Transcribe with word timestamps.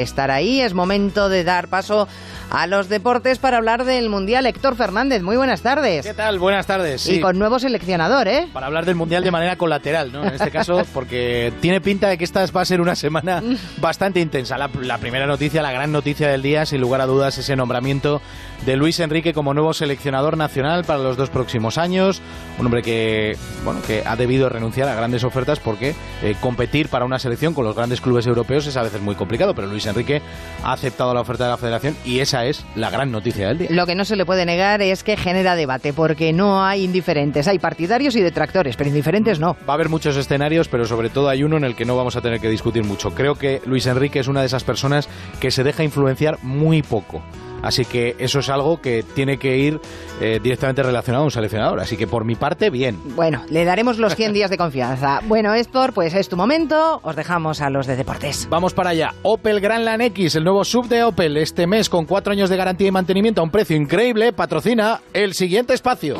estar 0.00 0.30
ahí. 0.30 0.60
Es 0.60 0.74
momento 0.74 1.28
de 1.28 1.44
dar 1.44 1.68
paso 1.68 2.08
a 2.50 2.66
los 2.66 2.88
deportes 2.88 3.38
para 3.38 3.58
hablar 3.58 3.84
del 3.84 4.08
Mundial. 4.08 4.46
Héctor 4.46 4.74
Fernández, 4.76 5.22
muy 5.22 5.36
buenas 5.36 5.62
tardes. 5.62 6.04
¿Qué 6.04 6.14
tal? 6.14 6.38
Buenas 6.38 6.66
tardes. 6.66 7.06
Y 7.08 7.20
con 7.20 7.38
nuevo 7.38 7.58
seleccionador, 7.58 8.26
¿eh? 8.26 8.48
Para 8.52 8.66
hablar 8.66 8.86
del 8.86 8.96
Mundial 8.96 9.22
de 9.22 9.30
manera 9.30 9.56
colateral, 9.56 10.12
¿no? 10.12 10.24
En 10.24 10.34
este 10.34 10.50
caso, 10.50 10.82
porque 10.94 11.52
tiene 11.60 11.80
pinta 11.80 12.08
de 12.08 12.18
que 12.18 12.24
esta 12.24 12.44
va 12.46 12.62
a 12.62 12.64
ser 12.64 12.80
una 12.80 12.96
semana 12.96 13.42
bastante 13.80 14.20
intensa. 14.20 14.58
La, 14.58 14.70
la 14.80 14.98
primera 14.98 15.26
noticia, 15.26 15.62
la 15.62 15.72
gran 15.72 15.92
noticia 15.92 16.28
del 16.28 16.42
día, 16.42 16.66
sin 16.66 16.80
lugar 16.80 17.00
a 17.00 17.06
dudas, 17.06 17.38
ese 17.38 17.54
nombramiento 17.54 18.20
de 18.64 18.76
Luis 18.76 19.00
Enrique 19.00 19.32
como 19.32 19.54
nuevo 19.54 19.72
seleccionador 19.72 20.36
nacional 20.36 20.84
para 20.84 20.98
los 20.98 21.16
dos 21.16 21.30
próximos 21.30 21.78
años. 21.78 22.20
Un 22.58 22.66
hombre 22.66 22.82
que, 22.82 23.36
bueno, 23.64 23.80
que 23.86 24.02
ha 24.04 24.16
debido 24.16 24.48
renunciar 24.48 24.88
a 24.88 24.94
grandes 24.94 25.24
ofertas 25.24 25.60
porque 25.60 25.94
eh, 26.22 26.34
competir 26.40 26.88
para 26.88 27.04
una 27.04 27.18
selección 27.18 27.54
con 27.54 27.64
los 27.64 27.76
grandes 27.76 28.00
clubes 28.00 28.26
europeos 28.26 28.66
es 28.66 28.76
a 28.76 28.82
veces 28.82 29.00
muy 29.00 29.14
complicado, 29.14 29.54
pero 29.54 29.66
Luis 29.68 29.86
Enrique 29.90 30.22
ha 30.64 30.72
aceptado 30.72 31.14
la 31.14 31.20
oferta 31.20 31.44
de 31.44 31.50
la 31.50 31.56
federación 31.56 31.96
y 32.04 32.20
esa 32.20 32.44
es 32.46 32.64
la 32.74 32.90
gran 32.90 33.10
noticia 33.10 33.48
del 33.48 33.58
día. 33.58 33.68
Lo 33.70 33.86
que 33.86 33.94
no 33.94 34.04
se 34.04 34.16
le 34.16 34.26
puede 34.26 34.46
negar 34.46 34.82
es 34.82 35.04
que 35.04 35.16
genera 35.16 35.54
debate, 35.54 35.92
porque 35.92 36.32
no 36.32 36.64
hay 36.64 36.84
indiferentes, 36.84 37.48
hay 37.48 37.58
partidarios 37.58 38.16
y 38.16 38.20
detractores, 38.20 38.76
pero 38.76 38.88
indiferentes 38.88 39.38
no. 39.38 39.56
Va 39.68 39.72
a 39.72 39.74
haber 39.74 39.88
muchos 39.88 40.16
escenarios, 40.16 40.68
pero 40.68 40.84
sobre 40.84 41.10
todo 41.10 41.28
hay 41.28 41.42
uno 41.42 41.56
en 41.56 41.64
el 41.64 41.76
que 41.76 41.84
no 41.84 41.96
vamos 41.96 42.16
a 42.16 42.20
tener 42.20 42.40
que 42.40 42.48
discutir 42.48 42.84
mucho. 42.84 43.14
Creo 43.14 43.34
que 43.34 43.60
Luis 43.66 43.86
Enrique 43.86 44.20
es 44.20 44.28
una 44.28 44.40
de 44.40 44.46
esas 44.46 44.64
personas 44.64 45.08
que 45.40 45.50
se 45.50 45.64
deja 45.64 45.82
influenciar 45.82 46.38
muy 46.42 46.82
poco. 46.82 47.22
Así 47.62 47.84
que 47.84 48.16
eso 48.18 48.40
es 48.40 48.48
algo 48.48 48.80
que 48.80 49.02
tiene 49.02 49.38
que 49.38 49.58
ir 49.58 49.80
eh, 50.20 50.38
directamente 50.42 50.82
relacionado 50.82 51.22
a 51.22 51.24
un 51.26 51.30
seleccionador. 51.30 51.80
Así 51.80 51.96
que 51.96 52.06
por 52.06 52.24
mi 52.24 52.34
parte, 52.34 52.70
bien. 52.70 52.98
Bueno, 53.14 53.42
le 53.50 53.64
daremos 53.64 53.98
los 53.98 54.14
100 54.14 54.32
días 54.32 54.50
de 54.50 54.56
confianza. 54.56 55.20
Bueno, 55.26 55.54
Héctor, 55.54 55.92
pues 55.92 56.14
es 56.14 56.28
tu 56.28 56.36
momento. 56.36 57.00
Os 57.02 57.16
dejamos 57.16 57.60
a 57.60 57.70
los 57.70 57.86
de 57.86 57.96
deportes. 57.96 58.46
Vamos 58.50 58.74
para 58.74 58.90
allá. 58.90 59.14
Opel 59.22 59.60
Grandland 59.60 60.02
X, 60.02 60.36
el 60.36 60.44
nuevo 60.44 60.64
sub 60.64 60.88
de 60.88 61.04
Opel, 61.04 61.36
este 61.36 61.66
mes 61.66 61.88
con 61.88 62.06
cuatro 62.06 62.32
años 62.32 62.50
de 62.50 62.56
garantía 62.56 62.88
y 62.88 62.92
mantenimiento 62.92 63.40
a 63.40 63.44
un 63.44 63.50
precio 63.50 63.76
increíble, 63.76 64.32
patrocina 64.32 65.00
el 65.12 65.34
siguiente 65.34 65.74
espacio. 65.74 66.16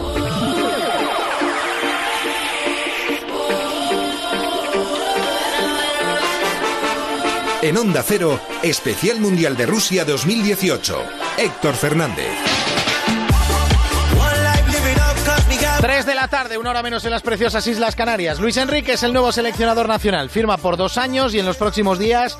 En 7.63 7.77
Onda 7.77 8.03
Cero, 8.03 8.41
Especial 8.63 9.21
Mundial 9.21 9.55
de 9.55 9.67
Rusia 9.67 10.07
2018. 10.07 11.20
Héctor 11.39 11.75
Fernández. 11.75 12.31
3 15.81 16.05
de 16.05 16.15
la 16.15 16.29
tarde, 16.29 16.59
una 16.59 16.71
hora 16.71 16.83
menos 16.83 17.07
en 17.07 17.11
las 17.11 17.23
preciosas 17.23 17.67
Islas 17.67 17.97
Canarias. 17.97 18.39
Luis 18.39 18.59
Enrique 18.59 18.93
es 18.93 19.03
el 19.03 19.15
nuevo 19.15 19.33
seleccionador 19.33 19.89
nacional. 19.89 20.29
Firma 20.29 20.59
por 20.59 20.77
dos 20.77 20.99
años 20.99 21.33
y 21.33 21.39
en 21.39 21.47
los 21.47 21.57
próximos 21.57 21.99
días 21.99 22.37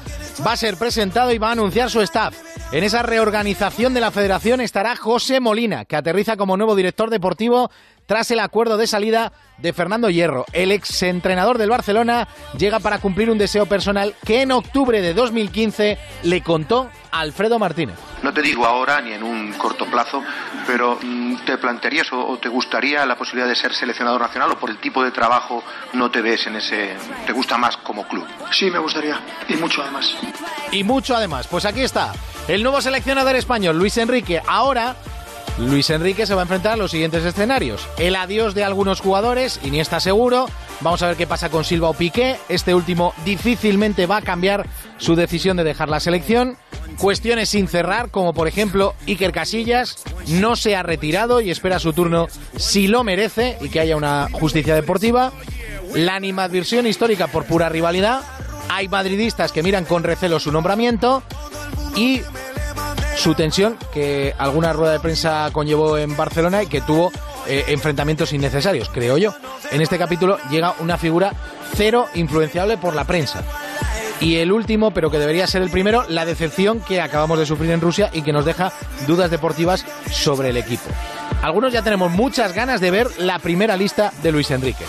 va 0.47 0.53
a 0.53 0.57
ser 0.59 0.77
presentado 0.77 1.33
y 1.33 1.39
va 1.39 1.49
a 1.49 1.53
anunciar 1.53 1.89
su 1.89 2.03
staff. 2.03 2.37
En 2.71 2.85
esa 2.85 3.03
reorganización 3.03 3.95
de 3.95 4.01
la 4.01 4.11
federación 4.11 4.61
estará 4.61 4.95
José 4.95 5.41
Molina, 5.41 5.87
que 5.87 5.97
aterriza 5.97 6.37
como 6.37 6.59
nuevo 6.59 6.77
director 6.77 7.09
deportivo 7.09 7.71
tras 8.11 8.29
el 8.33 8.41
acuerdo 8.41 8.77
de 8.77 8.89
salida 8.89 9.31
de 9.59 9.73
Fernando 9.73 10.11
Hierro. 10.11 10.45
El 10.53 10.73
exentrenador 10.73 11.59
del 11.59 11.71
Barcelona 11.71 12.27
llega 12.59 12.81
para 12.81 12.99
cumplir 12.99 13.31
un 13.31 13.39
deseo 13.39 13.67
personal 13.67 14.17
que 14.27 14.43
en 14.43 14.51
octubre 14.51 15.01
de 15.01 15.15
2015 15.15 15.97
le 16.25 16.43
contó 16.43 16.91
Alfredo 17.13 17.61
Martínez. 17.61 17.95
No 18.25 18.35
te 18.35 18.43
digo 18.43 18.67
ahora 18.67 19.01
ni 19.01 19.13
en 19.13 19.23
un 19.23 19.53
corto 19.53 19.87
plazo, 19.87 20.25
pero 20.67 20.99
mm, 21.01 21.45
¿te 21.47 21.57
plantearías 21.59 22.09
o, 22.13 22.37
te 22.39 22.49
gustaría 22.49 23.07
la 23.07 23.17
posibilidad 23.17 23.49
de 23.49 23.55
ser 23.55 23.73
seleccionador 23.73 24.23
nacional 24.23 24.51
o 24.51 24.59
por 24.59 24.71
el 24.71 24.79
tipo 24.79 25.05
de 25.05 25.13
trabajo 25.13 25.63
no 25.93 26.11
te 26.11 26.21
ves 26.21 26.49
en 26.49 26.57
ese... 26.57 26.97
te 27.25 27.33
gusta 27.33 27.59
más 27.59 27.77
como 27.77 28.09
club? 28.09 28.27
Sí, 28.51 28.73
me 28.73 28.81
gustaría. 28.81 29.21
Y 29.49 29.55
mucho 29.55 29.83
además. 29.83 30.17
Y 30.73 30.83
mucho 30.83 31.15
además. 31.15 31.47
Pues 31.47 31.65
aquí 31.65 31.83
está. 31.83 32.13
El 32.49 32.65
nuevo 32.65 32.81
seleccionador 32.81 33.37
español, 33.37 33.79
Luis 33.79 33.97
Enrique, 33.99 34.43
ahora 34.49 34.97
Luis 35.61 35.91
Enrique 35.91 36.27
se 36.27 36.35
va 36.35 36.41
a 36.41 36.45
enfrentar 36.45 36.73
a 36.73 36.77
los 36.77 36.91
siguientes 36.91 37.25
escenarios. 37.25 37.87
El 37.99 38.17
adiós 38.17 38.55
de 38.55 38.65
algunos 38.65 39.01
jugadores, 39.01 39.61
y 39.63 39.71
ni 39.71 39.81
está 39.81 40.01
seguro. 40.01 40.47
Vamos 40.81 41.03
a 41.03 41.09
ver 41.09 41.17
qué 41.17 41.27
pasa 41.27 41.51
con 41.51 41.65
Silva 41.65 41.91
o 41.91 41.95
Piqué. 41.95 42.37
Este 42.49 42.75
último 42.75 43.13
difícilmente 43.25 44.07
va 44.07 44.19
a 44.19 44.23
cambiar 44.23 44.67
su 44.97 45.17
decisión 45.17 45.57
de 45.59 45.65
dejar 45.65 45.89
la 45.89 46.01
selección. 46.01 46.57
Cuestiones 46.99 47.51
sin 47.51 47.69
cerrar, 47.69 48.11
como 48.11 48.33
por 48.33 48.49
ejemplo 48.49 48.95
Iker 49.07 49.33
Casillas, 49.33 50.03
no 50.29 50.57
se 50.57 50.77
ha 50.77 50.83
retirado 50.83 51.41
y 51.41 51.51
espera 51.51 51.79
su 51.79 51.93
turno 51.93 52.27
si 52.57 52.89
lo 52.89 53.05
merece 53.05 53.59
y 53.61 53.69
que 53.69 53.81
haya 53.81 53.97
una 53.97 54.29
justicia 54.33 54.75
deportiva. 54.75 55.33
La 55.95 56.15
animadversión 56.15 56.87
histórica 56.87 57.27
por 57.27 57.45
pura 57.45 57.69
rivalidad. 57.69 58.23
Hay 58.71 58.89
madridistas 58.89 59.53
que 59.53 59.63
miran 59.63 59.85
con 59.85 60.05
recelo 60.05 60.41
su 60.41 60.53
nombramiento. 60.53 61.23
Y 61.97 62.23
su 63.21 63.35
tensión 63.35 63.77
que 63.93 64.35
alguna 64.39 64.73
rueda 64.73 64.93
de 64.93 65.01
prensa 65.01 65.51
conllevó 65.53 65.99
en 65.99 66.17
Barcelona 66.17 66.63
y 66.63 66.69
que 66.69 66.81
tuvo 66.81 67.13
eh, 67.47 67.65
enfrentamientos 67.69 68.33
innecesarios, 68.33 68.89
creo 68.89 69.19
yo. 69.19 69.35
En 69.71 69.83
este 69.83 69.99
capítulo 69.99 70.39
llega 70.51 70.75
una 70.79 70.97
figura 70.97 71.35
cero 71.75 72.07
influenciable 72.15 72.79
por 72.79 72.95
la 72.95 73.05
prensa. 73.05 73.43
Y 74.21 74.37
el 74.37 74.51
último, 74.51 74.93
pero 74.93 75.11
que 75.11 75.19
debería 75.19 75.47
ser 75.47 75.61
el 75.61 75.69
primero, 75.69 76.07
la 76.09 76.25
decepción 76.25 76.81
que 76.81 77.03
acabamos 77.03 77.39
de 77.39 77.45
sufrir 77.45 77.71
en 77.73 77.83
Rusia 77.83 78.09
y 78.15 78.23
que 78.23 78.33
nos 78.33 78.47
deja 78.47 78.73
dudas 79.07 79.31
deportivas 79.31 79.85
sobre 80.11 80.49
el 80.49 80.57
equipo. 80.57 80.89
Algunos 81.43 81.75
ya 81.75 81.83
tenemos 81.83 82.11
muchas 82.11 82.55
ganas 82.55 82.81
de 82.81 82.91
ver 82.91 83.07
la 83.19 83.39
primera 83.39 83.77
lista 83.77 84.15
de 84.23 84.33
Luis 84.33 84.51
Enrique. 84.51 84.85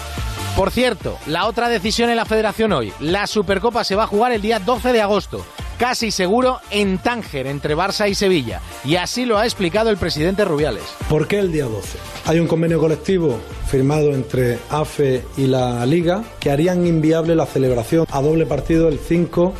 Por 0.55 0.71
cierto, 0.71 1.17
la 1.27 1.47
otra 1.47 1.67
decisión 1.67 2.09
en 2.09 2.15
la 2.15 2.25
federación 2.25 2.71
hoy, 2.71 2.93
la 3.01 3.27
Supercopa 3.27 3.83
se 3.83 3.95
va 3.95 4.03
a 4.03 4.07
jugar 4.07 4.31
el 4.31 4.41
día 4.41 4.59
12 4.59 4.93
de 4.93 5.01
agosto 5.01 5.45
casi 5.81 6.11
seguro 6.11 6.59
en 6.69 6.99
Tánger, 6.99 7.47
entre 7.47 7.75
Barça 7.75 8.07
y 8.07 8.13
Sevilla. 8.13 8.61
Y 8.85 8.97
así 8.97 9.25
lo 9.25 9.39
ha 9.39 9.45
explicado 9.45 9.89
el 9.89 9.97
presidente 9.97 10.45
Rubiales. 10.45 10.83
¿Por 11.09 11.27
qué 11.27 11.39
el 11.39 11.51
día 11.51 11.65
12? 11.65 11.97
Hay 12.27 12.39
un 12.39 12.45
convenio 12.45 12.79
colectivo 12.79 13.39
firmado 13.65 14.13
entre 14.13 14.59
AFE 14.69 15.23
y 15.37 15.47
la 15.47 15.83
Liga 15.87 16.23
que 16.39 16.51
harían 16.51 16.85
inviable 16.85 17.35
la 17.35 17.47
celebración 17.47 18.05
a 18.11 18.21
doble 18.21 18.45
partido 18.45 18.89
el 18.89 18.99
5 18.99 19.53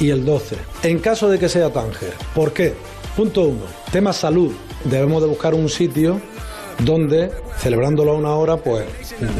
y 0.00 0.08
el 0.08 0.24
12. 0.24 0.56
En 0.82 0.98
caso 0.98 1.28
de 1.28 1.38
que 1.38 1.50
sea 1.50 1.70
Tánger, 1.70 2.14
¿por 2.34 2.54
qué? 2.54 2.72
Punto 3.14 3.42
1. 3.42 3.60
Tema 3.92 4.14
salud. 4.14 4.54
Debemos 4.84 5.20
de 5.20 5.28
buscar 5.28 5.52
un 5.52 5.68
sitio 5.68 6.22
donde, 6.78 7.30
celebrándolo 7.58 8.12
a 8.12 8.14
una 8.14 8.30
hora, 8.30 8.56
pues 8.56 8.86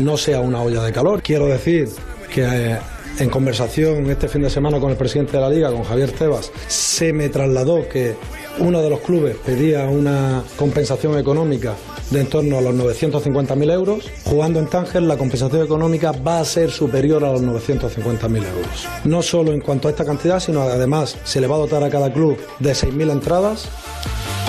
no 0.00 0.18
sea 0.18 0.40
una 0.40 0.60
olla 0.60 0.82
de 0.82 0.92
calor. 0.92 1.22
Quiero 1.22 1.46
decir 1.46 1.88
que 2.30 2.44
eh, 2.44 2.78
en 3.18 3.30
conversación 3.30 4.10
este 4.10 4.28
fin 4.28 4.42
de 4.42 4.50
semana 4.50 4.78
con 4.78 4.90
el 4.90 4.96
presidente 4.96 5.32
de 5.32 5.40
la 5.40 5.50
liga, 5.50 5.70
con 5.70 5.84
Javier 5.84 6.12
Tebas, 6.12 6.50
se 6.68 7.12
me 7.12 7.28
trasladó 7.28 7.88
que 7.88 8.14
uno 8.58 8.82
de 8.82 8.90
los 8.90 9.00
clubes 9.00 9.36
pedía 9.36 9.84
una 9.84 10.42
compensación 10.56 11.18
económica 11.18 11.74
de 12.10 12.20
en 12.20 12.28
torno 12.28 12.58
a 12.58 12.60
los 12.60 12.74
950.000 12.74 13.72
euros. 13.72 14.10
Jugando 14.24 14.60
en 14.60 14.66
Tánger, 14.66 15.02
la 15.02 15.16
compensación 15.16 15.64
económica 15.64 16.12
va 16.12 16.40
a 16.40 16.44
ser 16.44 16.70
superior 16.70 17.24
a 17.24 17.32
los 17.32 17.42
950.000 17.42 18.36
euros. 18.36 18.88
No 19.04 19.22
solo 19.22 19.52
en 19.52 19.60
cuanto 19.60 19.88
a 19.88 19.90
esta 19.90 20.04
cantidad, 20.04 20.40
sino 20.40 20.62
además 20.62 21.16
se 21.24 21.40
le 21.40 21.46
va 21.46 21.56
a 21.56 21.60
dotar 21.60 21.82
a 21.82 21.90
cada 21.90 22.12
club 22.12 22.38
de 22.58 22.72
6.000 22.72 23.10
entradas. 23.10 23.68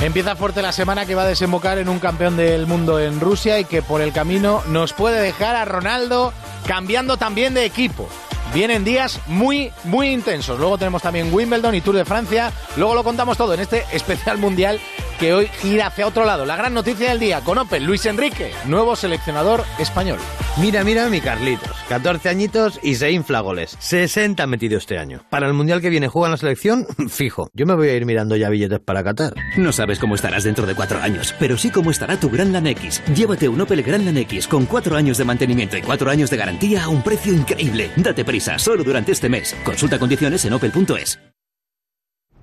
Empieza 0.01 0.35
fuerte 0.35 0.61
la 0.61 0.71
semana 0.71 1.07
que 1.07 1.15
va 1.15 1.23
a 1.23 1.27
desembocar 1.27 1.79
en 1.79 1.89
un 1.89 1.99
campeón 1.99 2.37
del 2.37 2.67
mundo 2.67 2.99
en 2.99 3.19
Rusia 3.19 3.59
y 3.59 3.65
que 3.65 3.81
por 3.81 4.01
el 4.01 4.13
camino 4.13 4.61
nos 4.69 4.93
puede 4.93 5.19
dejar 5.19 5.55
a 5.55 5.65
Ronaldo 5.65 6.33
cambiando 6.67 7.17
también 7.17 7.55
de 7.55 7.65
equipo. 7.65 8.07
Vienen 8.53 8.83
días 8.83 9.19
muy, 9.27 9.71
muy 9.83 10.09
intensos. 10.09 10.57
Luego 10.59 10.77
tenemos 10.77 11.01
también 11.01 11.33
Wimbledon 11.33 11.75
y 11.75 11.81
Tour 11.81 11.95
de 11.95 12.05
Francia. 12.05 12.51
Luego 12.75 12.95
lo 12.95 13.03
contamos 13.03 13.37
todo 13.37 13.53
en 13.53 13.59
este 13.59 13.85
especial 13.91 14.37
mundial 14.37 14.79
que 15.19 15.33
hoy 15.33 15.47
gira 15.61 15.87
hacia 15.87 16.07
otro 16.07 16.25
lado. 16.25 16.45
La 16.45 16.55
gran 16.55 16.73
noticia 16.73 17.09
del 17.09 17.19
día 17.19 17.41
con 17.41 17.57
Opel, 17.57 17.83
Luis 17.83 18.05
Enrique, 18.05 18.51
nuevo 18.65 18.95
seleccionador 18.95 19.63
español. 19.79 20.19
Mira, 20.57 20.83
mira 20.83 21.07
mi 21.09 21.21
Carlitos. 21.21 21.75
14 21.89 22.29
añitos 22.29 22.79
y 22.83 22.95
se 22.95 23.11
infla 23.11 23.41
goles. 23.41 23.75
60 23.79 24.45
metido 24.47 24.77
este 24.77 24.97
año. 24.97 25.23
Para 25.29 25.47
el 25.47 25.53
mundial 25.53 25.81
que 25.81 25.89
viene 25.89 26.07
juega 26.07 26.27
en 26.27 26.31
la 26.31 26.37
selección, 26.37 26.85
fijo. 27.09 27.49
Yo 27.53 27.65
me 27.65 27.75
voy 27.75 27.89
a 27.89 27.93
ir 27.95 28.05
mirando 28.05 28.35
ya 28.35 28.49
billetes 28.49 28.79
para 28.79 29.03
Qatar. 29.03 29.33
No 29.57 29.71
sabes 29.71 29.99
cómo 29.99 30.15
estarás 30.15 30.43
dentro 30.43 30.65
de 30.65 30.75
cuatro 30.75 30.99
años, 31.01 31.33
pero 31.39 31.57
sí 31.57 31.69
cómo 31.69 31.91
estará 31.91 32.19
tu 32.19 32.29
Grandland 32.29 32.67
X. 32.67 33.01
Llévate 33.13 33.47
un 33.49 33.61
Opel 33.61 33.83
Grandland 33.83 34.17
X 34.19 34.47
con 34.47 34.65
cuatro 34.65 34.95
años 34.95 35.17
de 35.17 35.25
mantenimiento 35.25 35.77
y 35.77 35.81
cuatro 35.81 36.09
años 36.09 36.29
de 36.29 36.37
garantía 36.37 36.83
a 36.85 36.89
un 36.89 37.03
precio 37.03 37.33
increíble. 37.33 37.91
Date 37.95 38.25
prisa, 38.25 38.57
solo 38.59 38.83
durante 38.83 39.11
este 39.11 39.29
mes. 39.29 39.55
Consulta 39.63 39.99
condiciones 39.99 40.43
en 40.45 40.53
opel.es. 40.53 41.19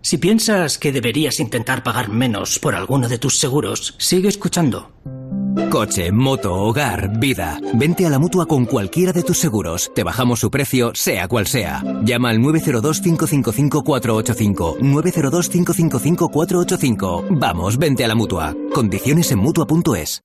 Si 0.04 0.18
piensas 0.18 0.76
que 0.76 0.92
deberías 0.92 1.40
intentar 1.40 1.82
pagar 1.82 2.10
menos 2.10 2.58
por 2.58 2.74
alguno 2.74 3.08
de 3.08 3.16
tus 3.16 3.38
seguros, 3.38 3.94
sigue 3.96 4.28
escuchando. 4.28 4.92
Coche, 5.70 6.12
moto, 6.12 6.52
hogar, 6.52 7.18
vida. 7.18 7.58
Vente 7.72 8.04
a 8.04 8.10
la 8.10 8.18
mutua 8.18 8.44
con 8.44 8.66
cualquiera 8.66 9.14
de 9.14 9.22
tus 9.22 9.38
seguros. 9.38 9.90
Te 9.94 10.02
bajamos 10.02 10.40
su 10.40 10.50
precio, 10.50 10.92
sea 10.94 11.26
cual 11.26 11.46
sea. 11.46 11.82
Llama 12.02 12.28
al 12.28 12.40
902-555-485. 12.40 14.80
902-555-485. 14.80 17.28
Vamos, 17.30 17.78
vente 17.78 18.04
a 18.04 18.08
la 18.08 18.14
mutua. 18.14 18.54
Condiciones 18.74 19.32
en 19.32 19.38
mutua.es. 19.38 20.20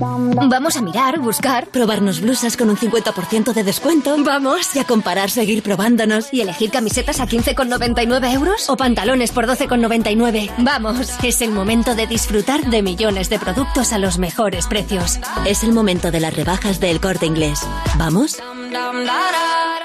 Vamos 0.00 0.76
a 0.76 0.82
mirar, 0.82 1.20
buscar, 1.20 1.68
probarnos 1.68 2.20
blusas 2.20 2.56
con 2.56 2.70
un 2.70 2.76
50% 2.76 3.52
de 3.52 3.62
descuento. 3.64 4.16
Vamos. 4.24 4.74
Y 4.74 4.78
a 4.78 4.84
comparar, 4.84 5.30
seguir 5.30 5.62
probándonos. 5.62 6.32
¿Y 6.32 6.40
elegir 6.40 6.70
camisetas 6.70 7.20
a 7.20 7.26
15,99 7.26 8.32
euros? 8.34 8.68
¿O 8.68 8.76
pantalones 8.76 9.30
por 9.30 9.46
12,99? 9.46 10.50
Vamos. 10.58 11.10
Es 11.22 11.42
el 11.42 11.50
momento 11.52 11.94
de 11.94 12.06
disfrutar 12.06 12.68
de 12.68 12.82
millones 12.82 13.28
de 13.28 13.38
productos 13.38 13.92
a 13.92 13.98
los 13.98 14.18
mejores 14.18 14.66
precios. 14.66 15.20
Es 15.46 15.62
el 15.62 15.72
momento 15.72 16.10
de 16.10 16.20
las 16.20 16.34
rebajas 16.34 16.80
del 16.80 17.00
corte 17.00 17.26
inglés. 17.26 17.60
¿Vamos? 17.96 18.38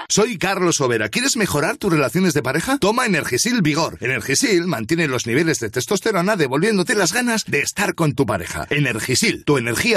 Soy 0.09 0.38
Carlos 0.38 0.80
Overa. 0.80 1.09
¿Quieres 1.09 1.36
mejorar 1.36 1.75
tus 1.75 1.92
relaciones 1.92 2.33
de 2.33 2.42
pareja? 2.42 2.77
Toma 2.77 3.06
Energisil 3.06 3.62
Vigor. 3.62 3.98
Energisil 4.00 4.65
mantiene 4.65 5.07
los 5.07 5.27
niveles 5.27 5.59
de 5.59 5.69
testosterona 5.69 6.38
devolviéndote 6.38 6.95
las 6.95 7.12
ganas 7.12 7.44
de 7.44 7.59
estar 7.59 7.94
con 7.94 8.13
tu 8.13 8.25
pareja. 8.25 8.65
Energisil, 8.69 9.44
tu 9.44 9.57
energía 9.57 9.96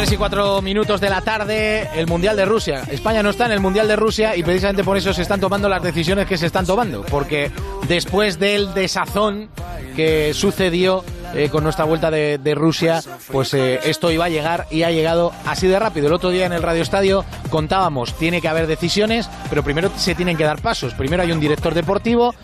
3 0.00 0.12
y 0.12 0.16
4 0.16 0.62
minutos 0.62 0.98
de 0.98 1.10
la 1.10 1.20
tarde, 1.20 1.86
el 1.94 2.06
Mundial 2.06 2.34
de 2.34 2.46
Rusia. 2.46 2.84
España 2.90 3.22
no 3.22 3.28
está 3.28 3.44
en 3.44 3.52
el 3.52 3.60
Mundial 3.60 3.86
de 3.86 3.96
Rusia 3.96 4.34
y 4.34 4.42
precisamente 4.42 4.82
por 4.82 4.96
eso 4.96 5.12
se 5.12 5.20
están 5.20 5.40
tomando 5.40 5.68
las 5.68 5.82
decisiones 5.82 6.26
que 6.26 6.38
se 6.38 6.46
están 6.46 6.64
tomando. 6.64 7.02
Porque 7.02 7.50
después 7.86 8.38
del 8.38 8.72
desazón 8.72 9.50
que 9.94 10.32
sucedió 10.32 11.04
eh, 11.34 11.48
con 11.50 11.64
nuestra 11.64 11.84
vuelta 11.84 12.10
de, 12.10 12.54
Rusia, 12.54 13.00
pues 13.30 13.54
eh, 13.54 13.80
esto 13.84 14.10
iba 14.10 14.24
a 14.24 14.28
llegar 14.28 14.66
y 14.70 14.82
ha 14.82 14.90
llegado 14.90 15.32
así 15.46 15.68
de 15.68 15.78
rápido. 15.78 16.08
El 16.08 16.12
otro 16.12 16.30
día 16.30 16.46
en 16.46 16.52
el 16.52 16.62
Radio 16.62 16.82
Estadio 16.82 17.24
contábamos, 17.48 18.14
tiene 18.14 18.40
que 18.40 18.48
haber 18.48 18.66
decisiones, 18.66 19.30
pero 19.48 19.62
primero 19.62 19.90
se 19.90 20.14
tienen 20.14 20.36
que 20.36 20.44
dar 20.44 20.60
pasos. 20.60 20.94
Primero 20.94 21.22
hay 21.22 21.32
un 21.32 21.40
director 21.40 21.74
deportivo, 21.74 22.34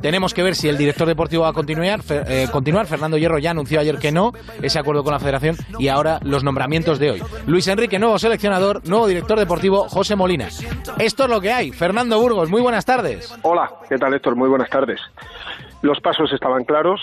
tenemos 0.00 0.34
que 0.34 0.42
ver 0.42 0.54
si 0.54 0.68
el 0.68 0.76
director 0.76 1.06
deportivo 1.06 1.44
va 1.44 1.50
a 1.50 1.52
continuar. 1.52 2.00
Eh, 2.08 2.48
continuar. 2.50 2.86
Fernando 2.86 3.16
Hierro 3.16 3.38
ya 3.38 3.50
anunció 3.50 3.80
ayer 3.80 3.98
que 3.98 4.12
no, 4.12 4.32
ese 4.62 4.78
acuerdo 4.78 5.02
con 5.02 5.12
la 5.12 5.18
federación, 5.18 5.56
y 5.78 5.88
ahora 5.88 6.18
los 6.22 6.44
nombramientos 6.44 6.98
de 6.98 7.12
hoy. 7.12 7.22
Luis 7.46 7.66
Enrique, 7.68 7.98
nuevo 7.98 8.18
seleccionador, 8.18 8.86
nuevo 8.88 9.06
director 9.06 9.38
deportivo, 9.38 9.88
José 9.88 10.16
Molina. 10.16 10.48
Esto 10.98 11.24
es 11.24 11.30
lo 11.30 11.40
que 11.40 11.52
hay. 11.52 11.72
Fernando 11.72 12.20
Burgos, 12.20 12.50
muy 12.50 12.60
buenas 12.60 12.84
tardes. 12.84 13.34
Hola, 13.42 13.70
¿qué 13.88 13.96
tal 13.96 14.14
Héctor? 14.14 14.36
Muy 14.36 14.48
buenas 14.48 14.70
tardes. 14.70 15.00
Los 15.82 16.00
pasos 16.00 16.32
estaban 16.32 16.64
claros, 16.64 17.00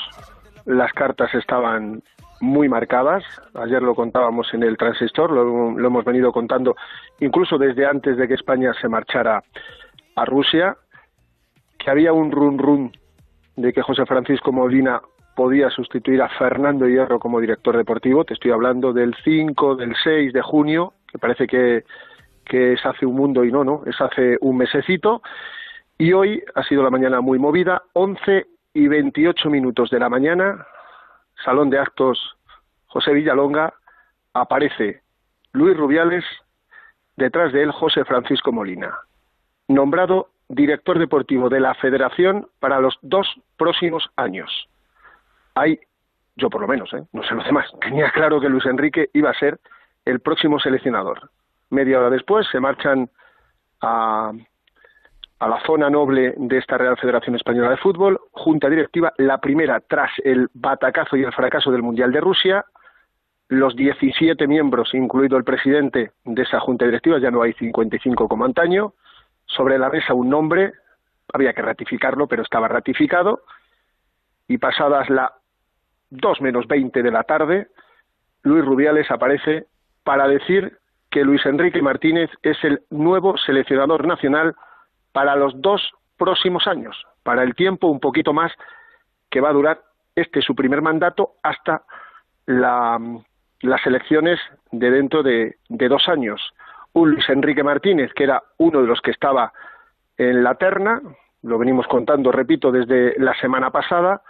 las 0.66 0.94
cartas 0.94 1.34
estaban 1.34 2.02
muy 2.42 2.68
marcadas. 2.68 3.24
Ayer 3.54 3.82
lo 3.82 3.96
contábamos 3.96 4.54
en 4.54 4.64
el 4.64 4.78
transistor, 4.78 5.32
lo, 5.32 5.78
hemos 5.78 6.06
venido 6.06 6.32
contando 6.32 6.76
incluso 7.20 7.58
desde 7.58 7.86
antes 7.86 8.18
de 8.18 8.28
que 8.28 8.34
España 8.34 8.74
se 8.82 8.90
marchara 8.90 9.44
a 10.16 10.26
Rusia, 10.26 10.76
que 11.78 11.90
había 11.90 12.14
un 12.14 12.32
run 12.32 12.58
run 12.58 12.92
de 13.56 13.72
que 13.72 13.82
José 13.82 14.06
Francisco 14.06 14.52
Molina 14.52 15.02
podía 15.36 15.70
sustituir 15.70 16.22
a 16.22 16.30
Fernando 16.30 16.88
Hierro 16.88 17.20
como 17.20 17.40
director 17.40 17.78
deportivo. 17.78 18.26
Te 18.26 18.34
estoy 18.34 18.52
hablando 18.52 18.92
del 18.92 19.16
5, 19.24 19.76
del 19.76 19.96
6 20.04 20.34
de 20.34 20.42
junio, 20.42 20.94
que 21.08 21.20
parece 21.20 21.48
que, 21.48 21.84
que 22.46 22.74
es 22.74 22.86
hace 22.86 23.06
un 23.06 23.16
mundo 23.16 23.44
y 23.46 23.52
no, 23.52 23.64
no, 23.64 23.84
es 23.86 24.00
hace 24.02 24.38
un 24.42 24.58
mesecito. 24.58 25.22
Y 25.98 26.14
hoy 26.14 26.44
ha 26.56 26.64
sido 26.64 26.84
la 26.84 26.90
mañana 26.90 27.22
muy 27.22 27.40
movida, 27.40 27.84
11 27.94 28.48
y 28.74 28.88
28 28.88 29.50
minutos 29.50 29.90
de 29.90 30.00
la 30.00 30.10
mañana, 30.10 30.66
Salón 31.44 31.70
de 31.70 31.80
Actos 31.80 32.38
José 32.88 33.14
Villalonga, 33.14 33.74
aparece 34.34 35.02
Luis 35.54 35.78
Rubiales, 35.78 36.26
detrás 37.16 37.54
de 37.54 37.64
él 37.64 37.72
José 37.72 38.06
Francisco 38.06 38.52
Molina, 38.52 38.94
nombrado 39.68 40.30
director 40.50 41.00
deportivo 41.00 41.50
de 41.50 41.60
la 41.60 41.74
Federación 41.76 42.48
para 42.60 42.80
los 42.80 42.98
dos 43.02 43.28
próximos 43.58 44.10
años. 44.18 44.68
Hay, 45.56 45.80
yo 46.36 46.50
por 46.50 46.62
lo 46.62 46.68
menos, 46.68 46.94
¿eh? 46.94 47.04
no 47.14 47.24
sé 47.24 47.34
los 47.34 47.46
demás, 47.46 47.66
tenía 47.82 48.12
claro 48.12 48.42
que 48.42 48.50
Luis 48.50 48.66
Enrique 48.66 49.10
iba 49.14 49.30
a 49.30 49.40
ser 49.40 49.60
el 50.06 50.20
próximo 50.20 50.60
seleccionador. 50.60 51.30
Media 51.70 52.00
hora 52.00 52.10
después 52.10 52.48
se 52.52 52.60
marchan 52.60 53.10
a, 53.82 54.32
a 55.42 55.48
la 55.48 55.60
zona 55.66 55.90
noble 55.90 56.36
de 56.38 56.58
esta 56.60 56.78
Real 56.78 56.96
Federación 56.98 57.36
Española 57.36 57.72
de 57.72 57.78
Fútbol, 57.78 58.20
junta 58.30 58.70
directiva, 58.70 59.12
la 59.18 59.40
primera 59.40 59.80
tras 59.80 60.12
el 60.24 60.48
batacazo 60.54 61.18
y 61.18 61.24
el 61.24 61.34
fracaso 61.34 61.72
del 61.72 61.82
Mundial 61.82 62.12
de 62.12 62.22
Rusia, 62.22 62.64
los 63.48 63.76
17 63.76 64.46
miembros, 64.46 64.94
incluido 64.94 65.38
el 65.38 65.44
presidente 65.44 66.12
de 66.26 66.42
esa 66.44 66.60
junta 66.60 66.86
directiva, 66.86 67.18
ya 67.18 67.32
no 67.32 67.42
hay 67.42 67.54
55 67.54 68.28
como 68.28 68.46
antaño, 68.46 68.94
sobre 69.46 69.80
la 69.80 69.90
mesa 69.90 70.14
un 70.14 70.30
nombre, 70.30 70.74
había 71.34 71.54
que 71.54 71.64
ratificarlo, 71.64 72.28
pero 72.28 72.44
estaba 72.44 72.68
ratificado, 72.68 73.42
y 74.48 74.60
pasadas 74.60 75.10
las 75.10 75.32
2 76.12 76.40
menos 76.42 76.68
20 76.68 77.02
de 77.02 77.12
la 77.12 77.24
tarde, 77.24 77.70
Luis 78.44 78.64
Rubiales 78.64 79.10
aparece 79.10 79.66
para 80.04 80.28
decir 80.28 80.78
que 81.10 81.24
Luis 81.24 81.44
Enrique 81.48 81.82
Martínez 81.82 82.30
es 82.44 82.64
el 82.64 82.84
nuevo 82.92 83.38
seleccionador 83.40 84.06
nacional 84.06 84.54
para 85.12 85.36
los 85.36 85.60
dos 85.62 85.82
próximos 86.18 86.68
años, 86.68 87.06
para 87.24 87.44
el 87.44 87.56
tiempo 87.56 87.88
un 87.88 88.00
poquito 88.00 88.34
más 88.34 88.52
que 89.30 89.42
va 89.42 89.50
a 89.50 89.54
durar 89.54 89.82
este 90.16 90.42
su 90.42 90.56
primer 90.56 90.82
mandato 90.82 91.34
hasta 91.42 91.84
la, 92.46 93.00
las 93.62 93.86
elecciones 93.86 94.40
de 94.72 94.92
dentro 94.92 95.24
de, 95.24 95.58
dos 95.70 96.08
años. 96.08 96.42
Un 96.94 97.12
Luis 97.12 97.28
Enrique 97.30 97.64
Martínez, 97.64 98.12
que 98.14 98.26
era 98.26 98.44
uno 98.58 98.82
de 98.82 98.88
los 98.88 99.02
que 99.02 99.12
estaba 99.12 99.54
en 100.18 100.44
la 100.44 100.56
terna, 100.56 101.02
lo 101.44 101.58
venimos 101.58 101.88
contando, 101.88 102.32
repito, 102.32 102.72
desde 102.72 103.18
la 103.18 103.34
semana 103.36 103.72
pasada, 103.72 104.22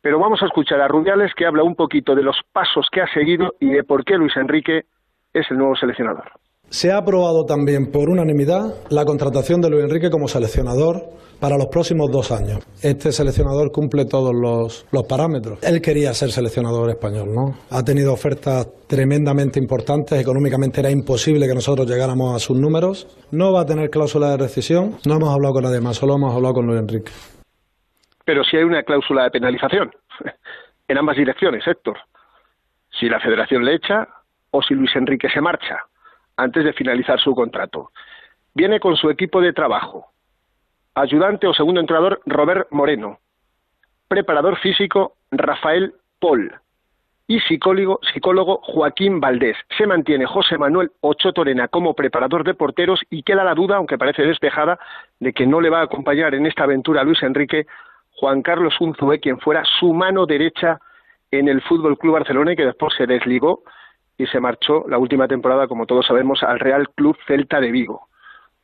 pero 0.00 0.18
vamos 0.18 0.42
a 0.42 0.46
escuchar 0.46 0.80
a 0.80 0.88
Rubiales 0.88 1.34
que 1.34 1.46
habla 1.46 1.62
un 1.62 1.74
poquito 1.74 2.14
de 2.14 2.22
los 2.22 2.40
pasos 2.52 2.88
que 2.90 3.02
ha 3.02 3.12
seguido 3.12 3.54
y 3.58 3.70
de 3.70 3.84
por 3.84 4.04
qué 4.04 4.16
Luis 4.16 4.36
Enrique 4.36 4.84
es 5.32 5.50
el 5.50 5.58
nuevo 5.58 5.76
seleccionador. 5.76 6.30
Se 6.68 6.90
ha 6.90 6.98
aprobado 6.98 7.44
también 7.44 7.90
por 7.92 8.08
unanimidad 8.08 8.74
la 8.90 9.04
contratación 9.04 9.60
de 9.60 9.70
Luis 9.70 9.84
Enrique 9.84 10.10
como 10.10 10.26
seleccionador 10.26 11.02
para 11.40 11.56
los 11.56 11.66
próximos 11.66 12.10
dos 12.10 12.32
años. 12.32 12.64
Este 12.82 13.12
seleccionador 13.12 13.70
cumple 13.70 14.06
todos 14.06 14.32
los, 14.34 14.86
parámetros. 15.08 15.62
Él 15.62 15.80
quería 15.80 16.12
ser 16.14 16.30
seleccionador 16.30 16.90
español, 16.90 17.28
¿no? 17.34 17.54
Ha 17.70 17.82
tenido 17.82 18.12
ofertas 18.12 18.66
tremendamente 18.88 19.60
importantes, 19.60 20.20
económicamente 20.20 20.80
era 20.80 20.90
imposible 20.90 21.46
que 21.46 21.54
nosotros 21.54 21.88
llegáramos 21.88 22.34
a 22.34 22.38
sus 22.38 22.58
números. 22.58 23.06
No 23.30 23.52
va 23.52 23.62
a 23.62 23.66
tener 23.66 23.90
cláusula 23.90 24.30
de 24.30 24.38
rescisión, 24.38 24.96
no 25.06 25.16
hemos 25.16 25.34
hablado 25.34 25.54
con 25.54 25.64
nadie 25.64 25.80
más, 25.80 25.96
solo 25.96 26.16
hemos 26.16 26.34
hablado 26.34 26.54
con 26.54 26.66
Luis 26.66 26.80
Enrique. 26.80 27.12
Pero 28.24 28.42
sí 28.42 28.56
hay 28.56 28.64
una 28.64 28.82
cláusula 28.82 29.24
de 29.24 29.30
penalización 29.30 29.90
en 30.88 30.98
ambas 30.98 31.16
direcciones, 31.16 31.62
Héctor. 31.66 31.98
Si 32.98 33.06
la 33.08 33.20
federación 33.20 33.64
le 33.64 33.74
echa 33.74 34.08
o 34.50 34.62
si 34.62 34.74
Luis 34.74 34.94
Enrique 34.96 35.28
se 35.28 35.40
marcha 35.40 35.76
antes 36.36 36.64
de 36.64 36.72
finalizar 36.72 37.20
su 37.20 37.34
contrato. 37.34 37.90
Viene 38.54 38.80
con 38.80 38.96
su 38.96 39.10
equipo 39.10 39.40
de 39.40 39.52
trabajo. 39.52 40.06
Ayudante 40.94 41.46
o 41.46 41.54
segundo 41.54 41.80
entrenador 41.80 42.20
Robert 42.26 42.68
Moreno. 42.70 43.18
Preparador 44.08 44.58
físico 44.58 45.14
Rafael 45.30 45.94
Paul. 46.20 46.52
Y 47.26 47.40
psicólogo, 47.40 48.00
psicólogo 48.12 48.60
Joaquín 48.62 49.18
Valdés. 49.18 49.56
Se 49.76 49.86
mantiene 49.86 50.26
José 50.26 50.58
Manuel 50.58 50.92
Ocho 51.00 51.32
Torena 51.32 51.68
como 51.68 51.94
preparador 51.94 52.44
de 52.44 52.54
porteros 52.54 53.00
y 53.10 53.22
queda 53.22 53.44
la 53.44 53.54
duda, 53.54 53.76
aunque 53.76 53.98
parece 53.98 54.22
despejada, 54.22 54.78
de 55.20 55.32
que 55.32 55.46
no 55.46 55.60
le 55.60 55.70
va 55.70 55.80
a 55.80 55.84
acompañar 55.84 56.34
en 56.34 56.46
esta 56.46 56.64
aventura 56.64 57.02
Luis 57.02 57.22
Enrique 57.22 57.66
Juan 58.16 58.42
Carlos 58.42 58.74
Unzué, 58.78 59.20
quien 59.20 59.40
fuera 59.40 59.64
su 59.80 59.92
mano 59.92 60.26
derecha 60.26 60.78
en 61.30 61.48
el 61.48 61.62
Fútbol 61.62 61.98
Club 61.98 62.14
Barcelona 62.14 62.52
y 62.52 62.56
que 62.56 62.66
después 62.66 62.94
se 62.96 63.06
desligó 63.06 63.62
y 64.16 64.26
se 64.26 64.40
marchó 64.40 64.84
la 64.88 64.98
última 64.98 65.28
temporada, 65.28 65.66
como 65.66 65.86
todos 65.86 66.06
sabemos, 66.06 66.42
al 66.42 66.60
Real 66.60 66.88
Club 66.90 67.16
Celta 67.26 67.60
de 67.60 67.70
Vigo. 67.70 68.08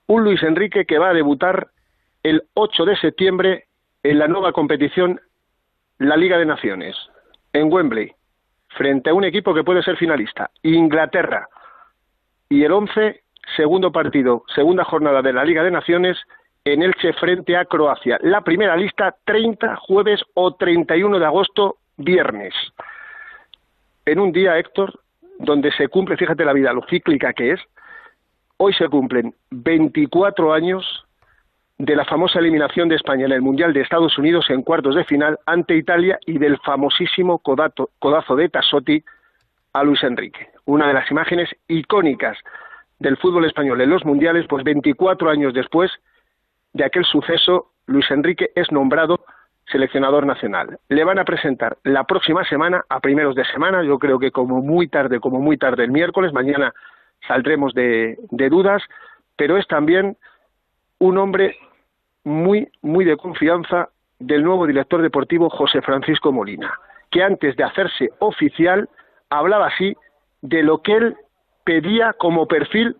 Un 0.07 0.25
Luis 0.25 0.43
Enrique 0.43 0.85
que 0.85 0.99
va 0.99 1.11
a 1.11 1.15
debutar 1.15 1.69
el 2.23 2.45
8 2.55 2.85
de 2.85 2.97
septiembre 2.97 3.65
en 4.03 4.19
la 4.19 4.29
nueva 4.29 4.53
competición, 4.53 5.21
la 5.99 6.17
Liga 6.17 6.39
de 6.39 6.47
Naciones, 6.47 6.97
en 7.53 7.73
Wembley, 7.73 8.13
frente 8.69 9.11
a 9.11 9.15
un 9.15 9.25
equipo 9.25 9.55
que 9.55 9.65
puede 9.65 9.83
ser 9.83 9.97
finalista, 9.97 10.51
Inglaterra. 10.63 11.49
Y 12.49 12.65
el 12.65 12.73
11, 12.73 13.23
segundo 13.57 13.93
partido, 13.93 14.45
segunda 14.55 14.85
jornada 14.85 15.23
de 15.23 15.33
la 15.33 15.45
Liga 15.45 15.63
de 15.63 15.71
Naciones, 15.71 16.19
en 16.65 16.83
Elche 16.83 17.13
frente 17.15 17.57
a 17.57 17.65
Croacia. 17.65 18.19
La 18.23 18.43
primera 18.43 18.77
lista, 18.77 19.17
30 19.25 19.77
jueves 19.77 20.21
o 20.35 20.55
31 20.55 21.19
de 21.19 21.27
agosto, 21.27 21.77
viernes. 21.97 22.55
En 24.05 24.19
un 24.19 24.33
día, 24.33 24.59
Héctor, 24.59 25.01
donde 25.41 25.73
se 25.73 25.89
cumple, 25.89 26.17
fíjate 26.17 26.45
la 26.45 26.53
vida, 26.53 26.73
lo 26.73 26.83
cíclica 26.89 27.33
que 27.33 27.53
es, 27.53 27.61
Hoy 28.63 28.75
se 28.75 28.91
cumplen 28.91 29.35
24 29.51 30.53
años 30.53 31.07
de 31.79 31.97
la 31.97 32.05
famosa 32.05 32.41
eliminación 32.41 32.91
de 32.91 32.97
España 32.97 33.25
en 33.25 33.33
el 33.33 33.41
Mundial 33.41 33.73
de 33.73 33.81
Estados 33.81 34.19
Unidos 34.19 34.51
en 34.51 34.61
cuartos 34.61 34.97
de 34.97 35.05
final 35.05 35.39
ante 35.47 35.75
Italia 35.77 36.19
y 36.27 36.37
del 36.37 36.59
famosísimo 36.59 37.39
codazo 37.39 38.37
de 38.37 38.49
Tassotti 38.51 39.03
a 39.73 39.83
Luis 39.83 40.03
Enrique. 40.03 40.51
Una 40.67 40.89
de 40.89 40.93
las 40.93 41.11
imágenes 41.11 41.49
icónicas 41.69 42.37
del 42.99 43.17
fútbol 43.17 43.47
español 43.47 43.81
en 43.81 43.89
los 43.89 44.05
mundiales, 44.05 44.45
pues 44.47 44.63
24 44.63 45.31
años 45.31 45.55
después 45.55 45.91
de 46.75 46.85
aquel 46.85 47.07
suceso, 47.07 47.71
Luis 47.87 48.11
Enrique 48.11 48.51
es 48.55 48.71
nombrado 48.71 49.25
seleccionador 49.71 50.27
nacional. 50.27 50.79
Le 50.89 51.05
van 51.05 51.19
a 51.19 51.25
presentar 51.25 51.79
la 51.85 52.05
próxima 52.05 52.45
semana, 52.45 52.85
a 52.89 53.01
primeros 53.01 53.35
de 53.35 53.45
semana, 53.47 53.83
yo 53.83 53.99
creo 53.99 54.19
que 54.19 54.31
como 54.31 54.61
muy 54.63 54.89
tarde, 54.89 55.21
como 55.21 55.41
muy 55.41 55.57
tarde 55.57 55.85
el 55.85 55.91
miércoles, 55.91 56.33
mañana 56.33 56.73
saldremos 57.27 57.75
de, 57.75 58.19
dudas, 58.31 58.83
pero 59.37 59.57
es 59.57 59.67
también 59.67 60.17
un 60.99 61.19
hombre 61.19 61.57
muy, 62.25 62.69
muy 62.83 63.05
de 63.05 63.17
confianza 63.17 63.89
del 64.19 64.45
nuevo 64.45 64.67
director 64.67 65.01
deportivo 65.03 65.49
José 65.49 65.81
Francisco 65.83 66.33
Molina, 66.33 66.79
que 67.11 67.23
antes 67.23 67.57
de 67.57 67.65
hacerse 67.65 68.11
oficial 68.19 68.89
hablaba 69.31 69.69
así 69.69 69.97
de 70.43 70.63
lo 70.63 70.79
que 70.79 70.97
él 70.97 71.17
pedía 71.65 72.13
como 72.15 72.47
perfil 72.47 72.97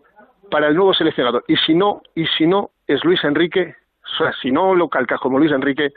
para 0.49 0.67
el 0.67 0.75
nuevo 0.75 0.93
seleccionador. 0.93 1.43
Y 1.47 1.55
si 1.57 1.73
no, 1.73 2.01
y 2.15 2.25
si 2.37 2.47
no 2.47 2.71
es 2.87 3.03
Luis 3.03 3.23
Enrique, 3.23 3.75
o 4.13 4.23
sea, 4.23 4.33
si 4.41 4.51
no 4.51 4.75
lo 4.75 4.87
calcas 4.87 5.19
como 5.19 5.39
Luis 5.39 5.51
Enrique, 5.51 5.89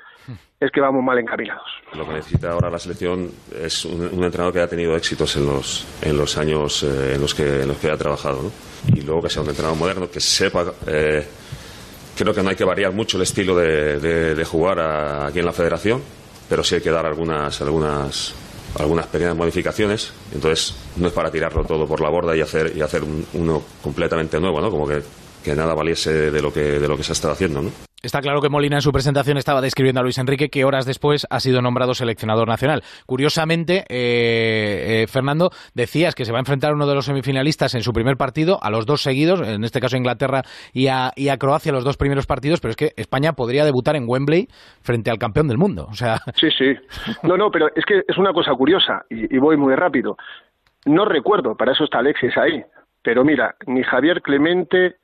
es 0.61 0.71
que 0.71 0.81
vamos 0.81 1.03
mal 1.03 1.19
encaminados. 1.19 1.69
Lo 1.95 2.07
que 2.07 2.15
necesita 2.15 2.53
ahora 2.53 2.71
la 2.71 2.79
selección 2.79 3.31
es 3.61 3.85
un, 3.85 4.25
entrenador 4.25 4.53
que 4.53 4.61
haya 4.61 4.69
tenido 4.69 4.97
éxitos 4.97 5.37
en 5.37 5.47
los, 5.47 5.87
en 6.01 6.17
los 6.17 6.39
años 6.39 6.83
eh, 6.83 7.15
en, 7.15 7.21
los 7.21 7.35
que, 7.35 7.63
en 7.63 7.69
los 7.69 7.77
que 7.79 7.91
ha 7.91 7.97
trabajado. 7.97 8.43
¿no? 8.43 8.51
Y 8.97 9.03
luego 9.03 9.23
que 9.23 9.29
sea 9.29 9.43
un 9.43 9.49
entrenador 9.49 9.79
moderno, 9.79 10.11
que 10.11 10.21
sepa 10.21 10.65
eh, 10.87 11.27
Creo 12.17 12.33
que 12.33 12.43
no 12.43 12.51
hay 12.51 12.57
que 12.57 12.65
variar 12.65 12.93
mucho 12.93 13.17
el 13.17 13.25
estilo 13.25 13.57
de, 13.57 14.45
jugar 14.45 14.79
aquí 15.27 15.41
en 15.41 15.47
la 15.47 15.53
federación, 15.53 16.01
pero 16.49 16.63
sí 16.63 16.77
hay 16.77 16.81
que 16.81 16.91
dar 16.91 17.05
algunas, 17.05 17.61
algunas, 17.61 18.35
algunas 18.79 19.07
pequeñas 19.09 19.37
modificaciones. 19.37 20.13
Entonces, 20.33 20.77
no 20.97 21.09
es 21.09 21.13
para 21.13 21.31
tirarlo 21.31 21.65
todo 21.65 21.89
por 21.89 22.01
la 22.01 22.11
borda 22.11 22.37
y 22.37 22.41
hacer, 22.41 22.73
y 22.77 22.83
hacer 22.83 23.03
uno 23.33 23.63
completamente 23.83 24.39
nuevo, 24.39 24.61
¿no? 24.61 24.71
Como 24.71 24.87
que, 24.87 25.03
que 25.43 25.57
nada 25.57 25.75
valiese 25.75 26.31
de 26.31 26.41
lo 26.41 26.53
que, 26.53 26.79
de 26.79 26.87
lo 26.87 26.97
que 26.97 27.03
se 27.03 27.11
ha 27.11 27.15
estado 27.15 27.35
haciendo, 27.35 27.63
¿no? 27.63 27.71
Está 28.05 28.21
claro 28.21 28.43
que 28.43 28.51
Molina 28.51 28.77
en 28.77 28.83
su 28.83 28.93
presentación 28.93 29.39
estaba 29.39 29.63
describiendo 29.63 30.01
a 30.01 30.03
Luis 30.03 30.19
Enrique 30.19 30.51
que 30.51 30.67
horas 30.67 30.85
después 30.85 31.27
ha 31.31 31.41
sido 31.41 31.63
nombrado 31.63 31.95
seleccionador 31.95 32.47
nacional. 32.47 32.83
Curiosamente, 33.07 33.85
eh, 33.89 35.03
eh, 35.03 35.07
Fernando, 35.07 35.49
decías 35.75 36.15
que 36.15 36.27
se 36.27 36.33
va 36.33 36.37
a 36.37 36.41
enfrentar 36.43 36.73
a 36.73 36.75
uno 36.75 36.87
de 36.87 36.95
los 36.95 37.07
semifinalistas 37.07 37.75
en 37.75 37.81
su 37.81 37.95
primer 37.95 38.17
partido, 38.17 38.59
a 38.63 38.69
los 38.69 38.85
dos 38.85 39.01
seguidos, 39.01 39.41
en 39.49 39.65
este 39.65 39.81
caso 39.81 39.97
a 39.97 39.99
Inglaterra 39.99 40.43
y 40.75 40.89
a, 40.89 41.13
Croacia, 41.39 41.73
los 41.73 41.83
dos 41.83 41.97
primeros 41.97 42.27
partidos, 42.27 42.61
pero 42.61 42.73
es 42.73 42.77
que 42.77 42.91
España 42.97 43.33
podría 43.33 43.65
debutar 43.65 43.97
en 43.97 44.05
Wembley 44.07 44.49
frente 44.83 45.11
al 45.11 45.19
campeón 45.19 45.49
del 45.49 45.57
mundo. 45.57 45.89
Sí, 46.35 46.49
sí. 46.51 46.75
No, 47.23 47.39
no, 47.39 47.51
pero 47.51 47.69
es 47.75 47.87
que 47.87 48.03
es 48.07 48.19
una 48.19 48.35
cosa 48.35 48.53
curiosa 48.53 49.03
y, 49.09 49.35
y 49.35 49.39
voy 49.39 49.57
muy 49.57 49.75
rápido. 49.75 50.17
No 50.85 51.07
recuerdo, 51.07 51.55
para 51.57 51.73
eso 51.73 51.85
está 51.85 52.01
Alexis 52.01 52.37
ahí, 52.37 52.63
pero 53.03 53.25
mira, 53.25 53.55
ni 53.67 53.83
Javier 53.83 54.21
Clemente 54.21 54.97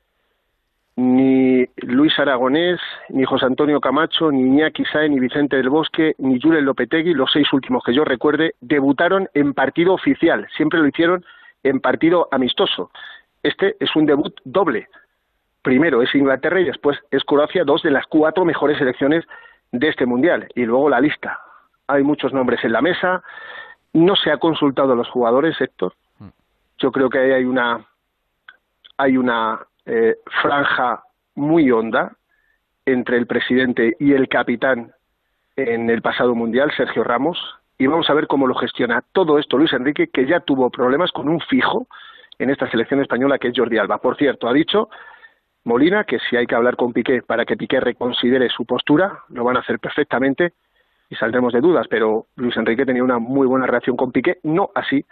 ni 0.95 1.65
Luis 1.77 2.17
Aragonés, 2.19 2.79
ni 3.09 3.23
José 3.23 3.45
Antonio 3.45 3.79
Camacho, 3.79 4.31
ni 4.31 4.41
Iñaki 4.41 4.83
Sae, 4.85 5.09
ni 5.09 5.19
Vicente 5.19 5.55
del 5.55 5.69
Bosque, 5.69 6.15
ni 6.17 6.39
Julen 6.39 6.65
Lopetegui, 6.65 7.13
los 7.13 7.31
seis 7.31 7.51
últimos 7.53 7.83
que 7.83 7.93
yo 7.93 8.03
recuerde, 8.03 8.55
debutaron 8.61 9.29
en 9.33 9.53
partido 9.53 9.93
oficial, 9.93 10.47
siempre 10.55 10.79
lo 10.79 10.87
hicieron 10.87 11.23
en 11.63 11.79
partido 11.79 12.27
amistoso. 12.31 12.91
Este 13.43 13.75
es 13.79 13.95
un 13.95 14.05
debut 14.05 14.35
doble. 14.43 14.87
Primero 15.61 16.01
es 16.01 16.13
Inglaterra 16.15 16.59
y 16.59 16.65
después 16.65 16.97
es 17.11 17.23
Croacia, 17.23 17.63
dos 17.63 17.83
de 17.83 17.91
las 17.91 18.05
cuatro 18.07 18.45
mejores 18.45 18.77
selecciones 18.77 19.25
de 19.71 19.87
este 19.87 20.05
mundial. 20.05 20.47
Y 20.55 20.65
luego 20.65 20.89
la 20.89 20.99
lista. 20.99 21.39
Hay 21.87 22.03
muchos 22.03 22.33
nombres 22.33 22.63
en 22.63 22.71
la 22.71 22.81
mesa. 22.81 23.23
No 23.93 24.15
se 24.15 24.31
ha 24.31 24.37
consultado 24.37 24.93
a 24.93 24.95
los 24.95 25.09
jugadores, 25.09 25.59
Héctor. 25.59 25.93
Mm. 26.19 26.27
Yo 26.79 26.91
creo 26.91 27.09
que 27.09 27.19
hay 27.19 27.43
una 27.43 27.85
hay 28.97 29.17
una 29.17 29.59
eh, 29.85 30.15
franja 30.41 31.03
muy 31.35 31.71
honda 31.71 32.13
entre 32.85 33.17
el 33.17 33.27
presidente 33.27 33.95
y 33.99 34.13
el 34.13 34.27
capitán 34.27 34.91
en 35.55 35.89
el 35.89 36.01
pasado 36.01 36.35
mundial, 36.35 36.71
Sergio 36.75 37.03
Ramos, 37.03 37.37
y 37.77 37.87
vamos 37.87 38.09
a 38.09 38.13
ver 38.13 38.27
cómo 38.27 38.47
lo 38.47 38.55
gestiona 38.55 39.03
todo 39.11 39.39
esto 39.39 39.57
Luis 39.57 39.73
Enrique, 39.73 40.07
que 40.07 40.27
ya 40.27 40.39
tuvo 40.39 40.69
problemas 40.69 41.11
con 41.11 41.27
un 41.27 41.39
fijo 41.41 41.87
en 42.39 42.49
esta 42.49 42.69
selección 42.69 43.01
española 43.01 43.37
que 43.37 43.49
es 43.49 43.53
Jordi 43.55 43.77
Alba. 43.77 43.97
Por 43.97 44.17
cierto, 44.17 44.47
ha 44.47 44.53
dicho 44.53 44.89
Molina 45.63 46.03
que 46.03 46.19
si 46.29 46.35
hay 46.35 46.47
que 46.47 46.55
hablar 46.55 46.75
con 46.75 46.93
Piqué 46.93 47.21
para 47.21 47.45
que 47.45 47.57
Piqué 47.57 47.79
reconsidere 47.79 48.49
su 48.49 48.65
postura, 48.65 49.19
lo 49.29 49.43
van 49.43 49.57
a 49.57 49.61
hacer 49.61 49.79
perfectamente 49.79 50.53
y 51.09 51.15
saldremos 51.15 51.53
de 51.53 51.61
dudas, 51.61 51.87
pero 51.89 52.27
Luis 52.35 52.55
Enrique 52.55 52.85
tenía 52.85 53.03
una 53.03 53.19
muy 53.19 53.45
buena 53.45 53.65
relación 53.65 53.97
con 53.97 54.11
Piqué, 54.11 54.37
no 54.43 54.69
así 54.73 55.03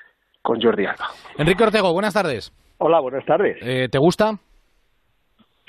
con 0.41 0.61
Jordi 0.61 0.85
Alba. 0.85 1.07
Enrique 1.37 1.63
Ortego, 1.63 1.91
buenas 1.93 2.13
tardes. 2.13 2.51
Hola, 2.77 2.99
buenas 3.01 3.25
tardes. 3.25 3.57
Eh, 3.61 3.89
¿Te 3.91 3.97
gusta? 3.97 4.39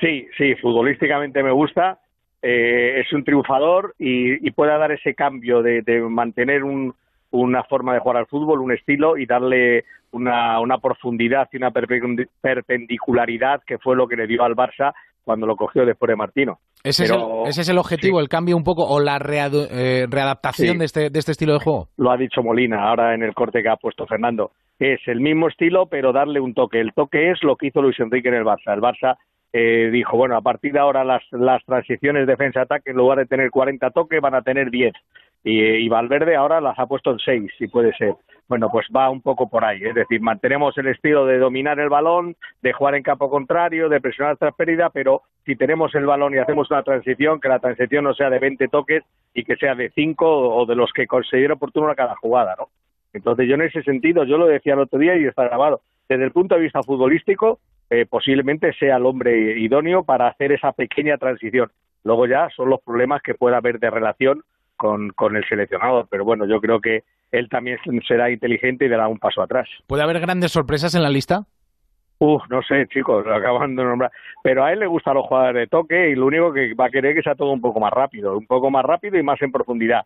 Sí, 0.00 0.26
sí, 0.36 0.54
futbolísticamente 0.56 1.42
me 1.42 1.52
gusta. 1.52 1.98
Eh, 2.42 3.00
es 3.00 3.12
un 3.12 3.22
triunfador 3.22 3.94
y, 3.98 4.50
puede 4.52 4.76
dar 4.78 4.92
ese 4.92 5.14
cambio 5.14 5.62
de, 5.62 5.82
mantener 6.08 6.62
una 7.30 7.64
forma 7.64 7.92
de 7.94 8.00
jugar 8.00 8.16
al 8.16 8.26
fútbol, 8.26 8.60
un 8.60 8.72
estilo 8.72 9.18
y 9.18 9.26
darle 9.26 9.84
una, 10.12 10.78
profundidad 10.82 11.48
y 11.52 11.58
una 11.58 11.70
perpendicularidad 11.70 13.62
que 13.66 13.78
fue 13.78 13.94
lo 13.94 14.08
que 14.08 14.16
le 14.16 14.26
dio 14.26 14.42
al 14.42 14.56
Barça 14.56 14.92
cuando 15.22 15.46
lo 15.46 15.54
cogió 15.54 15.84
después 15.84 16.08
de 16.08 16.16
Martino. 16.16 16.58
¿Ese, 16.82 17.04
es, 17.04 17.68
el, 17.68 17.76
objetivo, 17.76 18.20
el 18.20 18.30
cambio 18.30 18.56
un 18.56 18.64
poco 18.64 18.86
o 18.88 19.00
la 19.00 19.18
eh, 19.18 20.06
readaptación 20.08 20.78
de, 20.78 20.86
este, 20.86 21.10
de 21.10 21.18
este 21.18 21.32
estilo 21.32 21.52
de 21.52 21.58
juego? 21.58 21.88
Lo 21.98 22.10
ha 22.10 22.16
dicho 22.16 22.42
Molina 22.42 22.88
ahora 22.88 23.14
en 23.14 23.22
el 23.22 23.34
corte 23.34 23.62
que 23.62 23.68
ha 23.68 23.76
puesto 23.76 24.06
Fernando. 24.06 24.52
Es 24.78 25.00
el 25.06 25.20
mismo 25.20 25.48
estilo, 25.48 25.86
pero 25.86 26.10
darle 26.10 26.40
un 26.40 26.54
toque. 26.54 26.80
El 26.80 26.94
toque 26.94 27.32
es 27.32 27.42
lo 27.42 27.56
que 27.56 27.66
hizo 27.66 27.82
Luis 27.82 28.00
Enrique 28.00 28.28
en 28.28 28.36
el 28.36 28.44
Barça. 28.44 28.72
El 28.72 28.80
Barça 28.80 29.18
eh, 29.52 29.90
dijo, 29.92 30.16
bueno, 30.16 30.36
a 30.36 30.42
partir 30.42 30.72
de 30.72 30.78
ahora 30.78 31.04
las, 31.04 31.22
las 31.32 31.64
transiciones 31.64 32.26
defensa-ataque, 32.26 32.90
en 32.90 32.96
lugar 32.96 33.18
de 33.18 33.26
tener 33.26 33.50
40 33.50 33.90
toques, 33.90 34.20
van 34.20 34.34
a 34.34 34.42
tener 34.42 34.70
10. 34.70 34.92
Y, 35.42 35.88
Valverde 35.88 36.36
ahora 36.36 36.60
las 36.60 36.78
ha 36.78 36.86
puesto 36.86 37.12
en 37.12 37.18
6, 37.18 37.50
si 37.56 37.66
puede 37.68 37.94
ser. 37.94 38.14
Bueno, 38.46 38.68
pues 38.70 38.86
va 38.94 39.08
un 39.08 39.22
poco 39.22 39.48
por 39.48 39.64
ahí. 39.64 39.82
Es 39.82 39.94
decir, 39.94 40.20
mantenemos 40.20 40.76
el 40.76 40.88
estilo 40.88 41.24
de 41.24 41.38
dominar 41.38 41.80
el 41.80 41.88
balón, 41.88 42.36
de 42.60 42.72
jugar 42.72 42.94
en 42.94 43.02
campo 43.02 43.30
contrario, 43.30 43.88
de 43.88 44.00
presionar 44.00 44.36
tras 44.36 44.54
pérdida, 44.54 44.90
pero 44.90 45.22
si 45.46 45.56
tenemos 45.56 45.94
el 45.94 46.04
balón 46.04 46.34
y 46.34 46.38
hacemos 46.38 46.70
una 46.70 46.82
transición, 46.82 47.40
que 47.40 47.48
la 47.48 47.58
transición 47.58 48.04
no 48.04 48.12
sea 48.12 48.28
de 48.28 48.38
20 48.38 48.68
toques 48.68 49.02
y 49.32 49.44
que 49.44 49.56
sea 49.56 49.74
de 49.74 49.90
5 49.90 50.26
o 50.26 50.66
de 50.66 50.76
los 50.76 50.92
que 50.92 51.06
considero 51.06 51.54
oportuno 51.54 51.88
a 51.88 51.94
cada 51.94 52.16
jugada, 52.16 52.54
¿no? 52.58 52.68
Entonces 53.12 53.48
yo 53.48 53.54
en 53.54 53.62
ese 53.62 53.82
sentido, 53.82 54.24
yo 54.24 54.36
lo 54.36 54.46
decía 54.46 54.74
el 54.74 54.80
otro 54.80 54.98
día 54.98 55.16
y 55.16 55.24
está 55.24 55.44
grabado, 55.44 55.80
desde 56.08 56.24
el 56.24 56.32
punto 56.32 56.54
de 56.54 56.62
vista 56.62 56.82
futbolístico, 56.82 57.58
eh, 57.90 58.06
posiblemente 58.06 58.72
sea 58.74 58.96
el 58.96 59.06
hombre 59.06 59.58
idóneo 59.58 60.04
para 60.04 60.28
hacer 60.28 60.52
esa 60.52 60.72
pequeña 60.72 61.18
transición. 61.18 61.70
Luego 62.04 62.26
ya 62.26 62.48
son 62.56 62.70
los 62.70 62.80
problemas 62.80 63.20
que 63.22 63.34
pueda 63.34 63.58
haber 63.58 63.78
de 63.78 63.90
relación 63.90 64.42
con, 64.76 65.10
con 65.10 65.36
el 65.36 65.44
seleccionador, 65.46 66.06
pero 66.08 66.24
bueno, 66.24 66.46
yo 66.46 66.60
creo 66.60 66.80
que 66.80 67.02
él 67.32 67.48
también 67.48 67.78
será 68.06 68.30
inteligente 68.30 68.86
y 68.86 68.88
dará 68.88 69.08
un 69.08 69.18
paso 69.18 69.42
atrás. 69.42 69.68
¿Puede 69.86 70.02
haber 70.02 70.20
grandes 70.20 70.52
sorpresas 70.52 70.94
en 70.94 71.02
la 71.02 71.10
lista? 71.10 71.44
Uf, 72.18 72.42
no 72.50 72.62
sé, 72.62 72.86
chicos, 72.88 73.24
lo 73.24 73.34
acaban 73.34 73.76
de 73.76 73.82
nombrar. 73.82 74.10
Pero 74.42 74.64
a 74.64 74.72
él 74.72 74.80
le 74.80 74.86
gustan 74.86 75.14
los 75.14 75.26
jugadores 75.26 75.62
de 75.62 75.66
toque 75.66 76.10
y 76.10 76.14
lo 76.14 76.26
único 76.26 76.52
que 76.52 76.74
va 76.74 76.86
a 76.86 76.90
querer 76.90 77.12
es 77.12 77.16
que 77.16 77.22
sea 77.22 77.34
todo 77.34 77.50
un 77.50 77.60
poco 77.60 77.80
más 77.80 77.92
rápido, 77.92 78.36
un 78.36 78.46
poco 78.46 78.70
más 78.70 78.84
rápido 78.84 79.18
y 79.18 79.22
más 79.22 79.40
en 79.42 79.52
profundidad 79.52 80.04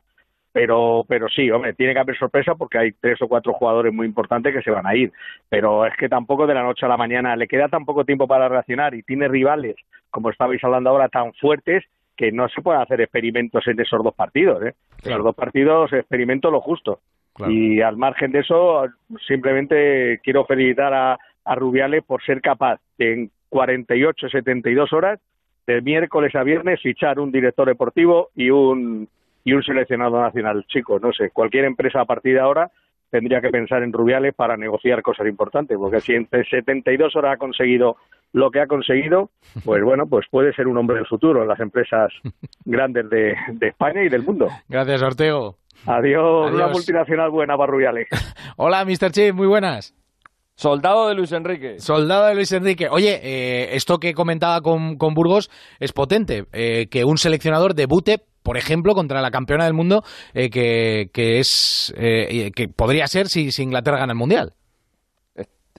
pero 0.54 1.04
pero 1.08 1.28
sí, 1.28 1.50
hombre, 1.50 1.74
tiene 1.74 1.94
que 1.94 1.98
haber 1.98 2.16
sorpresa 2.16 2.54
porque 2.54 2.78
hay 2.78 2.92
tres 2.92 3.20
o 3.20 3.26
cuatro 3.26 3.52
jugadores 3.54 3.92
muy 3.92 4.06
importantes 4.06 4.54
que 4.54 4.62
se 4.62 4.70
van 4.70 4.86
a 4.86 4.94
ir, 4.94 5.12
pero 5.48 5.84
es 5.84 5.96
que 5.96 6.08
tampoco 6.08 6.46
de 6.46 6.54
la 6.54 6.62
noche 6.62 6.86
a 6.86 6.88
la 6.88 6.96
mañana 6.96 7.34
le 7.34 7.48
queda 7.48 7.68
tan 7.68 7.84
poco 7.84 8.04
tiempo 8.04 8.28
para 8.28 8.48
reaccionar 8.48 8.94
y 8.94 9.02
tiene 9.02 9.26
rivales, 9.26 9.74
como 10.10 10.30
estabais 10.30 10.62
hablando 10.62 10.90
ahora, 10.90 11.08
tan 11.08 11.32
fuertes 11.34 11.82
que 12.16 12.30
no 12.30 12.48
se 12.48 12.62
pueden 12.62 12.80
hacer 12.80 13.00
experimentos 13.00 13.66
en 13.66 13.80
esos 13.80 14.00
dos 14.04 14.14
partidos, 14.14 14.62
¿eh? 14.62 14.74
En 15.04 15.14
los 15.14 15.24
dos 15.24 15.34
partidos 15.34 15.92
experimento 15.92 16.52
lo 16.52 16.60
justo. 16.60 17.00
Y 17.48 17.80
al 17.80 17.96
margen 17.96 18.30
de 18.30 18.38
eso, 18.38 18.84
simplemente 19.26 20.20
quiero 20.22 20.44
felicitar 20.44 20.94
a, 20.94 21.18
a 21.44 21.54
Rubiales 21.56 22.04
por 22.04 22.22
ser 22.22 22.40
capaz 22.40 22.78
de 22.96 23.12
en 23.12 23.30
48, 23.48 24.28
72 24.28 24.92
horas, 24.92 25.18
de 25.66 25.82
miércoles 25.82 26.32
a 26.36 26.44
viernes, 26.44 26.80
fichar 26.80 27.18
un 27.18 27.32
director 27.32 27.66
deportivo 27.66 28.28
y 28.36 28.50
un 28.50 29.08
y 29.44 29.52
un 29.52 29.62
seleccionado 29.62 30.20
nacional 30.20 30.64
chico. 30.66 30.98
No 30.98 31.12
sé, 31.12 31.30
cualquier 31.30 31.66
empresa 31.66 32.00
a 32.00 32.06
partir 32.06 32.34
de 32.34 32.40
ahora 32.40 32.70
tendría 33.10 33.40
que 33.40 33.50
pensar 33.50 33.82
en 33.82 33.92
Rubiales 33.92 34.34
para 34.34 34.56
negociar 34.56 35.02
cosas 35.02 35.28
importantes, 35.28 35.78
porque 35.78 36.00
si 36.00 36.14
en 36.14 36.28
72 36.28 37.14
horas 37.14 37.34
ha 37.34 37.36
conseguido 37.36 37.96
lo 38.32 38.50
que 38.50 38.60
ha 38.60 38.66
conseguido, 38.66 39.30
pues 39.64 39.82
bueno, 39.84 40.06
pues 40.08 40.26
puede 40.30 40.52
ser 40.52 40.66
un 40.66 40.76
hombre 40.78 40.96
del 40.96 41.06
futuro 41.06 41.42
en 41.42 41.48
las 41.48 41.60
empresas 41.60 42.12
grandes 42.64 43.08
de, 43.08 43.36
España 43.60 44.02
y 44.02 44.08
del 44.08 44.22
mundo. 44.22 44.48
Gracias, 44.68 45.00
Ortego. 45.02 45.56
Adiós, 45.86 46.52
una 46.52 46.68
multinacional 46.68 47.30
buena 47.30 47.56
para 47.56 47.70
Rubiales. 47.70 48.08
Hola, 48.56 48.84
Mr. 48.84 49.12
Chip, 49.12 49.34
muy 49.34 49.46
buenas. 49.46 49.94
Soldado 50.56 51.08
de 51.08 51.14
Luis 51.14 51.32
Enrique. 51.32 51.78
Soldado 51.78 52.26
de 52.26 52.34
Luis 52.34 52.52
Enrique. 52.52 52.88
Oye, 52.88 53.20
eh, 53.22 53.76
esto 53.76 53.98
que 53.98 54.14
comentaba 54.14 54.60
con, 54.60 54.96
con 54.96 55.14
Burgos 55.14 55.50
es 55.80 55.92
potente. 55.92 56.44
Eh, 56.52 56.86
que 56.88 57.04
un 57.04 57.18
seleccionador 57.18 57.74
debute, 57.74 58.20
por 58.44 58.56
ejemplo, 58.56 58.94
contra 58.94 59.20
la 59.20 59.32
campeona 59.32 59.64
del 59.64 59.74
mundo, 59.74 60.04
eh, 60.34 60.50
que, 60.50 61.10
que, 61.12 61.40
es 61.40 61.92
que 61.96 62.68
podría 62.68 63.08
ser 63.08 63.26
si, 63.26 63.50
si 63.50 63.64
Inglaterra 63.64 63.98
gana 63.98 64.12
el 64.12 64.18
Mundial 64.18 64.52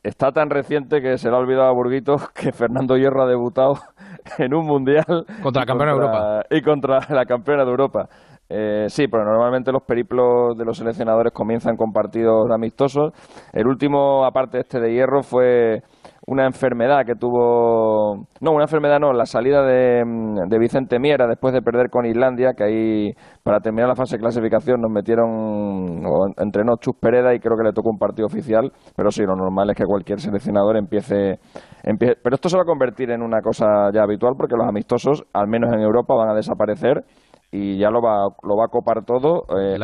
está 0.05 0.31
tan 0.31 0.49
reciente 0.49 1.01
que 1.01 1.17
se 1.17 1.29
le 1.29 1.35
ha 1.35 1.39
olvidado 1.39 1.67
a 1.67 1.73
Burguito 1.73 2.17
que 2.33 2.51
Fernando 2.51 2.95
Hierro 2.95 3.23
ha 3.23 3.27
debutado 3.27 3.79
en 4.37 4.53
un 4.53 4.65
mundial. 4.65 5.25
Contra 5.41 5.61
la 5.61 5.65
campeona 5.65 5.91
de 5.91 5.97
Europa. 5.97 6.41
Y 6.49 6.61
contra 6.61 6.99
la 7.09 7.25
campeona 7.25 7.65
de 7.65 7.71
Europa. 7.71 8.09
Eh, 8.47 8.85
sí, 8.89 9.07
pero 9.07 9.25
normalmente 9.25 9.71
los 9.71 9.81
periplos 9.81 10.55
de 10.55 10.65
los 10.65 10.77
seleccionadores 10.77 11.33
comienzan 11.33 11.75
con 11.75 11.91
partidos 11.91 12.49
amistosos. 12.51 13.11
El 13.51 13.65
último, 13.65 14.23
aparte 14.23 14.57
de 14.57 14.61
este 14.61 14.79
de 14.79 14.93
hierro, 14.93 15.23
fue 15.23 15.81
una 16.27 16.45
enfermedad 16.45 17.05
que 17.05 17.15
tuvo. 17.15 18.27
No, 18.41 18.51
una 18.51 18.63
enfermedad 18.63 18.99
no, 18.99 19.13
la 19.13 19.25
salida 19.25 19.63
de, 19.63 20.03
de, 20.47 20.59
Vicente 20.59 20.99
Miera 20.99 21.27
después 21.27 21.53
de 21.53 21.61
perder 21.61 21.89
con 21.89 22.05
Islandia, 22.05 22.53
que 22.53 22.63
ahí, 22.63 23.11
para 23.43 23.59
terminar 23.59 23.89
la 23.89 23.95
fase 23.95 24.17
de 24.17 24.21
clasificación, 24.21 24.81
nos 24.81 24.91
metieron. 24.91 26.03
O 26.05 26.27
entrenó 26.37 26.77
Chus 26.77 26.95
Pereda 26.99 27.33
y 27.33 27.39
creo 27.39 27.57
que 27.57 27.63
le 27.63 27.73
tocó 27.73 27.89
un 27.89 27.99
partido 27.99 28.25
oficial. 28.25 28.71
Pero 28.95 29.11
sí, 29.11 29.23
lo 29.23 29.35
normal 29.35 29.69
es 29.69 29.77
que 29.77 29.85
cualquier 29.85 30.19
seleccionador 30.19 30.77
empiece, 30.77 31.39
empiece. 31.83 32.15
Pero 32.23 32.35
esto 32.35 32.49
se 32.49 32.57
va 32.57 32.63
a 32.63 32.65
convertir 32.65 33.11
en 33.11 33.21
una 33.21 33.41
cosa 33.41 33.91
ya 33.93 34.01
habitual 34.01 34.33
porque 34.37 34.55
los 34.55 34.67
amistosos, 34.67 35.23
al 35.33 35.47
menos 35.47 35.71
en 35.73 35.81
Europa, 35.81 36.15
van 36.15 36.29
a 36.29 36.33
desaparecer 36.33 37.03
y 37.51 37.77
ya 37.77 37.89
lo 37.89 38.01
va, 38.01 38.27
lo 38.43 38.57
va 38.57 38.65
a 38.65 38.67
copar 38.67 39.05
todo, 39.05 39.43
eh, 39.57 39.77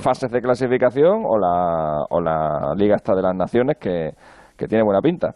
fases 0.00 0.30
de 0.30 0.40
clasificación 0.40 1.24
o 1.26 1.36
la, 1.36 2.04
o 2.08 2.20
la 2.20 2.72
Liga 2.76 2.96
esta 2.96 3.14
de 3.14 3.22
las 3.22 3.34
Naciones 3.34 3.76
que, 3.78 4.12
que 4.56 4.66
tiene 4.66 4.82
buena 4.82 5.00
pinta. 5.00 5.34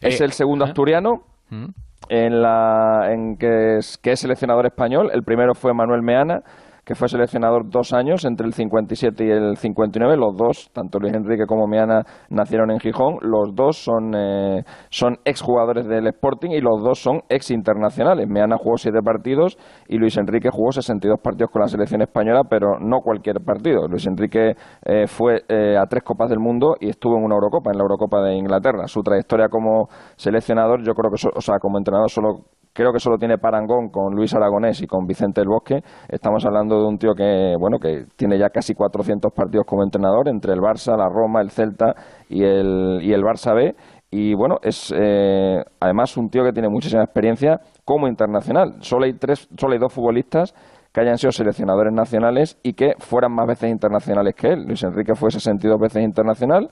Es 0.00 0.20
eh, 0.20 0.24
el 0.24 0.32
segundo 0.32 0.64
asturiano 0.64 1.22
mm. 1.50 1.66
en, 2.08 2.42
la, 2.42 3.08
en 3.10 3.36
que, 3.36 3.78
es, 3.78 3.98
que 3.98 4.12
es 4.12 4.20
seleccionador 4.20 4.66
español. 4.66 5.10
El 5.12 5.22
primero 5.22 5.54
fue 5.54 5.74
Manuel 5.74 6.02
Meana 6.02 6.42
que 6.88 6.94
fue 6.94 7.06
seleccionador 7.06 7.68
dos 7.68 7.92
años, 7.92 8.24
entre 8.24 8.46
el 8.46 8.54
57 8.54 9.22
y 9.22 9.30
el 9.30 9.58
59. 9.58 10.16
Los 10.16 10.34
dos, 10.38 10.70
tanto 10.72 10.98
Luis 10.98 11.12
Enrique 11.12 11.44
como 11.46 11.66
Meana, 11.66 12.00
nacieron 12.30 12.70
en 12.70 12.80
Gijón. 12.80 13.18
Los 13.20 13.54
dos 13.54 13.76
son, 13.76 14.14
eh, 14.14 14.62
son 14.88 15.18
exjugadores 15.26 15.86
del 15.86 16.06
Sporting 16.06 16.48
y 16.52 16.62
los 16.62 16.82
dos 16.82 16.98
son 16.98 17.20
ex 17.28 17.50
internacionales. 17.50 18.26
Meana 18.26 18.56
jugó 18.56 18.78
siete 18.78 19.00
partidos 19.04 19.58
y 19.86 19.98
Luis 19.98 20.16
Enrique 20.16 20.48
jugó 20.50 20.72
62 20.72 21.20
partidos 21.22 21.50
con 21.50 21.60
la 21.60 21.68
selección 21.68 22.00
española, 22.00 22.44
pero 22.48 22.78
no 22.80 23.00
cualquier 23.00 23.36
partido. 23.44 23.86
Luis 23.86 24.06
Enrique 24.06 24.54
eh, 24.86 25.06
fue 25.06 25.42
eh, 25.46 25.76
a 25.76 25.84
tres 25.84 26.02
Copas 26.02 26.30
del 26.30 26.38
Mundo 26.38 26.76
y 26.80 26.88
estuvo 26.88 27.18
en 27.18 27.24
una 27.24 27.34
Eurocopa, 27.34 27.70
en 27.70 27.76
la 27.76 27.82
Eurocopa 27.82 28.22
de 28.22 28.34
Inglaterra. 28.34 28.86
Su 28.86 29.02
trayectoria 29.02 29.48
como 29.50 29.88
seleccionador, 30.16 30.82
yo 30.82 30.94
creo 30.94 31.10
que, 31.10 31.28
o 31.36 31.40
sea, 31.42 31.58
como 31.58 31.76
entrenador, 31.76 32.08
solo 32.08 32.44
creo 32.78 32.92
que 32.92 33.00
solo 33.00 33.18
tiene 33.18 33.38
parangón 33.38 33.88
con 33.88 34.14
Luis 34.14 34.32
Aragonés 34.36 34.80
y 34.82 34.86
con 34.86 35.04
Vicente 35.04 35.40
el 35.40 35.48
Bosque. 35.48 35.80
Estamos 36.08 36.46
hablando 36.46 36.78
de 36.78 36.86
un 36.86 36.96
tío 36.96 37.12
que, 37.12 37.56
bueno, 37.58 37.80
que 37.80 38.04
tiene 38.14 38.38
ya 38.38 38.50
casi 38.50 38.72
400 38.72 39.32
partidos 39.32 39.66
como 39.66 39.82
entrenador 39.82 40.28
entre 40.28 40.52
el 40.52 40.60
Barça, 40.60 40.96
la 40.96 41.08
Roma, 41.08 41.40
el 41.40 41.50
Celta 41.50 41.96
y 42.28 42.44
el, 42.44 43.00
y 43.02 43.12
el 43.12 43.22
Barça 43.22 43.52
B. 43.52 43.74
Y 44.12 44.32
bueno, 44.36 44.58
es 44.62 44.94
eh, 44.96 45.60
además 45.80 46.16
un 46.16 46.28
tío 46.28 46.44
que 46.44 46.52
tiene 46.52 46.68
muchísima 46.68 47.02
experiencia 47.02 47.58
como 47.84 48.06
internacional. 48.06 48.76
Solo 48.78 49.06
hay, 49.06 49.14
tres, 49.14 49.48
solo 49.58 49.72
hay 49.72 49.80
dos 49.80 49.92
futbolistas 49.92 50.54
que 50.92 51.00
hayan 51.00 51.18
sido 51.18 51.32
seleccionadores 51.32 51.92
nacionales 51.92 52.60
y 52.62 52.74
que 52.74 52.92
fueran 52.98 53.32
más 53.32 53.48
veces 53.48 53.72
internacionales 53.72 54.36
que 54.36 54.52
él. 54.52 54.66
Luis 54.68 54.84
Enrique 54.84 55.16
fue 55.16 55.32
62 55.32 55.80
veces 55.80 56.04
internacional. 56.04 56.70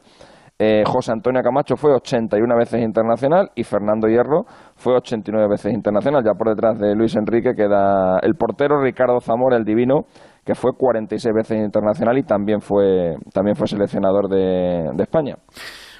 Eh, 0.58 0.84
José 0.86 1.12
Antonio 1.12 1.42
Camacho 1.42 1.76
fue 1.76 1.94
81 1.94 2.56
veces 2.56 2.82
internacional 2.82 3.50
y 3.54 3.62
Fernando 3.62 4.08
Hierro 4.08 4.44
fue 4.74 4.94
89 4.96 5.48
veces 5.48 5.74
internacional. 5.74 6.24
Ya 6.24 6.32
por 6.32 6.48
detrás 6.48 6.78
de 6.78 6.94
Luis 6.94 7.14
Enrique 7.14 7.54
queda 7.54 8.18
el 8.22 8.36
portero 8.36 8.80
Ricardo 8.80 9.20
Zamora, 9.20 9.56
el 9.56 9.64
divino, 9.64 10.06
que 10.44 10.54
fue 10.54 10.72
46 10.72 11.34
veces 11.34 11.58
internacional 11.58 12.16
y 12.16 12.22
también 12.22 12.60
fue, 12.60 13.16
también 13.34 13.54
fue 13.54 13.66
seleccionador 13.66 14.28
de 14.28 15.02
España. 15.02 15.36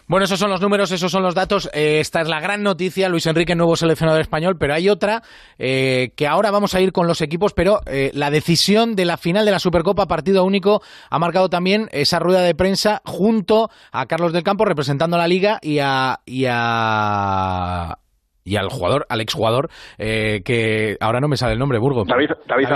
Bueno, 0.08 0.24
esos 0.24 0.38
son 0.38 0.50
los 0.50 0.60
números, 0.60 0.92
esos 0.92 1.10
son 1.10 1.24
los 1.24 1.34
datos. 1.34 1.68
Eh, 1.72 1.98
esta 1.98 2.20
es 2.20 2.28
la 2.28 2.38
gran 2.38 2.62
noticia, 2.62 3.08
Luis 3.08 3.26
Enrique, 3.26 3.56
nuevo 3.56 3.74
seleccionador 3.74 4.20
español, 4.20 4.56
pero 4.56 4.72
hay 4.72 4.88
otra 4.88 5.22
eh, 5.58 6.12
que 6.14 6.28
ahora 6.28 6.52
vamos 6.52 6.74
a 6.74 6.80
ir 6.80 6.92
con 6.92 7.08
los 7.08 7.20
equipos, 7.22 7.54
pero 7.54 7.80
eh, 7.86 8.12
la 8.14 8.30
decisión 8.30 8.94
de 8.94 9.04
la 9.04 9.16
final 9.16 9.44
de 9.44 9.50
la 9.50 9.58
Supercopa, 9.58 10.06
partido 10.06 10.44
único, 10.44 10.80
ha 11.10 11.18
marcado 11.18 11.48
también 11.48 11.88
esa 11.90 12.20
rueda 12.20 12.42
de 12.42 12.54
prensa 12.54 13.02
junto 13.04 13.68
a 13.90 14.06
Carlos 14.06 14.32
del 14.32 14.44
Campo 14.44 14.64
representando 14.64 15.16
a 15.16 15.18
la 15.18 15.26
liga 15.26 15.58
y 15.60 15.80
a, 15.80 16.20
y 16.24 16.44
a 16.48 17.98
y 18.46 18.56
al 18.56 18.68
jugador, 18.68 19.04
al 19.10 19.20
exjugador, 19.20 19.68
eh, 19.98 20.40
que 20.44 20.96
ahora 21.00 21.20
no 21.20 21.28
me 21.28 21.36
sale 21.36 21.52
el 21.54 21.58
nombre, 21.58 21.78
Burgos. 21.78 22.06
David, 22.06 22.30
David, 22.46 22.68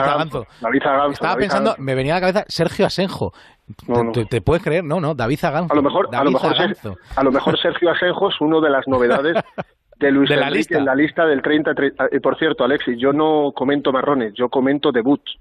David 0.61 0.83
Estaba 1.13 1.37
pensando, 1.37 1.75
me 1.79 1.95
venía 1.95 2.15
a 2.15 2.17
la 2.17 2.21
cabeza 2.21 2.45
Sergio 2.49 2.85
Asenjo. 2.85 3.33
¿Te, 4.29 4.41
puedes 4.41 4.65
creer? 4.65 4.83
No, 4.83 5.01
no, 5.01 5.15
David 5.15 5.39
Aganzo. 5.45 5.73
A 5.73 5.77
lo 5.77 5.83
mejor, 5.83 6.09
a 6.13 6.25
lo 6.25 6.33
mejor, 6.33 6.55
a 7.17 7.23
lo 7.23 7.31
mejor 7.31 7.59
Sergio 7.61 7.91
Asenjo 7.91 8.29
es 8.29 8.41
uno 8.41 8.61
de 8.61 8.69
las 8.69 8.87
novedades 8.89 9.37
de 9.99 10.11
Luis 10.11 10.29
Enrique 10.33 10.57
lista. 10.57 10.79
en 10.79 10.85
la 10.85 10.95
lista 10.97 11.25
del 11.25 11.41
30, 11.41 11.73
Y 12.11 12.19
por 12.19 12.37
cierto, 12.37 12.65
Alexis, 12.65 12.99
yo 12.99 13.13
no 13.13 13.53
comento 13.55 13.93
marrones, 13.93 14.35
yo 14.35 14.49
comento 14.49 14.91
debuts 14.91 15.37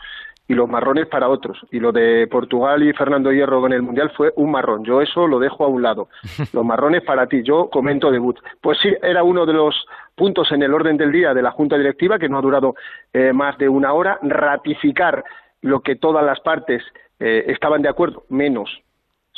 y 0.49 0.55
los 0.55 0.67
marrones 0.67 1.07
para 1.07 1.29
otros. 1.29 1.59
Y 1.71 1.79
lo 1.79 1.91
de 1.91 2.27
Portugal 2.27 2.81
y 2.81 2.91
Fernando 2.93 3.31
Hierro 3.31 3.65
en 3.67 3.73
el 3.73 3.83
Mundial 3.83 4.11
fue 4.17 4.33
un 4.35 4.49
marrón. 4.49 4.83
Yo 4.83 4.99
eso 4.99 5.27
lo 5.27 5.37
dejo 5.39 5.63
a 5.63 5.67
un 5.67 5.83
lado. 5.83 6.09
Los 6.53 6.65
marrones 6.65 7.03
para 7.03 7.27
ti. 7.27 7.43
Yo 7.43 7.69
comento 7.69 8.09
debut. 8.09 8.37
Pues 8.59 8.79
sí, 8.81 8.89
era 9.03 9.23
uno 9.23 9.45
de 9.45 9.53
los 9.53 9.85
puntos 10.15 10.51
en 10.51 10.63
el 10.63 10.73
orden 10.73 10.97
del 10.97 11.11
día 11.11 11.35
de 11.35 11.43
la 11.43 11.51
Junta 11.51 11.77
Directiva, 11.77 12.17
que 12.17 12.27
no 12.27 12.39
ha 12.39 12.41
durado 12.41 12.73
eh, 13.13 13.31
más 13.31 13.59
de 13.59 13.69
una 13.69 13.93
hora, 13.93 14.17
ratificar 14.23 15.23
lo 15.61 15.81
que 15.81 15.95
todas 15.95 16.25
las 16.25 16.39
partes 16.39 16.81
eh, 17.19 17.45
estaban 17.47 17.83
de 17.83 17.89
acuerdo, 17.89 18.23
menos 18.29 18.69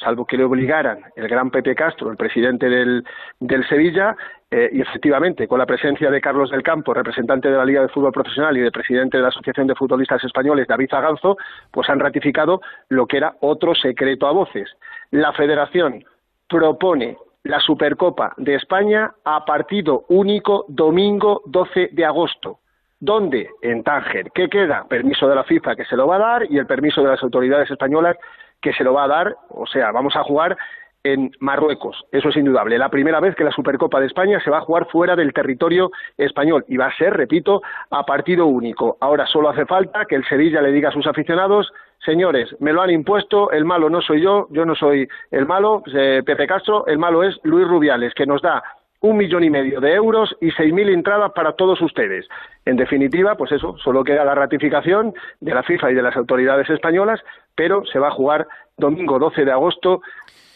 salvo 0.02 0.26
que 0.26 0.38
le 0.38 0.44
obligaran 0.44 1.00
el 1.16 1.28
gran 1.28 1.52
Pepe 1.52 1.76
Castro, 1.76 2.10
el 2.10 2.18
presidente 2.18 2.70
del, 2.70 3.06
del 3.40 3.68
Sevilla, 3.68 4.16
eh, 4.50 4.70
y 4.74 4.82
efectivamente, 4.82 5.48
con 5.48 5.60
la 5.60 5.66
presencia 5.66 6.12
de 6.12 6.20
Carlos 6.20 6.52
del 6.52 6.64
Campo, 6.64 6.94
representante 6.94 7.50
de 7.50 7.56
la 7.56 7.64
Liga 7.64 7.82
de 7.82 7.88
Fútbol 7.88 8.12
Profesional 8.12 8.58
y 8.58 8.62
de 8.62 8.72
presidente 8.72 9.18
de 9.18 9.24
la 9.24 9.30
Asociación 9.30 9.68
de 9.68 9.76
Futbolistas 9.76 10.24
Españoles, 10.24 10.68
David 10.68 10.90
Zaganzo, 10.90 11.38
pues 11.72 11.90
han 11.90 12.00
ratificado 12.00 12.62
lo 12.90 13.08
que 13.08 13.18
era 13.18 13.36
otro 13.40 13.74
secreto 13.76 14.28
a 14.28 14.32
voces. 14.32 14.70
La 15.12 15.32
Federación 15.32 16.04
propone 16.50 17.18
la 17.44 17.60
Supercopa 17.60 18.34
de 18.38 18.56
España 18.56 19.14
a 19.24 19.46
partido 19.46 20.06
único 20.10 20.66
domingo 20.68 21.42
12 21.46 21.90
de 21.94 22.06
agosto. 22.06 22.60
¿Dónde? 23.00 23.50
En 23.62 23.84
Tánger. 23.84 24.32
¿Qué 24.32 24.48
queda? 24.48 24.86
Permiso 24.88 25.28
de 25.28 25.36
la 25.36 25.44
FIFA 25.44 25.76
que 25.76 25.86
se 25.86 25.96
lo 25.96 26.06
va 26.06 26.18
a 26.18 26.20
dar 26.20 26.52
y 26.52 26.60
el 26.60 26.68
permiso 26.68 27.02
de 27.02 27.10
las 27.10 27.24
autoridades 27.24 27.72
españolas 27.72 28.16
que 28.62 28.74
se 28.74 28.84
lo 28.84 28.93
va 28.93 29.06
a 29.06 29.10
dar. 29.10 29.36
O 29.50 29.65
sea, 29.65 29.91
vamos 29.91 30.15
a 30.15 30.24
jugar 30.24 30.58
en 31.04 31.32
Marruecos. 31.39 32.06
Eso 32.12 32.30
es 32.30 32.38
indudable. 32.38 32.78
La 32.78 32.89
primera 32.89 33.19
vez 33.19 33.36
que 33.36 33.43
la 33.43 33.52
Supercopa 33.52 34.00
de 34.00 34.08
España 34.08 34.39
se 34.43 34.52
va 34.52 34.60
a 34.60 34.62
jugar 34.62 34.88
fuera 34.88 35.15
del 35.15 35.34
territorio 35.34 35.91
español 36.17 36.65
y 36.67 36.78
va 36.78 36.88
a 36.88 36.97
ser, 36.97 37.13
repito, 37.13 37.62
a 37.89 38.06
partido 38.06 38.45
único. 38.45 38.97
Ahora 39.00 39.26
solo 39.26 39.50
hace 39.50 39.65
falta 39.65 40.06
que 40.06 40.15
el 40.15 40.26
Sevilla 40.26 40.62
le 40.62 40.71
diga 40.71 40.89
a 40.89 40.93
sus 40.93 41.08
aficionados, 41.08 41.71
señores, 42.06 42.56
me 42.60 42.74
lo 42.74 42.82
han 42.82 42.91
impuesto, 42.91 43.52
el 43.52 43.65
malo 43.65 43.89
no 43.89 44.02
soy 44.02 44.21
yo, 44.21 44.47
yo 44.52 44.65
no 44.65 44.76
soy 44.76 45.08
el 45.32 45.45
malo, 45.45 45.84
eh, 45.93 46.21
Pepe 46.26 46.47
Castro, 46.47 46.86
el 46.88 47.00
malo 47.00 47.24
es 47.24 47.39
Luis 47.43 47.67
Rubiales, 47.67 48.13
que 48.13 48.26
nos 48.26 48.41
da 48.41 48.63
un 49.02 49.18
millón 49.18 49.44
y 49.44 49.50
medio 49.50 49.82
de 49.82 49.94
euros 49.94 50.36
y 50.40 50.52
seis 50.52 50.74
mil 50.74 50.90
entradas 50.90 51.32
para 51.34 51.54
todos 51.54 51.82
ustedes. 51.82 52.28
En 52.66 52.78
definitiva, 52.78 53.36
pues 53.36 53.52
eso, 53.52 53.76
solo 53.80 54.04
queda 54.04 54.24
la 54.24 54.36
ratificación 54.36 55.14
de 55.40 55.54
la 55.54 55.64
FIFA 55.64 55.92
y 55.92 55.96
de 55.96 56.04
las 56.04 56.16
autoridades 56.16 56.70
españolas, 56.70 57.20
pero 57.56 57.84
se 57.86 58.00
va 58.00 58.10
a 58.10 58.12
jugar 58.12 58.48
domingo 58.78 59.20
12 59.20 59.46
de 59.46 59.52
agosto 59.52 60.02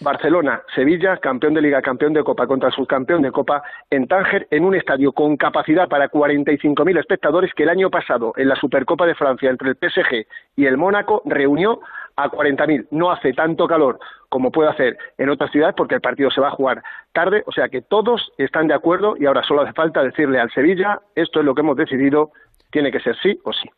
Barcelona, 0.02 0.62
Sevilla, 0.76 1.18
campeón 1.18 1.54
de 1.54 1.62
Liga, 1.62 1.82
campeón 1.82 2.14
de 2.14 2.24
Copa 2.24 2.48
contra 2.48 2.70
subcampeón 2.72 3.22
de 3.22 3.32
Copa 3.32 3.64
en 3.90 4.08
Tánger, 4.08 4.48
en 4.52 4.66
un 4.66 4.76
estadio 4.76 5.14
con 5.14 5.38
capacidad 5.38 5.88
para 5.88 6.10
45.000 6.10 7.00
espectadores 7.00 7.54
que 7.54 7.64
el 7.64 7.70
año 7.70 7.90
pasado 7.90 8.34
en 8.36 8.50
la 8.50 8.56
Supercopa 8.56 9.06
de 9.06 9.16
Francia 9.16 9.50
entre 9.50 9.70
el 9.70 9.78
PSG 9.78 10.28
y 10.58 10.66
el 10.66 10.78
Mónaco 10.78 11.22
reunió 11.26 11.80
a 12.16 12.30
40.000. 12.30 12.88
No 12.92 13.12
hace 13.12 13.34
tanto 13.34 13.68
calor 13.68 14.00
como 14.30 14.52
puede 14.52 14.70
hacer 14.70 14.98
en 15.18 15.30
otras 15.30 15.52
ciudades 15.52 15.76
porque 15.78 15.96
el 15.96 16.02
partido 16.02 16.30
se 16.32 16.42
va 16.42 16.50
a 16.50 16.52
jugar 16.52 16.84
tarde, 17.14 17.44
o 17.46 17.52
sea 17.52 17.70
que 17.70 17.82
todos 17.82 18.32
están 18.38 18.68
de 18.68 18.74
acuerdo 18.74 19.16
y 19.18 19.26
ahora 19.26 19.44
solo 19.44 19.62
hace 19.62 19.74
falta 19.74 20.04
decirle 20.04 20.40
al 20.40 20.52
Sevilla, 20.52 21.00
esto 21.16 21.40
es 21.40 21.46
lo 21.46 21.56
que 21.56 21.62
hemos 21.62 21.78
decidido, 21.78 22.32
tiene 22.72 22.92
que 22.92 23.00
ser 23.00 23.16
sí 23.22 23.40
o 23.44 23.54
sí. 23.54 23.70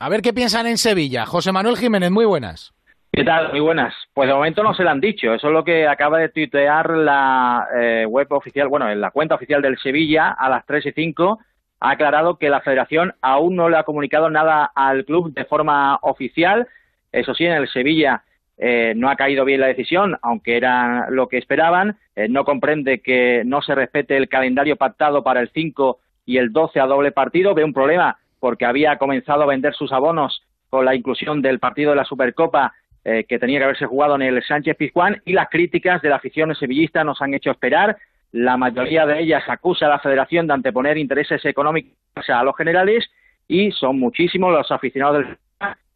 A 0.00 0.08
ver 0.08 0.22
qué 0.22 0.32
piensan 0.32 0.66
en 0.66 0.78
Sevilla. 0.78 1.26
José 1.26 1.52
Manuel 1.52 1.76
Jiménez, 1.76 2.10
muy 2.10 2.24
buenas. 2.24 2.72
¿Qué 3.10 3.24
tal? 3.24 3.50
Muy 3.50 3.60
buenas. 3.60 3.94
Pues 4.14 4.28
de 4.28 4.34
momento 4.34 4.62
no 4.62 4.74
se 4.74 4.84
lo 4.84 4.90
han 4.90 5.00
dicho. 5.00 5.32
Eso 5.32 5.48
es 5.48 5.52
lo 5.52 5.64
que 5.64 5.88
acaba 5.88 6.18
de 6.18 6.28
tuitear 6.28 6.90
la 6.90 7.66
eh, 7.74 8.06
web 8.06 8.30
oficial, 8.30 8.68
bueno, 8.68 8.88
en 8.88 9.00
la 9.00 9.10
cuenta 9.10 9.34
oficial 9.34 9.60
del 9.60 9.78
Sevilla 9.78 10.30
a 10.30 10.48
las 10.48 10.64
3 10.66 10.86
y 10.86 10.92
5. 10.92 11.40
Ha 11.80 11.90
aclarado 11.90 12.38
que 12.38 12.50
la 12.50 12.60
federación 12.60 13.14
aún 13.22 13.56
no 13.56 13.68
le 13.68 13.76
ha 13.76 13.84
comunicado 13.84 14.30
nada 14.30 14.70
al 14.74 15.04
club 15.04 15.32
de 15.32 15.44
forma 15.46 15.98
oficial. 16.02 16.68
Eso 17.12 17.34
sí, 17.34 17.44
en 17.44 17.52
el 17.52 17.68
Sevilla 17.68 18.22
eh, 18.56 18.92
no 18.96 19.08
ha 19.08 19.16
caído 19.16 19.44
bien 19.44 19.60
la 19.60 19.68
decisión, 19.68 20.16
aunque 20.22 20.56
era 20.56 21.08
lo 21.10 21.28
que 21.28 21.38
esperaban. 21.38 21.96
Eh, 22.16 22.28
no 22.28 22.44
comprende 22.44 23.00
que 23.00 23.42
no 23.44 23.62
se 23.62 23.74
respete 23.74 24.16
el 24.16 24.28
calendario 24.28 24.76
pactado 24.76 25.22
para 25.22 25.40
el 25.40 25.50
5 25.50 25.98
y 26.26 26.38
el 26.38 26.52
12 26.52 26.80
a 26.80 26.86
doble 26.86 27.12
partido. 27.12 27.54
Ve 27.54 27.64
un 27.64 27.72
problema 27.72 28.18
porque 28.40 28.66
había 28.66 28.98
comenzado 28.98 29.42
a 29.42 29.46
vender 29.46 29.74
sus 29.74 29.92
abonos 29.92 30.42
con 30.68 30.84
la 30.84 30.94
inclusión 30.94 31.40
del 31.40 31.58
partido 31.58 31.90
de 31.90 31.96
la 31.96 32.04
Supercopa 32.04 32.74
eh, 33.04 33.24
que 33.24 33.38
tenía 33.38 33.58
que 33.58 33.64
haberse 33.64 33.86
jugado 33.86 34.16
en 34.16 34.22
el 34.22 34.42
Sánchez 34.42 34.76
Pizjuán 34.76 35.22
y 35.24 35.32
las 35.32 35.48
críticas 35.48 36.02
de 36.02 36.10
la 36.10 36.16
afición 36.16 36.54
sevillista 36.54 37.04
nos 37.04 37.22
han 37.22 37.32
hecho 37.32 37.50
esperar. 37.50 37.96
La 38.32 38.56
mayoría 38.56 39.06
de 39.06 39.20
ellas 39.20 39.44
acusa 39.46 39.86
a 39.86 39.88
la 39.88 40.00
Federación 40.00 40.46
de 40.46 40.54
anteponer 40.54 40.98
intereses 40.98 41.42
económicos 41.44 41.94
a 42.28 42.42
los 42.42 42.56
generales 42.56 43.08
y 43.46 43.70
son 43.70 43.98
muchísimos 43.98 44.52
los 44.52 44.70
aficionados 44.70 45.24
del 45.24 45.38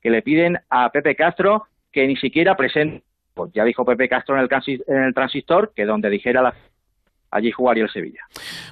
que 0.03 0.11
le 0.11 0.23
piden 0.23 0.59
a 0.69 0.91
Pepe 0.91 1.15
Castro 1.15 1.67
que 1.93 2.07
ni 2.07 2.17
siquiera 2.17 2.57
presente. 2.57 3.03
Pues 3.35 3.53
ya 3.55 3.65
dijo 3.65 3.85
Pepe 3.85 4.09
Castro 4.09 4.37
en 4.37 4.43
el, 4.43 4.83
en 4.87 5.03
el 5.05 5.15
transistor 5.15 5.73
que 5.75 5.87
donde 5.87 6.11
dijera 6.11 6.43
la 6.43 6.55
allí 7.33 7.51
jugaría 7.51 7.85
el 7.85 7.91
Sevilla. 7.91 8.21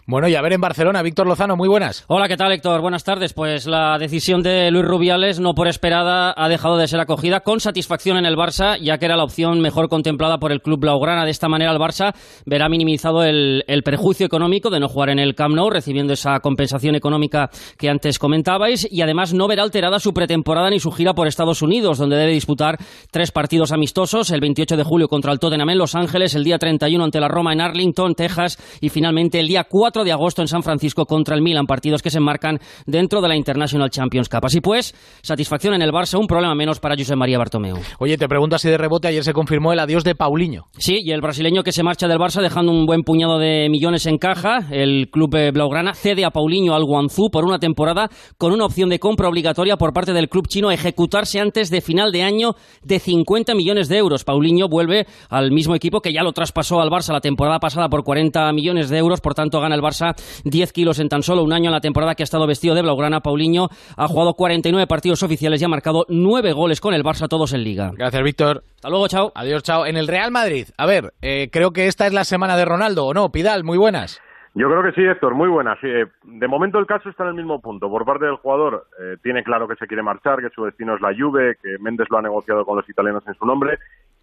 Bueno, 0.07 0.29
y 0.29 0.35
a 0.35 0.43
ver 0.43 0.53
en 0.53 0.61
Barcelona, 0.61 1.03
Víctor 1.03 1.27
Lozano, 1.27 1.57
muy 1.57 1.69
buenas. 1.69 2.05
Hola, 2.09 2.29
¿qué 2.29 2.37
tal, 2.37 2.53
Héctor? 2.53 2.81
Buenas 2.83 3.05
tardes. 3.05 3.33
Pues 3.33 3.67
la 3.67 3.99
decisión 3.99 4.43
de 4.43 4.71
Luis 4.71 4.85
Rubiales, 4.85 5.41
no 5.41 5.55
por 5.55 5.67
esperada, 5.67 6.35
ha 6.37 6.49
dejado 6.49 6.77
de 6.77 6.87
ser 6.87 7.01
acogida 7.01 7.41
con 7.41 7.61
satisfacción 7.61 8.19
en 8.19 8.27
el 8.27 8.37
Barça, 8.37 8.79
ya 8.79 8.99
que 8.99 9.07
era 9.07 9.17
la 9.17 9.25
opción 9.25 9.61
mejor 9.61 9.89
contemplada 9.89 10.39
por 10.39 10.53
el 10.53 10.61
club 10.61 10.81
blaugrana. 10.81 11.25
De 11.25 11.31
esta 11.31 11.49
manera, 11.49 11.73
el 11.73 11.79
Barça 11.79 12.15
verá 12.45 12.69
minimizado 12.69 13.25
el, 13.25 13.65
el 13.67 13.83
perjuicio 13.83 14.27
económico 14.27 14.69
de 14.69 14.79
no 14.79 14.89
jugar 14.89 15.09
en 15.09 15.19
el 15.19 15.35
Camp 15.35 15.55
Nou, 15.55 15.71
recibiendo 15.71 16.13
esa 16.13 16.41
compensación 16.41 16.95
económica 16.95 17.49
que 17.79 17.89
antes 17.89 18.19
comentabais, 18.19 18.87
y 18.91 19.01
además 19.01 19.33
no 19.33 19.49
verá 19.49 19.63
alterada 19.63 19.99
su 19.99 20.13
pretemporada 20.13 20.69
ni 20.69 20.81
su 20.81 20.91
gira 20.91 21.15
por 21.15 21.27
Estados 21.27 21.63
Unidos, 21.63 21.99
donde 21.99 22.17
debe 22.17 22.33
disputar 22.33 22.77
tres 23.11 23.33
partidos 23.33 23.73
amistosos, 23.73 24.31
el 24.31 24.41
28 24.41 24.77
de 24.77 24.85
julio 24.85 25.09
contra 25.09 25.33
el 25.33 25.39
Tottenham 25.39 25.71
en 25.71 25.79
Los 25.79 25.95
Ángeles, 25.95 26.35
el 26.35 26.45
día 26.45 26.59
31 26.59 27.03
ante 27.03 27.21
la 27.21 27.29
Roma 27.29 27.53
en 27.53 27.61
Arlington, 27.61 28.15
Texas, 28.15 28.50
y 28.81 28.89
finalmente 28.89 29.41
el 29.41 29.49
día 29.49 29.65
4 29.65 30.05
de 30.05 30.13
agosto 30.13 30.43
en 30.43 30.49
San 30.49 30.63
Francisco 30.63 31.07
contra 31.07 31.35
el 31.35 31.43
Milan, 31.43 31.67
partidos 31.67 32.03
que 32.03 32.11
se 32.11 32.19
enmarcan 32.19 32.59
dentro 32.87 33.21
de 33.21 33.29
la 33.29 33.37
International 33.37 33.91
Champions 33.91 34.29
Cup. 34.29 34.45
Así 34.45 34.61
pues, 34.61 34.95
satisfacción 35.23 35.75
en 35.75 35.83
el 35.83 35.93
Barça, 35.93 36.19
un 36.19 36.27
problema 36.27 36.55
menos 36.55 36.81
para 36.81 36.97
José 36.97 37.17
María 37.17 37.39
Bartomeu. 37.39 37.77
Oye, 37.99 38.17
te 38.17 38.29
pregunto 38.29 38.57
así 38.57 38.69
de 38.69 38.79
rebote, 38.79 39.09
ayer 39.09 39.25
se 39.25 39.33
confirmó 39.33 39.73
el 39.73 39.79
adiós 39.79 40.05
de 40.05 40.15
Paulinho. 40.15 40.67
Sí, 40.79 41.01
y 41.03 41.13
el 41.13 41.21
brasileño 41.21 41.63
que 41.63 41.73
se 41.73 41.83
marcha 41.83 42.09
del 42.09 42.19
Barça 42.19 42.41
dejando 42.41 42.73
un 42.73 42.87
buen 42.87 43.03
puñado 43.03 43.39
de 43.39 43.69
millones 43.71 44.07
en 44.07 44.19
caja, 44.19 44.67
el 44.71 45.09
club 45.11 45.35
eh, 45.37 45.51
blaugrana 45.53 45.95
cede 45.95 46.25
a 46.25 46.31
Paulinho 46.31 46.75
al 46.75 46.85
Guangzhou 46.85 47.31
por 47.31 47.45
una 47.45 47.59
temporada 47.59 48.09
con 48.39 48.53
una 48.53 48.65
opción 48.65 48.89
de 48.89 48.99
compra 48.99 49.29
obligatoria 49.29 49.77
por 49.77 49.93
parte 49.93 50.13
del 50.13 50.29
club 50.29 50.49
chino 50.49 50.69
a 50.69 50.75
ejecutarse 50.75 51.41
antes 51.41 51.71
de 51.71 51.81
final 51.81 52.13
de 52.13 52.23
año 52.23 52.55
de 52.83 52.99
50 52.99 53.55
millones 53.55 53.89
de 53.89 53.99
euros. 53.99 54.25
Paulinho 54.25 54.69
vuelve 54.69 55.07
al 55.29 55.51
mismo 55.53 55.75
equipo 55.75 56.01
que 56.01 56.13
ya 56.13 56.23
lo 56.23 56.33
traspasó 56.33 56.81
al 56.81 56.91
Barça 56.91 57.13
la 57.13 57.21
temporada 57.21 57.59
pasada 57.59 57.89
por 57.89 58.05
40 58.05 58.40
millones 58.53 58.89
de 58.91 58.99
euros, 58.99 59.21
por 59.21 59.35
tanto 59.35 59.61
gana 59.61 59.75
el 59.75 59.83
Barça 59.83 60.15
10 60.45 60.73
kilos 60.73 60.99
en 60.99 61.09
tan 61.09 61.23
solo 61.23 61.43
un 61.43 61.53
año 61.53 61.67
en 61.67 61.73
la 61.73 61.81
temporada 61.81 62.15
que 62.15 62.23
ha 62.23 62.25
estado 62.25 62.47
vestido 62.47 62.75
de 62.75 62.83
blaugrana. 62.83 63.21
Paulinho 63.21 63.69
ha 63.97 64.07
jugado 64.07 64.35
49 64.35 64.87
partidos 64.87 65.23
oficiales 65.23 65.61
y 65.61 65.65
ha 65.65 65.69
marcado 65.69 66.05
9 66.09 66.53
goles 66.53 66.81
con 66.81 66.95
el 66.95 67.05
Barça, 67.05 67.29
todos 67.29 67.53
en 67.53 67.65
Liga. 67.65 67.91
Gracias, 67.95 68.23
Víctor. 68.23 68.63
Hasta 68.77 68.89
luego, 68.89 69.09
chao. 69.09 69.33
Adiós, 69.35 69.63
chao. 69.63 69.87
En 69.87 69.97
el 69.97 70.09
Real 70.09 70.31
Madrid, 70.31 70.67
a 70.77 70.87
ver, 70.87 71.13
eh, 71.23 71.49
creo 71.53 71.71
que 71.73 71.87
esta 71.87 72.07
es 72.07 72.13
la 72.13 72.25
semana 72.25 72.57
de 72.57 72.65
Ronaldo, 72.65 73.07
¿o 73.07 73.15
no? 73.15 73.31
Pidal, 73.31 73.65
muy 73.65 73.79
buenas. 73.79 74.21
Yo 74.55 74.69
creo 74.69 74.83
que 74.83 74.93
sí, 74.93 75.07
Héctor, 75.07 75.35
muy 75.35 75.49
buenas. 75.49 75.79
Eh, 75.85 76.07
de 76.25 76.49
momento 76.49 76.79
el 76.81 76.87
caso 76.87 77.09
está 77.09 77.23
en 77.23 77.31
el 77.31 77.37
mismo 77.37 77.61
punto. 77.61 77.89
Por 77.89 78.05
parte 78.05 78.27
del 78.27 78.37
jugador, 78.37 78.87
eh, 79.01 79.17
tiene 79.23 79.45
claro 79.45 79.69
que 79.69 79.77
se 79.77 79.87
quiere 79.87 80.03
marchar, 80.03 80.41
que 80.41 80.51
su 80.51 80.65
destino 80.65 80.97
es 80.97 81.01
la 81.01 81.15
Juve, 81.17 81.57
que 81.63 81.79
Méndez 81.79 82.09
lo 82.11 82.19
ha 82.19 82.23
negociado 82.23 82.65
con 82.65 82.77
los 82.77 82.89
italianos 82.89 83.23
en 83.29 83.35
su 83.35 83.47
nombre 83.47 83.79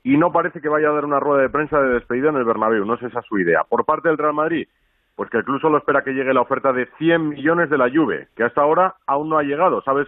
y 0.08 0.16
no 0.16 0.32
parece 0.32 0.62
que 0.62 0.70
vaya 0.70 0.88
a 0.88 0.94
dar 0.94 1.04
una 1.04 1.20
rueda 1.20 1.42
de 1.42 1.50
prensa 1.50 1.82
de 1.82 1.96
despedida 1.96 2.30
en 2.30 2.38
el 2.38 2.46
Bernabéu. 2.46 2.86
No 2.86 2.94
es 2.94 3.04
esa 3.04 3.22
su 3.24 3.40
idea. 3.40 3.66
Por 3.68 3.84
parte 3.84 4.08
del 4.08 4.18
Real 4.18 4.34
Madrid, 4.34 4.66
pues 5.18 5.30
que 5.30 5.36
el 5.36 5.44
club 5.44 5.60
solo 5.60 5.80
espera 5.80 6.02
que 6.02 6.14
llegue 6.14 6.34
la 6.34 6.40
oferta 6.40 6.72
de 6.72 6.86
100 6.98 7.28
millones 7.28 7.70
de 7.70 7.78
la 7.78 7.90
Juve, 7.90 8.30
que 8.34 8.46
hasta 8.46 8.62
ahora 8.62 8.96
aún 9.06 9.28
no 9.28 9.38
ha 9.38 9.44
llegado. 9.44 9.82
¿Sabes? 9.82 10.08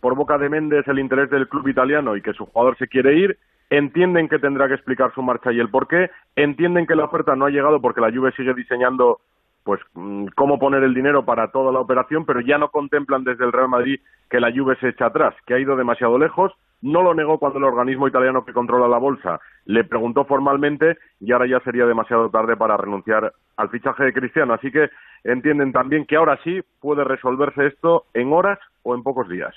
Por 0.00 0.14
boca 0.14 0.38
de 0.38 0.48
Méndez 0.48 0.86
el 0.86 1.00
interés 1.00 1.28
del 1.28 1.48
club 1.48 1.66
italiano 1.66 2.14
y 2.14 2.22
que 2.22 2.34
su 2.34 2.46
jugador 2.46 2.78
se 2.78 2.86
quiere 2.86 3.16
ir, 3.16 3.36
entienden 3.68 4.28
que 4.28 4.38
tendrá 4.38 4.68
que 4.68 4.74
explicar 4.74 5.12
su 5.12 5.22
marcha 5.22 5.50
y 5.50 5.58
el 5.58 5.70
por 5.70 5.88
qué, 5.88 6.08
entienden 6.36 6.86
que 6.86 6.94
la 6.94 7.06
oferta 7.06 7.34
no 7.34 7.46
ha 7.46 7.50
llegado 7.50 7.80
porque 7.80 8.00
la 8.00 8.12
Juve 8.12 8.30
sigue 8.36 8.54
diseñando 8.54 9.18
pues 9.64 9.80
mm, 9.94 10.26
cómo 10.36 10.60
poner 10.60 10.84
el 10.84 10.94
dinero 10.94 11.24
para 11.24 11.50
toda 11.50 11.72
la 11.72 11.80
operación, 11.80 12.24
pero 12.26 12.40
ya 12.42 12.58
no 12.58 12.68
contemplan 12.68 13.24
desde 13.24 13.44
el 13.44 13.50
Real 13.50 13.68
Madrid 13.68 13.98
que 14.30 14.38
la 14.38 14.52
Juve 14.52 14.76
se 14.76 14.90
echa 14.90 15.06
atrás, 15.06 15.34
que 15.46 15.54
ha 15.54 15.58
ido 15.58 15.74
demasiado 15.74 16.16
lejos. 16.16 16.52
No 16.82 17.02
lo 17.02 17.14
negó 17.14 17.38
cuando 17.38 17.58
el 17.58 17.64
organismo 17.64 18.08
italiano 18.08 18.44
que 18.44 18.52
controla 18.52 18.88
la 18.88 18.98
bolsa 18.98 19.40
le 19.64 19.84
preguntó 19.84 20.24
formalmente 20.24 20.98
y 21.20 21.32
ahora 21.32 21.46
ya 21.46 21.60
sería 21.60 21.86
demasiado 21.86 22.28
tarde 22.28 22.56
para 22.56 22.76
renunciar 22.76 23.32
al 23.56 23.70
fichaje 23.70 24.04
de 24.04 24.12
Cristiano. 24.12 24.54
Así 24.54 24.70
que 24.72 24.90
entienden 25.24 25.72
también 25.72 26.04
que 26.06 26.16
ahora 26.16 26.38
sí 26.42 26.60
puede 26.80 27.04
resolverse 27.04 27.68
esto 27.68 28.06
en 28.14 28.32
horas 28.32 28.58
o 28.82 28.94
en 28.94 29.02
pocos 29.02 29.28
días. 29.28 29.54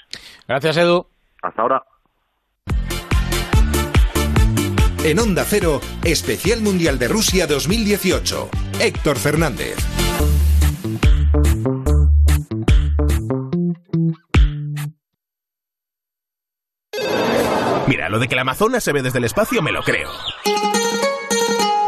Gracias, 0.47 0.77
Edu. 0.77 1.07
Hasta 1.41 1.61
ahora. 1.61 1.83
En 5.03 5.19
Onda 5.19 5.43
Cero, 5.45 5.81
Especial 6.03 6.61
Mundial 6.61 6.97
de 6.97 7.07
Rusia 7.07 7.45
2018. 7.45 8.49
Héctor 8.81 9.17
Fernández. 9.17 10.04
Mira, 17.87 18.09
lo 18.09 18.19
de 18.19 18.27
que 18.27 18.35
la 18.35 18.41
Amazonas 18.41 18.83
se 18.83 18.91
ve 18.91 19.01
desde 19.01 19.19
el 19.19 19.25
espacio 19.25 19.61
me 19.61 19.71
lo 19.71 19.81
creo. 19.83 20.09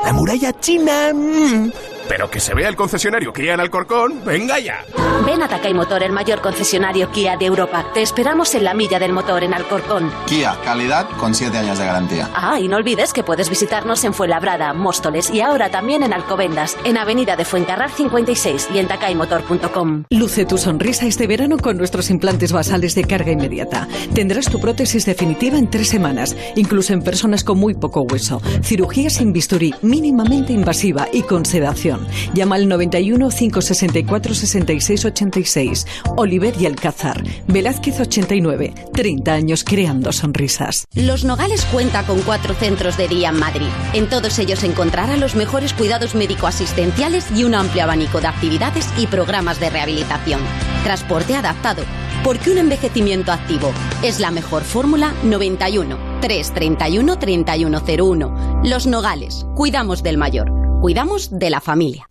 La 0.03 0.13
muralla 0.13 0.53
china... 0.59 1.11
Mm. 1.13 1.71
Pero 2.07 2.29
que 2.29 2.39
se 2.39 2.53
vea 2.53 2.69
el 2.69 2.75
concesionario 2.75 3.33
Kia 3.33 3.53
en 3.53 3.59
Alcorcón, 3.59 4.23
venga 4.25 4.59
ya. 4.59 4.85
Ven 5.25 5.41
a 5.41 5.47
Takay 5.47 5.73
Motor, 5.73 6.03
el 6.03 6.11
mayor 6.11 6.41
concesionario 6.41 7.11
Kia 7.11 7.37
de 7.37 7.45
Europa. 7.45 7.85
Te 7.93 8.01
esperamos 8.01 8.55
en 8.55 8.63
la 8.63 8.73
milla 8.73 8.99
del 8.99 9.13
motor 9.13 9.43
en 9.43 9.53
Alcorcón. 9.53 10.11
Kia, 10.25 10.57
calidad 10.63 11.09
con 11.17 11.33
7 11.33 11.57
años 11.57 11.79
de 11.79 11.85
garantía. 11.85 12.29
Ah, 12.33 12.59
y 12.59 12.67
no 12.67 12.77
olvides 12.77 13.13
que 13.13 13.23
puedes 13.23 13.49
visitarnos 13.49 14.03
en 14.03 14.13
Fuenlabrada, 14.13 14.73
Móstoles 14.73 15.29
y 15.29 15.41
ahora 15.41 15.69
también 15.69 16.03
en 16.03 16.13
Alcobendas, 16.13 16.77
en 16.83 16.97
Avenida 16.97 17.35
de 17.35 17.45
Fuencarral 17.45 17.91
56 17.91 18.69
y 18.73 18.79
en 18.79 18.87
takaymotor.com. 18.87 20.05
Luce 20.09 20.45
tu 20.45 20.57
sonrisa 20.57 21.05
este 21.05 21.27
verano 21.27 21.57
con 21.57 21.77
nuestros 21.77 22.09
implantes 22.09 22.51
basales 22.51 22.95
de 22.95 23.03
carga 23.03 23.31
inmediata. 23.31 23.87
Tendrás 24.13 24.49
tu 24.49 24.59
prótesis 24.59 25.05
definitiva 25.05 25.57
en 25.57 25.69
tres 25.69 25.89
semanas, 25.89 26.35
incluso 26.55 26.93
en 26.93 27.01
personas 27.01 27.43
con 27.43 27.57
muy 27.57 27.73
poco 27.73 28.01
hueso. 28.01 28.41
Cirugía 28.63 29.09
sin 29.09 29.33
bisturí, 29.33 29.73
mínimamente 29.81 30.53
invasiva 30.53 31.07
y 31.11 31.23
con 31.23 31.45
sedación. 31.45 31.96
Llama 32.33 32.55
al 32.55 32.67
91 32.67 33.29
564 33.29 34.33
66 34.33 35.05
86. 35.05 35.87
Oliver 36.15 36.53
y 36.59 36.65
Alcázar. 36.65 37.23
Velázquez 37.47 37.99
89. 37.99 38.73
30 38.93 39.33
años 39.33 39.63
creando 39.63 40.11
sonrisas. 40.11 40.85
Los 40.95 41.23
Nogales 41.23 41.65
cuenta 41.65 42.03
con 42.03 42.21
cuatro 42.21 42.53
centros 42.53 42.97
de 42.97 43.07
día 43.07 43.29
en 43.29 43.39
Madrid. 43.39 43.67
En 43.93 44.09
todos 44.09 44.39
ellos 44.39 44.63
encontrará 44.63 45.17
los 45.17 45.35
mejores 45.35 45.73
cuidados 45.73 46.15
médico-asistenciales 46.15 47.25
y 47.35 47.43
un 47.43 47.55
amplio 47.55 47.83
abanico 47.83 48.21
de 48.21 48.27
actividades 48.27 48.87
y 48.97 49.07
programas 49.07 49.59
de 49.59 49.69
rehabilitación. 49.69 50.41
Transporte 50.83 51.35
adaptado. 51.35 51.83
Porque 52.23 52.51
un 52.51 52.57
envejecimiento 52.57 53.31
activo 53.31 53.71
es 54.03 54.19
la 54.19 54.31
mejor 54.31 54.63
fórmula 54.63 55.13
91 55.23 55.97
331 56.21 57.19
3101. 57.19 58.61
Los 58.63 58.87
Nogales. 58.87 59.45
Cuidamos 59.55 60.03
del 60.03 60.17
mayor. 60.17 60.66
Cuidamos 60.81 61.29
de 61.31 61.49
la 61.49 61.59
familia. 61.59 62.09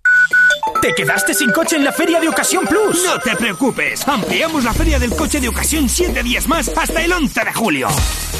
¿Te 0.83 0.92
quedaste 0.94 1.35
sin 1.35 1.50
coche 1.52 1.76
en 1.76 1.85
la 1.85 1.92
Feria 1.92 2.20
de 2.20 2.29
Ocasión 2.29 2.64
Plus? 2.66 3.02
No 3.05 3.18
te 3.20 3.35
preocupes. 3.37 4.07
Ampliamos 4.07 4.64
la 4.64 4.72
Feria 4.74 4.98
del 4.98 5.14
Coche 5.14 5.40
de 5.40 5.48
Ocasión 5.48 5.88
7 5.88 6.22
días 6.22 6.46
más 6.48 6.68
hasta 6.76 7.02
el 7.02 7.12
11 7.12 7.44
de 7.44 7.52
julio. 7.52 7.88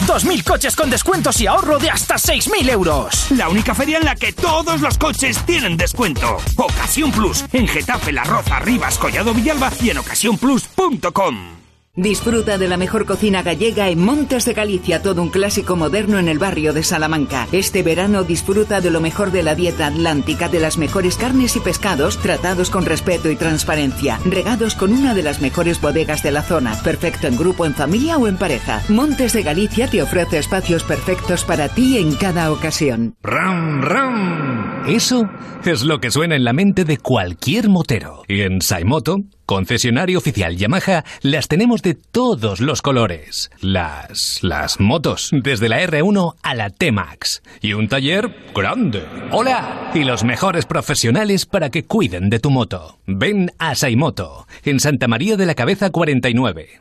2.000 0.07 0.45
coches 0.45 0.77
con 0.77 0.91
descuentos 0.91 1.41
y 1.41 1.47
ahorro 1.47 1.79
de 1.79 1.91
hasta 1.91 2.17
6.000 2.17 2.71
euros. 2.71 3.31
La 3.31 3.49
única 3.49 3.75
feria 3.75 3.99
en 3.99 4.05
la 4.05 4.17
que 4.17 4.33
todos 4.33 4.81
los 4.81 4.99
coches 4.99 5.39
tienen 5.47 5.77
descuento. 5.77 6.39
Ocasión 6.57 7.11
Plus. 7.13 7.45
En 7.53 7.67
Getafe, 7.67 8.13
La 8.13 8.25
Roza, 8.25 8.59
Rivas, 8.59 8.99
Collado 8.99 9.33
Villalba 9.33 9.71
y 9.81 9.91
en 9.91 9.99
ocasiónplus.com. 9.99 11.56
Disfruta 11.97 12.59
de 12.59 12.69
la 12.69 12.77
mejor 12.77 13.07
cocina 13.07 13.43
gallega 13.43 13.89
en 13.89 13.99
Montes 13.99 14.45
de 14.45 14.53
Galicia, 14.53 15.01
todo 15.01 15.23
un 15.23 15.31
clásico 15.31 15.77
moderno 15.77 16.19
en 16.19 16.29
el 16.29 16.39
barrio 16.39 16.75
de 16.75 16.83
Salamanca. 16.83 17.49
Este 17.53 17.83
verano 17.83 18.23
disfruta 18.23 18.83
de 18.83 18.91
lo 18.91 19.01
mejor 19.01 19.33
de 19.33 19.43
la 19.43 19.55
dieta 19.55 19.87
atlántica, 19.87 20.51
de 20.51 20.61
las 20.61 20.77
mejores 20.77 21.17
carnes 21.17 21.57
y 21.57 21.61
pescados 21.61 22.19
tratados 22.19 22.69
con 22.69 22.85
respeto 22.85 23.31
y 23.31 23.37
transparencia, 23.37 24.21
regados 24.27 24.75
con 24.75 24.93
una 24.93 25.15
de 25.15 25.23
las 25.23 25.41
mejores 25.41 25.81
bodegas 25.81 26.23
de 26.23 26.33
la 26.33 26.43
zona, 26.43 26.75
perfecto 26.83 27.29
en 27.29 27.39
grupo, 27.39 27.65
en 27.65 27.75
familia 27.75 28.19
o 28.19 28.29
en 28.29 28.37
pareja. 28.37 28.83
Montes 28.91 29.33
de 29.33 29.43
Galicia 29.43 29.89
te 29.89 30.03
ofrece 30.03 30.37
espacios 30.37 30.83
perfectos 30.83 31.45
para 31.45 31.71
ti 31.71 31.97
en 31.97 32.15
cada 32.17 32.53
ocasión. 32.53 33.15
¡Ram, 33.23 33.81
ram! 33.81 34.87
Eso 34.87 35.31
es 35.65 35.83
lo 35.83 35.99
que 35.99 36.11
suena 36.11 36.37
en 36.37 36.45
la 36.45 36.53
mente 36.53 36.85
de 36.85 36.99
cualquier 36.99 37.71
motero. 37.71 38.23
Y 38.29 38.43
en 38.43 38.61
Saimoto 38.61 39.23
Concesionario 39.47 40.19
oficial 40.19 40.57
Yamaha 40.57 41.05
las 41.23 41.47
tenemos 41.47 41.81
de 41.81 41.95
todos 41.95 42.61
los 42.61 42.83
colores. 42.83 43.51
Las 43.61 44.43
las 44.43 44.81
motos, 44.81 45.31
desde 45.33 45.69
la 45.69 45.81
R1 45.81 46.35
a 46.43 46.55
la 46.55 46.71
T-Max. 46.71 47.43
Y 47.61 47.73
un 47.73 47.89
taller 47.89 48.35
grande. 48.53 49.07
Hola, 49.31 49.93
y 49.95 50.03
los 50.03 50.25
mejores 50.25 50.67
profesionales 50.67 51.47
para 51.47 51.71
que 51.71 51.85
cuiden 51.85 52.29
de 52.29 52.41
tu 52.41 52.51
moto. 52.51 52.99
Ven 53.07 53.53
a 53.59 53.77
Saimoto, 53.77 54.49
en 54.65 54.81
Santa 54.81 55.07
María 55.07 55.37
de 55.37 55.47
la 55.47 55.55
Cabeza 55.55 55.91
49. 55.91 56.81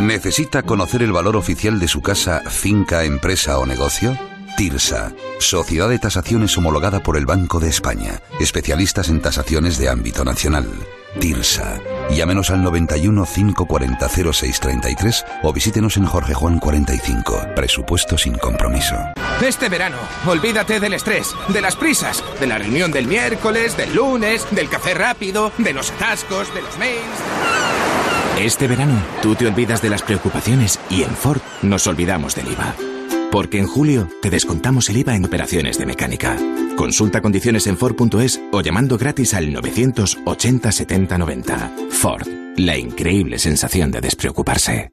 ¿Necesita 0.00 0.62
conocer 0.62 1.02
el 1.02 1.12
valor 1.12 1.36
oficial 1.36 1.80
de 1.80 1.88
su 1.88 2.00
casa, 2.00 2.42
finca, 2.48 3.04
empresa 3.04 3.58
o 3.58 3.66
negocio? 3.66 4.16
TIRSA, 4.56 5.12
Sociedad 5.38 5.88
de 5.88 5.98
Tasaciones 5.98 6.56
homologada 6.56 7.00
por 7.00 7.16
el 7.16 7.26
Banco 7.26 7.60
de 7.60 7.68
España, 7.68 8.20
especialistas 8.40 9.08
en 9.08 9.20
tasaciones 9.20 9.78
de 9.78 9.88
ámbito 9.88 10.24
nacional. 10.24 10.68
TIRSA. 11.20 11.80
Llámenos 12.10 12.50
al 12.50 12.62
91 12.62 13.24
540 13.24 14.08
0633 14.08 15.24
o 15.42 15.52
visítenos 15.52 15.96
en 15.96 16.06
Jorge 16.06 16.34
Juan 16.34 16.58
45. 16.58 17.48
Presupuesto 17.54 18.16
sin 18.16 18.34
compromiso. 18.38 18.96
Este 19.42 19.68
verano, 19.68 19.96
olvídate 20.26 20.80
del 20.80 20.94
estrés, 20.94 21.34
de 21.48 21.60
las 21.60 21.76
prisas, 21.76 22.22
de 22.40 22.46
la 22.46 22.58
reunión 22.58 22.92
del 22.92 23.06
miércoles, 23.06 23.76
del 23.76 23.94
lunes, 23.94 24.46
del 24.50 24.68
café 24.68 24.94
rápido, 24.94 25.52
de 25.58 25.72
los 25.72 25.90
atascos, 25.90 26.54
de 26.54 26.62
los 26.62 26.78
mails. 26.78 27.02
Este 28.38 28.66
verano, 28.66 29.00
tú 29.20 29.34
te 29.34 29.46
olvidas 29.46 29.82
de 29.82 29.90
las 29.90 30.02
preocupaciones 30.02 30.80
y 30.88 31.02
en 31.02 31.10
Ford 31.10 31.40
nos 31.62 31.86
olvidamos 31.86 32.34
del 32.34 32.48
IVA. 32.52 32.91
Porque 33.32 33.58
en 33.58 33.66
julio 33.66 34.10
te 34.20 34.28
descontamos 34.28 34.90
el 34.90 34.98
IVA 34.98 35.16
en 35.16 35.24
operaciones 35.24 35.78
de 35.78 35.86
mecánica. 35.86 36.36
Consulta 36.76 37.22
condiciones 37.22 37.66
en 37.66 37.78
Ford.es 37.78 38.38
o 38.52 38.60
llamando 38.60 38.98
gratis 38.98 39.32
al 39.32 39.50
980 39.50 40.70
70 40.70 41.16
90. 41.16 41.76
Ford, 41.88 42.28
la 42.58 42.76
increíble 42.76 43.38
sensación 43.38 43.90
de 43.90 44.02
despreocuparse. 44.02 44.90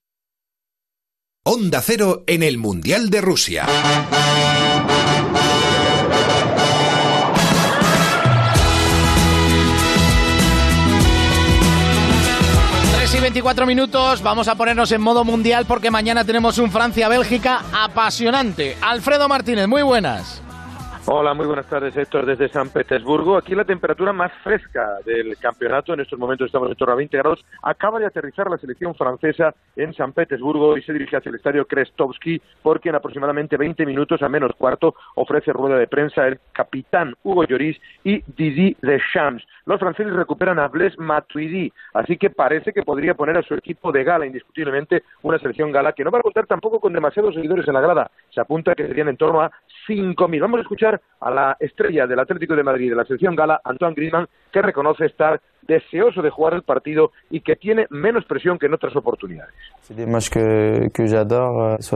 Onda 1.43 1.81
Cero 1.81 2.23
en 2.27 2.43
el 2.43 2.57
Mundial 2.57 3.09
de 3.09 3.19
Rusia. 3.19 3.65
24 13.17 13.65
minutos, 13.65 14.21
vamos 14.21 14.47
a 14.47 14.55
ponernos 14.55 14.91
en 14.93 15.01
modo 15.01 15.25
mundial 15.25 15.65
porque 15.65 15.91
mañana 15.91 16.23
tenemos 16.23 16.57
un 16.57 16.71
Francia-Bélgica 16.71 17.63
apasionante. 17.73 18.77
Alfredo 18.81 19.27
Martínez, 19.27 19.67
muy 19.67 19.81
buenas. 19.81 20.41
Hola, 21.11 21.33
muy 21.33 21.47
buenas 21.47 21.65
tardes, 21.65 21.97
Héctor, 21.97 22.27
desde 22.27 22.49
San 22.49 22.69
Petersburgo. 22.69 23.35
Aquí 23.35 23.55
la 23.55 23.65
temperatura 23.65 24.13
más 24.13 24.31
fresca 24.43 24.99
del 25.03 25.35
campeonato, 25.37 25.91
en 25.91 26.01
estos 26.01 26.19
momentos 26.19 26.45
estamos 26.45 26.69
en 26.69 26.75
torno 26.75 26.93
a 26.93 26.97
20 26.97 27.17
grados. 27.17 27.43
Acaba 27.63 27.97
de 27.97 28.05
aterrizar 28.05 28.47
la 28.47 28.59
selección 28.59 28.93
francesa 28.93 29.55
en 29.75 29.91
San 29.95 30.13
Petersburgo 30.13 30.77
y 30.77 30.83
se 30.83 30.93
dirige 30.93 31.17
hacia 31.17 31.29
el 31.29 31.37
estadio 31.37 31.65
Krestovsky 31.65 32.39
porque 32.61 32.89
en 32.89 32.95
aproximadamente 32.95 33.57
20 33.57 33.87
minutos, 33.87 34.21
a 34.21 34.29
menos 34.29 34.51
cuarto, 34.55 34.93
ofrece 35.15 35.51
rueda 35.51 35.79
de 35.79 35.87
prensa 35.87 36.27
el 36.27 36.39
capitán 36.53 37.15
Hugo 37.23 37.43
Lloris 37.43 37.81
y 38.03 38.21
Didi 38.37 38.77
Deschamps. 38.79 39.43
Los 39.65 39.79
franceses 39.79 40.13
recuperan 40.13 40.59
a 40.59 40.67
Blaise 40.67 40.97
Matuidi, 40.99 41.73
así 41.93 42.17
que 42.17 42.29
parece 42.29 42.71
que 42.71 42.83
podría 42.83 43.15
poner 43.15 43.37
a 43.37 43.43
su 43.43 43.55
equipo 43.55 43.91
de 43.91 44.03
gala, 44.03 44.27
indiscutiblemente, 44.27 45.03
una 45.23 45.39
selección 45.39 45.71
gala 45.71 45.93
que 45.93 46.03
no 46.03 46.11
va 46.11 46.19
a 46.19 46.23
contar 46.23 46.45
tampoco 46.45 46.79
con 46.79 46.93
demasiados 46.93 47.33
seguidores 47.33 47.67
en 47.67 47.73
la 47.73 47.81
grada. 47.81 48.11
Se 48.29 48.41
apunta 48.41 48.75
que 48.75 48.87
serían 48.87 49.09
en 49.09 49.17
torno 49.17 49.41
a 49.41 49.51
5.000. 49.87 50.41
Vamos 50.41 50.59
a 50.59 50.61
escuchar 50.61 50.98
a 51.21 51.31
la 51.31 51.57
estrella 51.59 52.07
del 52.07 52.19
Atlético 52.19 52.55
de 52.55 52.63
Madrid 52.63 52.89
de 52.89 52.95
la 52.95 53.03
selección 53.03 53.35
gala, 53.35 53.59
Antoine 53.63 53.93
Griezmann, 53.95 54.27
que 54.51 54.61
reconoce 54.61 55.05
estar 55.05 55.39
deseoso 55.67 56.21
de 56.21 56.29
jugar 56.29 56.53
el 56.55 56.63
partido 56.63 57.11
y 57.29 57.41
que 57.41 57.55
tiene 57.55 57.85
menos 57.91 58.25
presión 58.25 58.57
que 58.57 58.65
en 58.65 58.73
otras 58.73 58.95
oportunidades. 58.95 59.53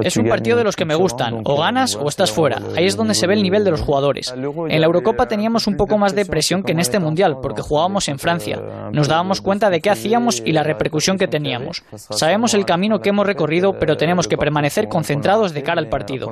Es 0.03 0.17
un 0.17 0.27
partido 0.27 0.57
de 0.57 0.63
los 0.63 0.75
que 0.75 0.85
me 0.85 0.95
gustan, 0.95 1.41
o 1.43 1.59
ganas 1.59 1.95
o 1.95 2.07
estás 2.07 2.31
fuera. 2.31 2.57
Ahí 2.77 2.85
es 2.85 2.95
donde 2.95 3.13
se 3.15 3.25
ve 3.25 3.33
el 3.33 3.41
nivel 3.41 3.63
de 3.63 3.71
los 3.71 3.81
jugadores. 3.81 4.33
En 4.33 4.79
la 4.79 4.85
Eurocopa 4.85 5.27
teníamos 5.27 5.67
un 5.67 5.75
poco 5.75 5.97
más 5.97 6.15
de 6.15 6.25
presión 6.25 6.63
que 6.63 6.73
en 6.73 6.79
este 6.79 6.99
Mundial, 6.99 7.37
porque 7.41 7.61
jugábamos 7.61 8.07
en 8.09 8.19
Francia. 8.19 8.57
Nos 8.91 9.07
dábamos 9.07 9.41
cuenta 9.41 9.69
de 9.69 9.81
qué 9.81 9.89
hacíamos 9.89 10.41
y 10.45 10.51
la 10.51 10.63
repercusión 10.63 11.17
que 11.17 11.27
teníamos. 11.27 11.83
Sabemos 11.95 12.53
el 12.53 12.65
camino 12.65 12.99
que 12.99 13.09
hemos 13.09 13.25
recorrido, 13.25 13.73
pero 13.79 13.97
tenemos 13.97 14.27
que 14.27 14.37
permanecer 14.37 14.87
concentrados 14.87 15.53
de 15.53 15.63
cara 15.63 15.81
al 15.81 15.89
partido. 15.89 16.27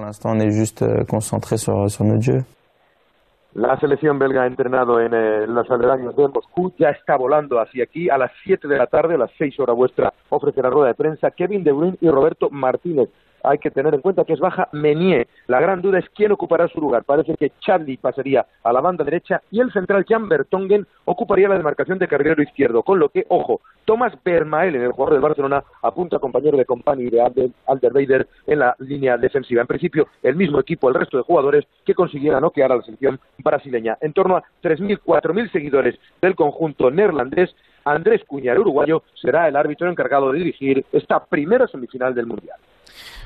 La 3.53 3.77
selección 3.79 4.17
belga 4.17 4.43
ha 4.43 4.47
entrenado 4.47 5.01
en 5.01 5.13
eh, 5.13 5.45
los 5.45 5.69
aledaños 5.69 6.15
de 6.15 6.27
Moscú, 6.27 6.73
ya 6.79 6.89
está 6.91 7.17
volando 7.17 7.59
hacia 7.59 7.83
aquí. 7.83 8.09
A 8.09 8.17
las 8.17 8.31
7 8.43 8.65
de 8.65 8.77
la 8.77 8.87
tarde, 8.87 9.15
a 9.15 9.17
las 9.17 9.31
6 9.37 9.59
horas 9.59 9.75
vuestra, 9.75 10.13
ofrecerá 10.29 10.69
rueda 10.69 10.87
de 10.87 10.93
prensa 10.93 11.31
Kevin 11.31 11.63
De 11.63 11.73
Bruyne 11.73 11.97
y 11.99 12.09
Roberto 12.09 12.49
Martínez 12.49 13.09
hay 13.43 13.57
que 13.57 13.71
tener 13.71 13.93
en 13.93 14.01
cuenta 14.01 14.23
que 14.23 14.33
es 14.33 14.39
baja 14.39 14.69
Menier. 14.71 15.27
La 15.47 15.59
gran 15.59 15.81
duda 15.81 15.99
es 15.99 16.05
quién 16.15 16.31
ocupará 16.31 16.67
su 16.67 16.79
lugar. 16.79 17.03
Parece 17.03 17.35
que 17.35 17.51
Charlie 17.59 17.97
pasaría 17.97 18.45
a 18.63 18.73
la 18.73 18.81
banda 18.81 19.03
derecha 19.03 19.41
y 19.51 19.59
el 19.59 19.71
central 19.71 20.05
Jan 20.07 20.29
Bertongen 20.29 20.87
ocuparía 21.05 21.49
la 21.49 21.57
demarcación 21.57 21.99
de 21.99 22.07
carrilero 22.07 22.41
izquierdo. 22.43 22.83
Con 22.83 22.99
lo 22.99 23.09
que, 23.09 23.25
ojo, 23.29 23.61
Thomas 23.85 24.13
Vermaelen, 24.23 24.83
el 24.83 24.91
jugador 24.91 25.13
del 25.13 25.21
Barcelona, 25.21 25.63
apunta 25.81 26.19
compañero 26.19 26.57
de 26.57 26.65
Company 26.65 27.09
de 27.09 27.21
Alder, 27.21 28.27
en 28.47 28.59
la 28.59 28.75
línea 28.79 29.17
defensiva. 29.17 29.61
En 29.61 29.67
principio, 29.67 30.07
el 30.23 30.35
mismo 30.35 30.59
equipo, 30.59 30.89
el 30.89 30.95
resto 30.95 31.17
de 31.17 31.23
jugadores 31.23 31.65
que 31.85 31.95
consiguieran 31.95 32.41
noquear 32.41 32.71
a 32.71 32.77
la 32.77 32.83
selección 32.83 33.19
brasileña. 33.39 33.97
En 34.01 34.13
torno 34.13 34.37
a 34.37 34.43
3.000, 34.63 34.99
4.000 35.03 35.51
seguidores 35.51 35.99
del 36.21 36.35
conjunto 36.35 36.91
neerlandés, 36.91 37.55
Andrés 37.83 38.21
Cuñar, 38.25 38.59
uruguayo, 38.59 39.03
será 39.19 39.47
el 39.47 39.55
árbitro 39.55 39.89
encargado 39.89 40.31
de 40.31 40.39
dirigir 40.39 40.85
esta 40.91 41.23
primera 41.25 41.67
semifinal 41.67 42.13
del 42.13 42.27
Mundial. 42.27 42.57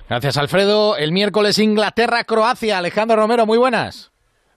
Gracias, 0.07 0.37
Alfredo. 0.37 0.97
El 0.97 1.11
miércoles 1.11 1.57
Inglaterra-Croacia. 1.57 2.77
Alejandro 2.77 3.15
Romero, 3.17 3.47
muy 3.47 3.57
buenas. 3.57 4.11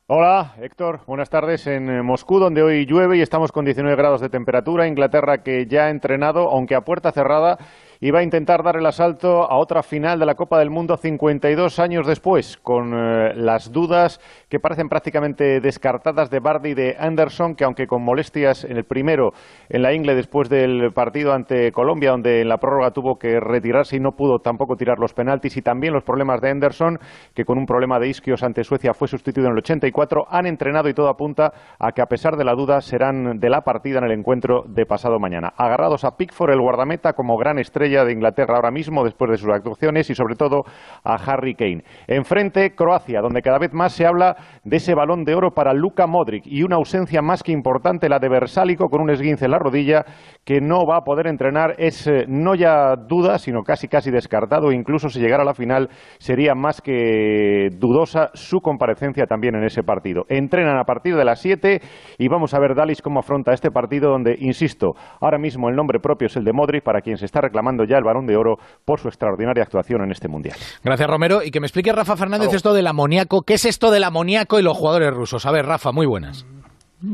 Hola, 0.06 0.54
Héctor. 0.60 1.00
Buenas 1.06 1.30
tardes 1.30 1.66
en 1.66 1.88
eh, 1.88 2.02
Moscú, 2.02 2.38
donde 2.38 2.62
hoy 2.62 2.84
llueve 2.84 3.16
y 3.16 3.22
estamos 3.22 3.50
con 3.50 3.64
19 3.64 3.96
grados 3.96 4.20
de 4.20 4.28
temperatura. 4.28 4.86
Inglaterra 4.86 5.42
que 5.42 5.66
ya 5.66 5.84
ha 5.84 5.90
entrenado, 5.90 6.50
aunque 6.50 6.74
a 6.74 6.82
puerta 6.82 7.12
cerrada, 7.12 7.56
y 8.00 8.10
va 8.10 8.20
a 8.20 8.22
intentar 8.22 8.62
dar 8.62 8.76
el 8.76 8.86
asalto 8.86 9.50
a 9.50 9.58
otra 9.58 9.82
final 9.82 10.18
de 10.18 10.26
la 10.26 10.34
Copa 10.34 10.58
del 10.58 10.70
Mundo 10.70 10.96
52 10.96 11.78
años 11.78 12.06
después, 12.06 12.56
con 12.58 12.94
eh, 12.94 13.34
las 13.34 13.72
dudas 13.72 14.20
que 14.48 14.60
parecen 14.60 14.88
prácticamente 14.88 15.60
descartadas 15.60 16.30
de 16.30 16.38
Bardi 16.38 16.70
y 16.70 16.74
de 16.74 16.96
Anderson, 16.98 17.54
que 17.54 17.64
aunque 17.64 17.86
con 17.86 18.04
molestias 18.04 18.64
en 18.64 18.76
el 18.76 18.84
primero 18.84 19.32
en 19.68 19.82
la 19.82 19.92
Ingle 19.92 20.14
después 20.14 20.48
del 20.48 20.92
partido 20.92 21.32
ante 21.32 21.72
Colombia, 21.72 22.12
donde 22.12 22.42
en 22.42 22.48
la 22.48 22.58
prórroga 22.58 22.92
tuvo 22.92 23.18
que 23.18 23.40
retirarse 23.40 23.96
y 23.96 24.00
no 24.00 24.12
pudo 24.12 24.38
tampoco 24.38 24.76
tirar 24.76 24.98
los 24.98 25.12
penaltis, 25.12 25.56
y 25.56 25.62
también 25.62 25.92
los 25.92 26.04
problemas 26.04 26.40
de 26.40 26.50
Anderson, 26.50 26.98
que 27.34 27.44
con 27.44 27.58
un 27.58 27.66
problema 27.66 27.98
de 27.98 28.08
isquios 28.08 28.42
ante 28.42 28.62
Suecia 28.62 28.94
fue 28.94 29.08
sustituido 29.08 29.48
en 29.48 29.52
el 29.54 29.58
84, 29.58 30.26
han 30.30 30.46
entrenado 30.46 30.88
y 30.88 30.94
todo 30.94 31.08
apunta 31.08 31.52
a 31.78 31.92
que 31.92 32.02
a 32.02 32.06
pesar 32.06 32.36
de 32.36 32.44
la 32.44 32.54
duda 32.54 32.80
serán 32.80 33.40
de 33.40 33.50
la 33.50 33.62
partida 33.62 33.98
en 33.98 34.04
el 34.04 34.12
encuentro 34.12 34.64
de 34.68 34.86
pasado 34.86 35.18
mañana. 35.18 35.52
Agarrados 35.56 36.04
a 36.04 36.16
Pickford, 36.16 36.52
el 36.52 36.60
guardameta, 36.60 37.14
como 37.14 37.36
gran 37.36 37.58
estrella 37.58 37.87
de 37.88 38.12
Inglaterra 38.12 38.56
ahora 38.56 38.70
mismo 38.70 39.04
después 39.04 39.30
de 39.30 39.36
sus 39.36 39.50
actuaciones 39.50 40.10
y 40.10 40.14
sobre 40.14 40.34
todo 40.34 40.64
a 41.04 41.14
Harry 41.14 41.54
Kane. 41.54 41.82
Enfrente, 42.06 42.74
Croacia, 42.74 43.20
donde 43.20 43.42
cada 43.42 43.58
vez 43.58 43.72
más 43.72 43.92
se 43.92 44.06
habla 44.06 44.36
de 44.64 44.76
ese 44.76 44.94
balón 44.94 45.24
de 45.24 45.34
oro 45.34 45.52
para 45.52 45.72
Luka 45.72 46.06
Modric 46.06 46.46
y 46.46 46.62
una 46.62 46.76
ausencia 46.76 47.22
más 47.22 47.42
que 47.42 47.52
importante, 47.52 48.08
la 48.08 48.18
de 48.18 48.28
Versálico, 48.28 48.88
con 48.88 49.00
un 49.00 49.10
esguince 49.10 49.46
en 49.46 49.52
la 49.52 49.58
rodilla 49.58 50.04
que 50.44 50.60
no 50.60 50.86
va 50.86 50.98
a 50.98 51.04
poder 51.04 51.26
entrenar. 51.26 51.74
Es 51.78 52.06
eh, 52.06 52.24
no 52.28 52.54
ya 52.54 52.94
duda, 52.96 53.38
sino 53.38 53.62
casi 53.62 53.88
casi 53.88 54.10
descartado. 54.10 54.72
Incluso 54.72 55.08
si 55.08 55.20
llegara 55.20 55.42
a 55.42 55.46
la 55.46 55.54
final 55.54 55.88
sería 56.18 56.54
más 56.54 56.80
que 56.80 57.68
dudosa 57.72 58.30
su 58.34 58.60
comparecencia 58.60 59.26
también 59.26 59.54
en 59.54 59.64
ese 59.64 59.82
partido. 59.82 60.24
Entrenan 60.28 60.78
a 60.78 60.84
partir 60.84 61.16
de 61.16 61.24
las 61.24 61.40
7 61.40 61.80
y 62.18 62.28
vamos 62.28 62.54
a 62.54 62.60
ver 62.60 62.74
Dalis 62.74 63.02
cómo 63.02 63.20
afronta 63.20 63.52
este 63.52 63.70
partido 63.70 64.10
donde, 64.10 64.36
insisto, 64.38 64.92
ahora 65.20 65.38
mismo 65.38 65.68
el 65.68 65.76
nombre 65.76 66.00
propio 66.00 66.26
es 66.26 66.36
el 66.36 66.44
de 66.44 66.52
Modric, 66.52 66.82
para 66.82 67.00
quien 67.00 67.16
se 67.16 67.24
está 67.24 67.40
reclamando 67.40 67.77
ya 67.84 67.96
el 67.96 68.04
Balón 68.04 68.26
de 68.26 68.36
Oro 68.36 68.56
por 68.84 69.00
su 69.00 69.08
extraordinaria 69.08 69.62
actuación 69.62 70.02
en 70.02 70.12
este 70.12 70.28
Mundial. 70.28 70.56
Gracias, 70.82 71.08
Romero. 71.08 71.42
Y 71.42 71.50
que 71.50 71.60
me 71.60 71.66
explique 71.66 71.92
Rafa 71.92 72.16
Fernández 72.16 72.52
esto 72.52 72.72
del 72.72 72.86
amoníaco. 72.86 73.42
¿Qué 73.42 73.54
es 73.54 73.64
esto 73.64 73.90
del 73.90 74.04
amoníaco 74.04 74.58
y 74.58 74.62
los 74.62 74.76
jugadores 74.76 75.12
rusos? 75.12 75.46
A 75.46 75.52
ver, 75.52 75.66
Rafa, 75.66 75.92
muy 75.92 76.06
buenas. 76.06 76.46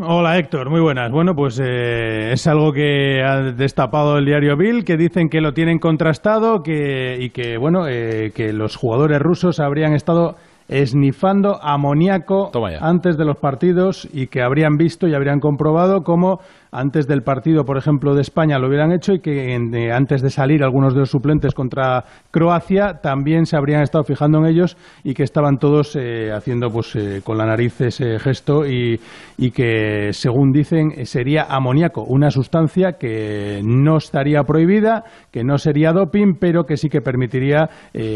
Hola 0.00 0.38
Héctor, 0.38 0.70
muy 0.70 0.81
buenas. 0.81 1.12
Bueno, 1.12 1.35
pues 1.35 1.61
eh, 1.62 2.33
es 2.33 2.46
algo 2.46 2.72
que 2.72 3.22
ha 3.22 3.53
destapado 3.53 4.16
el 4.16 4.24
diario 4.24 4.57
Bill, 4.57 4.83
que 4.83 4.96
dicen 4.96 5.29
que 5.29 5.42
lo 5.42 5.53
tienen 5.53 5.79
contrastado 5.79 6.62
que, 6.62 7.18
y 7.20 7.29
que, 7.31 7.59
bueno, 7.59 7.87
eh, 7.87 8.33
que 8.35 8.55
los 8.55 8.77
jugadores 8.77 9.18
rusos 9.18 9.61
habrían 9.61 9.92
estado 9.92 10.37
esnifando 10.68 11.62
amoníaco 11.62 12.50
antes 12.81 13.18
de 13.18 13.27
los 13.27 13.37
partidos 13.37 14.09
y 14.11 14.29
que 14.29 14.40
habrían 14.40 14.77
visto 14.77 15.07
y 15.07 15.14
habrían 15.14 15.38
comprobado 15.38 16.03
cómo 16.03 16.40
antes 16.74 17.06
del 17.06 17.22
partido, 17.22 17.64
por 17.64 17.78
ejemplo, 17.78 18.14
de 18.14 18.22
España 18.22 18.58
lo 18.58 18.66
hubieran 18.66 18.92
hecho 18.92 19.12
y 19.12 19.20
que 19.20 19.54
eh, 19.54 19.92
antes 19.92 20.22
de 20.22 20.30
salir 20.30 20.64
algunos 20.64 20.92
de 20.92 21.00
los 21.00 21.10
suplentes 21.10 21.54
contra 21.54 22.04
Croacia 22.32 23.00
también 23.00 23.46
se 23.46 23.56
habrían 23.56 23.82
estado 23.82 24.02
fijando 24.02 24.38
en 24.38 24.46
ellos 24.46 24.76
y 25.04 25.14
que 25.14 25.22
estaban 25.22 25.58
todos 25.58 25.94
eh, 25.94 26.32
haciendo 26.32 26.70
pues 26.70 26.96
eh, 26.96 27.20
con 27.22 27.38
la 27.38 27.46
nariz 27.46 27.80
ese 27.80 28.18
gesto 28.18 28.66
y, 28.66 28.98
y 29.38 29.50
que, 29.52 30.12
según 30.12 30.50
dicen, 30.50 31.06
sería 31.06 31.44
amoníaco, 31.44 32.02
una 32.02 32.30
sustancia 32.30 32.94
que 32.98 33.60
no 33.64 33.98
estaría 33.98 34.42
prohibida, 34.42 35.04
que 35.30 35.44
no 35.44 35.58
sería 35.58 35.92
doping, 35.92 36.34
pero 36.40 36.64
que 36.64 36.76
sí 36.76 36.88
que 36.88 37.00
permitiría 37.00 37.68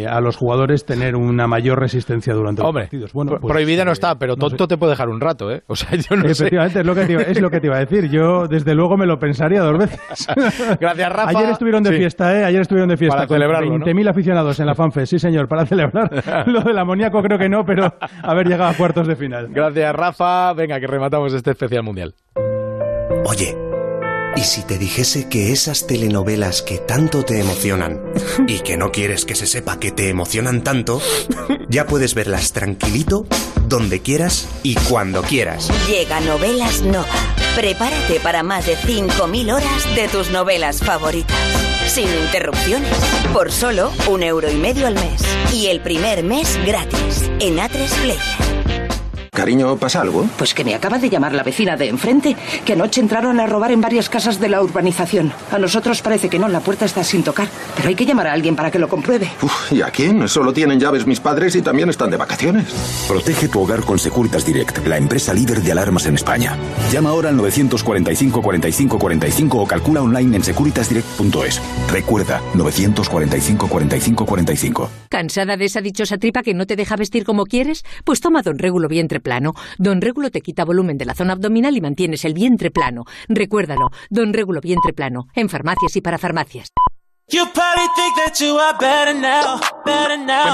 a 0.08 0.20
los 0.20 0.36
jugadores 0.36 0.84
tener 0.84 1.14
una 1.14 1.46
mayor 1.46 1.78
resistencia 1.78 2.34
durante 2.34 2.62
los 2.62 2.72
partidos. 2.72 3.12
Bueno, 3.12 3.36
pues, 3.40 3.52
prohibida 3.52 3.84
no 3.84 3.92
está, 3.92 4.16
pero 4.16 4.36
tonto 4.36 4.66
te 4.66 4.76
puede 4.76 4.92
dejar 4.92 5.08
un 5.08 5.20
rato, 5.20 5.50
¿eh? 5.50 5.62
O 5.66 5.76
sea, 5.76 5.90
yo 5.96 6.16
no 6.16 6.28
Efectivamente, 6.28 6.80
Es, 6.80 6.86
lo 6.86 6.94
que 6.94 7.06
te 7.06 7.12
iba, 7.12 7.22
es 7.22 7.40
lo 7.40 7.50
que 7.50 7.60
te 7.60 7.66
iba 7.66 7.76
a 7.76 7.80
decir. 7.80 8.10
Yo 8.10 8.47
desde 8.48 8.74
luego 8.74 8.96
me 8.96 9.06
lo 9.06 9.18
pensaría 9.18 9.61
dos 9.62 9.78
veces. 9.78 10.26
Gracias, 10.80 11.12
Rafa. 11.12 11.30
Ayer 11.30 11.50
estuvieron 11.50 11.82
de 11.82 11.92
fiesta, 11.92 12.38
¿eh? 12.38 12.44
Ayer 12.44 12.61
estuvieron 12.61 12.88
de 12.88 12.96
fiesta. 12.96 13.16
Para 13.16 13.28
celebrarlo, 13.28 13.76
20.000 13.78 14.11
aficionados 14.11 14.61
en 14.61 14.66
la 14.66 14.74
FanFest, 14.74 15.11
sí 15.11 15.18
señor, 15.18 15.48
para 15.48 15.66
celebrar. 15.66 16.11
lo 16.46 16.61
del 16.61 16.78
amoníaco 16.78 17.22
creo 17.22 17.38
que 17.38 17.48
no, 17.48 17.64
pero 17.64 17.94
haber 18.22 18.48
llegado 18.48 18.70
a 18.70 18.74
cuartos 18.74 19.06
de 19.06 19.16
final. 19.16 19.48
Gracias, 19.50 19.94
Rafa. 19.94 20.52
Venga, 20.54 20.80
que 20.80 20.87
rematamos 20.87 21.32
este 21.34 21.50
especial 21.50 21.82
mundial. 21.82 22.14
Oye, 23.24 23.67
¿y 24.38 24.44
si 24.44 24.62
te 24.62 24.79
dijese 24.79 25.29
que 25.29 25.53
esas 25.53 25.88
telenovelas 25.88 26.62
que 26.62 26.79
tanto 26.79 27.24
te 27.24 27.40
emocionan 27.40 28.01
y 28.46 28.61
que 28.61 28.77
no 28.77 28.92
quieres 28.92 29.24
que 29.24 29.35
se 29.35 29.48
sepa 29.48 29.81
que 29.81 29.90
te 29.90 30.09
emocionan 30.09 30.62
tanto, 30.62 31.03
ya 31.68 31.87
puedes 31.87 32.14
verlas 32.14 32.53
tranquilito, 32.53 33.27
donde 33.66 34.01
quieras 34.01 34.46
y 34.62 34.77
cuando 34.77 35.22
quieras? 35.22 35.68
Llega 35.88 36.20
Novelas 36.20 36.83
Nova 36.83 37.07
Prepárate 37.59 38.20
para 38.20 38.44
más 38.44 38.66
de 38.66 38.77
5.000 38.77 39.53
horas 39.53 39.96
de 39.96 40.07
tus 40.07 40.31
novelas 40.31 40.79
favoritas. 40.79 41.37
Sin 41.88 42.09
interrupciones. 42.09 42.96
Por 43.33 43.51
solo 43.51 43.90
un 44.09 44.22
euro 44.22 44.48
y 44.48 44.55
medio 44.55 44.87
al 44.87 44.94
mes. 44.94 45.22
Y 45.53 45.66
el 45.66 45.81
primer 45.81 46.22
mes 46.22 46.57
gratis. 46.64 47.29
En 47.40 47.57
A3 47.57 47.88
Player. 48.03 48.47
Cariño, 49.38 49.77
¿pasa 49.77 50.01
algo? 50.01 50.29
Pues 50.37 50.53
que 50.53 50.64
me 50.64 50.74
acaba 50.74 50.98
de 50.98 51.09
llamar 51.09 51.33
la 51.33 51.44
vecina 51.44 51.77
de 51.77 51.87
enfrente, 51.87 52.35
que 52.64 52.72
anoche 52.72 53.01
entraron 53.01 53.38
a 53.38 53.46
robar 53.46 53.70
en 53.70 53.81
varias 53.81 54.09
casas 54.09 54.40
de 54.40 54.48
la 54.48 54.61
urbanización. 54.61 55.33
A 55.53 55.59
nosotros 55.59 56.03
parece 56.03 56.29
que 56.29 56.40
no, 56.40 56.48
la 56.48 56.59
puerta 56.59 56.87
está 56.87 57.05
sin 57.05 57.22
tocar, 57.22 57.46
pero 57.77 57.88
hay 57.88 57.94
que 57.94 58.05
llamar 58.05 58.27
a 58.27 58.33
alguien 58.33 58.57
para 58.57 58.72
que 58.72 58.81
lo 58.81 58.88
compruebe. 58.88 59.31
¿Y 59.70 59.83
a 59.83 59.92
quién? 59.92 60.27
Solo 60.27 60.53
tienen 60.53 60.81
llaves 60.81 61.07
mis 61.07 61.20
padres 61.20 61.55
y 61.55 61.62
también 61.62 61.88
están 61.88 62.11
de 62.11 62.16
vacaciones. 62.16 62.66
Protege 63.07 63.46
tu 63.46 63.61
hogar 63.61 63.83
con 63.83 64.01
Securitas 64.01 64.44
Direct, 64.44 64.85
la 64.85 64.96
empresa 64.96 65.33
líder 65.33 65.62
de 65.62 65.70
alarmas 65.70 66.07
en 66.07 66.16
España. 66.16 66.57
Llama 66.90 67.11
ahora 67.11 67.29
al 67.29 67.37
945 67.37 68.42
45 68.42 68.98
45 68.98 69.57
o 69.57 69.66
calcula 69.68 70.03
online 70.03 70.38
en 70.38 70.42
securitasdirect.es. 70.42 71.62
Recuerda, 71.92 72.42
945 72.55 73.68
45 73.68 74.27
45. 74.27 74.90
¿Cansada 75.09 75.57
de 75.57 75.66
esa 75.66 75.81
dichosa 75.81 76.18
tripa 76.18 76.42
que 76.42 76.55
no 76.55 76.66
te 76.66 76.74
deja 76.74 76.96
vestir 76.96 77.24
como 77.24 77.46
quieres? 77.46 77.85
Pues 78.03 78.20
toma 78.20 78.42
Don 78.42 78.59
Régulo 78.59 78.88
Vientre 78.88 79.20
plano. 79.28 79.52
Don 79.76 80.00
Régulo 80.00 80.30
te 80.30 80.40
quita 80.40 80.64
volumen 80.64 80.96
de 80.96 81.04
la 81.04 81.14
zona 81.14 81.34
abdominal 81.34 81.76
y 81.76 81.82
mantienes 81.82 82.24
el 82.24 82.32
vientre 82.32 82.70
plano. 82.70 83.04
Recuérdalo, 83.28 83.90
Don 84.08 84.32
Régulo 84.32 84.62
vientre 84.62 84.94
plano, 84.94 85.26
en 85.34 85.50
farmacias 85.50 85.94
y 85.96 86.00
para 86.00 86.16
farmacias. 86.16 86.72
Que 87.28 87.36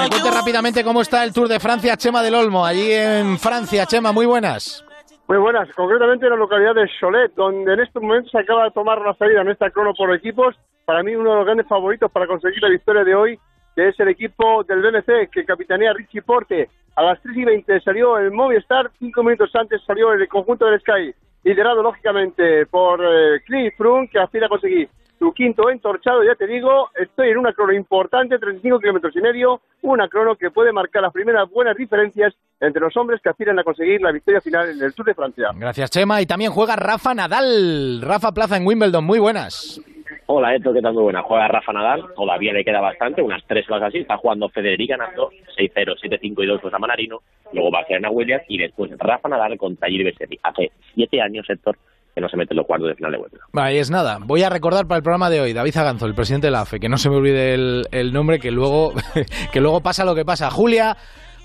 me 0.01 0.09
cuente 0.11 0.31
rápidamente 0.33 0.83
cómo 0.83 1.03
está 1.03 1.23
el 1.23 1.33
Tour 1.33 1.47
de 1.47 1.61
Francia, 1.61 1.97
Chema 1.97 2.21
del 2.21 2.35
Olmo, 2.35 2.67
allí 2.67 2.91
en 2.91 3.39
Francia. 3.39 3.87
Chema, 3.87 4.11
muy 4.11 4.27
buenas. 4.27 4.85
Muy 5.29 5.39
buenas, 5.39 5.69
concretamente 5.77 6.27
en 6.27 6.33
la 6.33 6.37
localidad 6.37 6.75
de 6.75 6.91
Cholet, 6.99 7.33
donde 7.37 7.75
en 7.75 7.81
este 7.81 8.01
momento 8.01 8.29
se 8.29 8.39
acaba 8.39 8.65
de 8.65 8.73
tomar 8.73 9.01
la 9.01 9.15
salida 9.15 9.43
en 9.43 9.51
esta 9.51 9.71
crono 9.71 9.95
por 9.95 10.13
equipos. 10.13 10.57
Para 10.85 11.05
mí 11.05 11.15
uno 11.15 11.31
de 11.31 11.37
los 11.37 11.45
grandes 11.45 11.69
favoritos 11.69 12.11
para 12.11 12.27
conseguir 12.27 12.61
la 12.61 12.71
victoria 12.71 13.05
de 13.05 13.15
hoy, 13.15 13.39
que 13.77 13.89
es 13.89 14.01
el 14.01 14.09
equipo 14.09 14.65
del 14.65 14.83
BNC, 14.83 15.31
que 15.31 15.45
capitanea 15.45 15.93
Richie 15.93 16.23
Porte. 16.23 16.69
A 16.97 17.03
las 17.03 17.21
3 17.23 17.37
y 17.37 17.45
20 17.45 17.81
salió 17.81 18.19
el 18.19 18.31
Movistar, 18.31 18.91
cinco 18.99 19.23
minutos 19.23 19.51
antes 19.55 19.83
salió 19.85 20.13
el 20.13 20.29
conjunto 20.29 20.67
del 20.67 20.81
Sky, 20.81 21.15
liderado 21.43 21.83
lógicamente 21.83 22.67
por 22.67 23.01
eh, 23.05 23.41
Cliff 23.45 23.75
Froome, 23.77 24.09
que 24.09 24.21
aspira 24.21 24.47
a 24.47 24.49
conseguir 24.49 24.89
su 25.19 25.33
quinto 25.33 25.71
entorchado, 25.71 26.23
ya 26.23 26.35
te 26.35 26.47
digo, 26.47 26.91
estoy 27.01 27.31
en 27.31 27.39
una 27.39 27.53
crono 27.53 27.73
importante, 27.73 28.39
35 28.39 28.79
kilómetros 28.79 29.17
y 29.17 29.21
medio, 29.21 29.61
una 29.83 30.09
crono 30.09 30.37
que 30.37 30.51
puede 30.51 30.73
marcar 30.73 31.03
las 31.03 31.13
primeras 31.13 31.49
buenas 31.51 31.77
diferencias 31.77 32.35
entre 32.61 32.81
los 32.81 32.97
hombres 32.97 33.21
que 33.23 33.31
aspiran 33.31 33.59
a 33.59 33.65
conseguir 33.65 34.01
la 34.01 34.13
victoria 34.13 34.41
final 34.41 34.71
en 34.71 34.83
el 34.83 34.95
Tour 34.95 35.07
de 35.07 35.15
Francia. 35.15 35.51
Gracias, 35.55 35.91
Chema. 35.91 36.21
Y 36.21 36.27
también 36.27 36.51
juega 36.51 36.77
Rafa 36.77 37.15
Nadal. 37.15 38.03
Rafa 38.03 38.33
Plaza 38.33 38.57
en 38.57 38.67
Wimbledon, 38.67 39.05
muy 39.05 39.19
buenas. 39.19 39.81
Hola, 40.27 40.55
Eto, 40.55 40.73
¿qué 40.73 40.81
tal? 40.81 40.95
Muy 40.95 41.03
buena. 41.03 41.23
Juega 41.23 41.49
Rafa 41.49 41.73
Nadal, 41.73 42.03
todavía 42.17 42.53
le 42.53 42.65
queda 42.65 42.81
bastante, 42.81 43.21
unas 43.21 43.43
tres 43.47 43.67
cosas 43.67 43.89
así. 43.89 43.99
Está 43.99 44.17
jugando 44.17 44.49
Federica 44.49 44.97
ganando 44.97 45.31
6-0, 45.59 45.97
7-5 46.03 46.45
y 46.45 46.47
2 46.47 46.61
contra 46.63 46.79
Manarino. 46.79 47.21
Luego 47.53 47.71
va 47.71 47.81
a 47.81 47.87
ser 47.87 47.97
Ana 47.97 48.11
Williams 48.11 48.45
y 48.49 48.57
después 48.57 48.91
Rafa 48.99 49.29
Nadal 49.29 49.59
contra 49.59 49.89
Giri 49.89 50.05
Bessetti. 50.05 50.39
Hace 50.43 50.73
siete 50.95 51.21
años, 51.21 51.45
Héctor, 51.49 51.77
que 52.15 52.23
no 52.23 52.29
se 52.31 52.39
mete 52.39 52.55
en 52.55 52.57
los 52.57 52.67
cuartos 52.67 52.89
de 52.89 52.95
final 52.95 53.13
de 53.13 53.19
vuelta. 53.19 53.39
Vale, 53.53 53.79
es 53.79 53.91
nada. 53.91 54.19
Voy 54.21 54.43
a 54.43 54.49
recordar 54.49 54.87
para 54.87 54.97
el 54.97 55.03
programa 55.03 55.29
de 55.29 55.43
hoy, 55.43 55.53
David 55.53 55.73
Zaganzo, 55.73 56.07
el 56.07 56.15
presidente 56.15 56.47
de 56.47 56.53
la 56.53 56.63
AFE, 56.63 56.81
que 56.81 56.89
no 56.89 56.97
se 56.97 57.11
me 57.11 57.17
olvide 57.17 57.53
el, 57.55 58.13
nombre, 58.13 58.39
que 58.39 58.51
luego, 58.51 58.95
que 59.53 59.61
luego 59.61 59.83
pasa 59.83 60.05
lo 60.05 60.15
que 60.15 60.25
pasa. 60.25 60.51
Julia. 60.51 60.97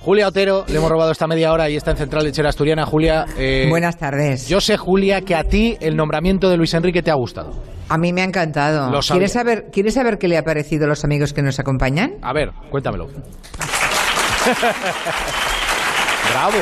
Julia 0.01 0.27
Otero, 0.29 0.63
le 0.67 0.77
hemos 0.77 0.89
robado 0.89 1.11
esta 1.11 1.27
media 1.27 1.51
hora 1.51 1.69
y 1.69 1.75
está 1.75 1.91
en 1.91 1.97
Central 1.97 2.23
Lechera 2.23 2.47
Asturiana. 2.49 2.85
Julia. 2.85 3.25
Eh, 3.37 3.65
Buenas 3.69 3.97
tardes. 3.97 4.47
Yo 4.47 4.61
sé, 4.61 4.77
Julia, 4.77 5.21
que 5.21 5.35
a 5.35 5.43
ti 5.43 5.77
el 5.81 5.97
nombramiento 5.97 6.49
de 6.49 6.55
Luis 6.57 6.73
Enrique 6.73 7.01
te 7.01 7.11
ha 7.11 7.15
gustado. 7.15 7.51
A 7.89 7.97
mí 7.97 8.13
me 8.13 8.21
ha 8.21 8.23
encantado. 8.25 8.97
¿Quieres 9.01 9.33
saber, 9.33 9.65
¿Quieres 9.71 9.95
saber 9.95 10.17
qué 10.17 10.29
le 10.29 10.37
ha 10.37 10.43
parecido 10.43 10.85
a 10.85 10.87
los 10.87 11.03
amigos 11.03 11.33
que 11.33 11.41
nos 11.41 11.59
acompañan? 11.59 12.13
A 12.21 12.31
ver, 12.33 12.51
cuéntamelo. 12.69 13.07
Bravo. 16.31 16.57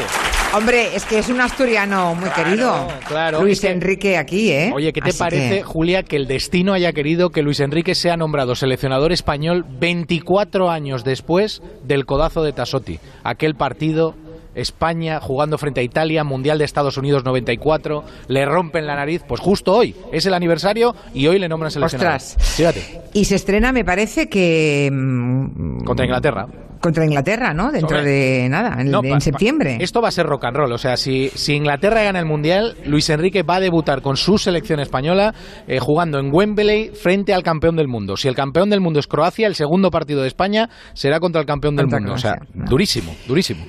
Hombre, 0.53 0.95
es 0.95 1.05
que 1.05 1.19
es 1.19 1.29
un 1.29 1.41
asturiano 1.41 2.15
muy 2.15 2.29
querido. 2.29 2.87
Claro. 3.07 3.41
Luis 3.41 3.63
Enrique 3.63 4.17
aquí, 4.17 4.51
¿eh? 4.51 4.71
Oye, 4.73 4.93
¿qué 4.93 5.01
te 5.01 5.13
parece, 5.13 5.61
Julia, 5.61 6.03
que 6.03 6.15
el 6.15 6.25
destino 6.25 6.73
haya 6.73 6.93
querido 6.93 7.29
que 7.29 7.43
Luis 7.43 7.59
Enrique 7.59 7.95
sea 7.95 8.17
nombrado 8.17 8.55
seleccionador 8.55 9.11
español 9.11 9.65
24 9.79 10.71
años 10.71 11.03
después 11.03 11.61
del 11.83 12.05
codazo 12.05 12.43
de 12.43 12.53
Tasotti? 12.53 12.99
Aquel 13.23 13.55
partido 13.55 14.15
España 14.57 15.19
jugando 15.19 15.57
frente 15.57 15.81
a 15.81 15.83
Italia, 15.83 16.23
Mundial 16.23 16.57
de 16.57 16.65
Estados 16.65 16.97
Unidos 16.97 17.23
94, 17.23 18.03
le 18.27 18.45
rompen 18.45 18.85
la 18.85 18.95
nariz, 18.95 19.23
pues 19.27 19.41
justo 19.41 19.73
hoy 19.73 19.95
es 20.11 20.25
el 20.25 20.33
aniversario 20.33 20.95
y 21.13 21.27
hoy 21.27 21.39
le 21.39 21.47
nombran 21.47 21.71
seleccionador. 21.71 22.15
Ostras. 22.15 22.55
Fíjate. 22.55 23.01
Y 23.13 23.25
se 23.25 23.35
estrena, 23.35 23.71
me 23.71 23.85
parece 23.85 24.29
que... 24.29 24.89
Mm, 24.91 25.83
Contra 25.83 26.05
Inglaterra 26.05 26.47
contra 26.79 27.05
Inglaterra, 27.05 27.53
¿no? 27.53 27.71
Dentro 27.71 28.01
de 28.01 28.47
nada, 28.49 28.77
en, 28.79 29.21
septiembre. 29.21 29.77
Esto 29.79 30.01
va 30.01 30.09
a 30.09 30.11
ser 30.11 30.25
rock 30.25 30.45
and 30.45 30.57
roll. 30.57 30.71
O 30.71 30.77
sea, 30.77 30.97
si, 30.97 31.29
si 31.29 31.53
Inglaterra 31.53 32.03
gana 32.03 32.19
el 32.19 32.25
Mundial, 32.25 32.77
Luis 32.85 33.09
Enrique 33.09 33.43
va 33.43 33.55
a 33.55 33.59
debutar 33.59 34.01
con 34.01 34.17
su 34.17 34.37
selección 34.37 34.79
española 34.79 35.33
eh, 35.67 35.79
jugando 35.79 36.19
en 36.19 36.33
Wembley 36.33 36.89
frente 36.89 37.33
al 37.33 37.43
campeón 37.43 37.75
del 37.75 37.87
mundo. 37.87 38.17
Si 38.17 38.27
el 38.27 38.35
campeón 38.35 38.69
del 38.69 38.81
mundo 38.81 38.99
es 38.99 39.07
Croacia, 39.07 39.47
el 39.47 39.55
segundo 39.55 39.91
partido 39.91 40.21
de 40.21 40.27
España 40.27 40.69
será 40.93 41.19
contra 41.19 41.41
el 41.41 41.47
campeón 41.47 41.75
del 41.75 41.87
mundo. 41.87 42.13
o 42.13 42.17
sea, 42.17 42.35
durísimo, 42.53 43.15
durísimo. 43.27 43.65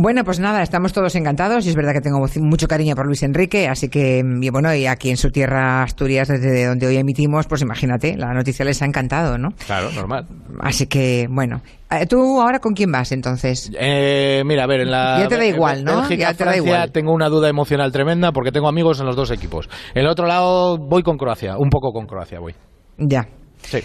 Bueno, 0.00 0.22
pues 0.22 0.38
nada, 0.38 0.62
estamos 0.62 0.92
todos 0.92 1.16
encantados 1.16 1.66
y 1.66 1.70
es 1.70 1.74
verdad 1.74 1.92
que 1.92 2.00
tengo 2.00 2.24
mucho 2.36 2.68
cariño 2.68 2.94
por 2.94 3.06
Luis 3.06 3.24
Enrique, 3.24 3.66
así 3.66 3.88
que, 3.88 4.22
y 4.40 4.48
bueno, 4.50 4.72
y 4.72 4.86
aquí 4.86 5.10
en 5.10 5.16
su 5.16 5.32
tierra 5.32 5.82
Asturias, 5.82 6.28
desde 6.28 6.66
donde 6.66 6.86
hoy 6.86 6.98
emitimos, 6.98 7.48
pues 7.48 7.62
imagínate, 7.62 8.16
la 8.16 8.32
noticia 8.32 8.64
les 8.64 8.80
ha 8.80 8.84
encantado, 8.84 9.38
¿no? 9.38 9.48
Claro, 9.66 9.90
normal. 9.90 10.24
Así 10.60 10.86
que, 10.86 11.26
bueno. 11.28 11.62
Eh, 11.90 12.06
¿Tú 12.06 12.40
ahora 12.40 12.60
con 12.60 12.74
quién 12.74 12.92
vas 12.92 13.10
entonces? 13.10 13.72
Eh, 13.76 14.44
mira, 14.46 14.62
a 14.62 14.66
ver, 14.68 14.82
en 14.82 14.92
la. 14.92 15.18
Ya 15.18 15.26
te 15.26 15.36
da 15.36 15.46
igual, 15.46 15.82
¿no? 15.82 16.08
ya 16.08 16.32
te 16.32 16.44
da 16.44 16.56
igual. 16.56 16.92
Tengo 16.92 17.12
una 17.12 17.28
duda 17.28 17.48
emocional 17.48 17.90
tremenda 17.90 18.30
porque 18.30 18.52
tengo 18.52 18.68
amigos 18.68 19.00
en 19.00 19.06
los 19.06 19.16
dos 19.16 19.32
equipos. 19.32 19.68
En 19.96 20.02
el 20.02 20.08
otro 20.08 20.26
lado 20.26 20.78
voy 20.78 21.02
con 21.02 21.16
Croacia, 21.16 21.56
un 21.58 21.70
poco 21.70 21.90
con 21.90 22.06
Croacia 22.06 22.38
voy. 22.38 22.54
Ya. 22.98 23.26
Sí. 23.62 23.80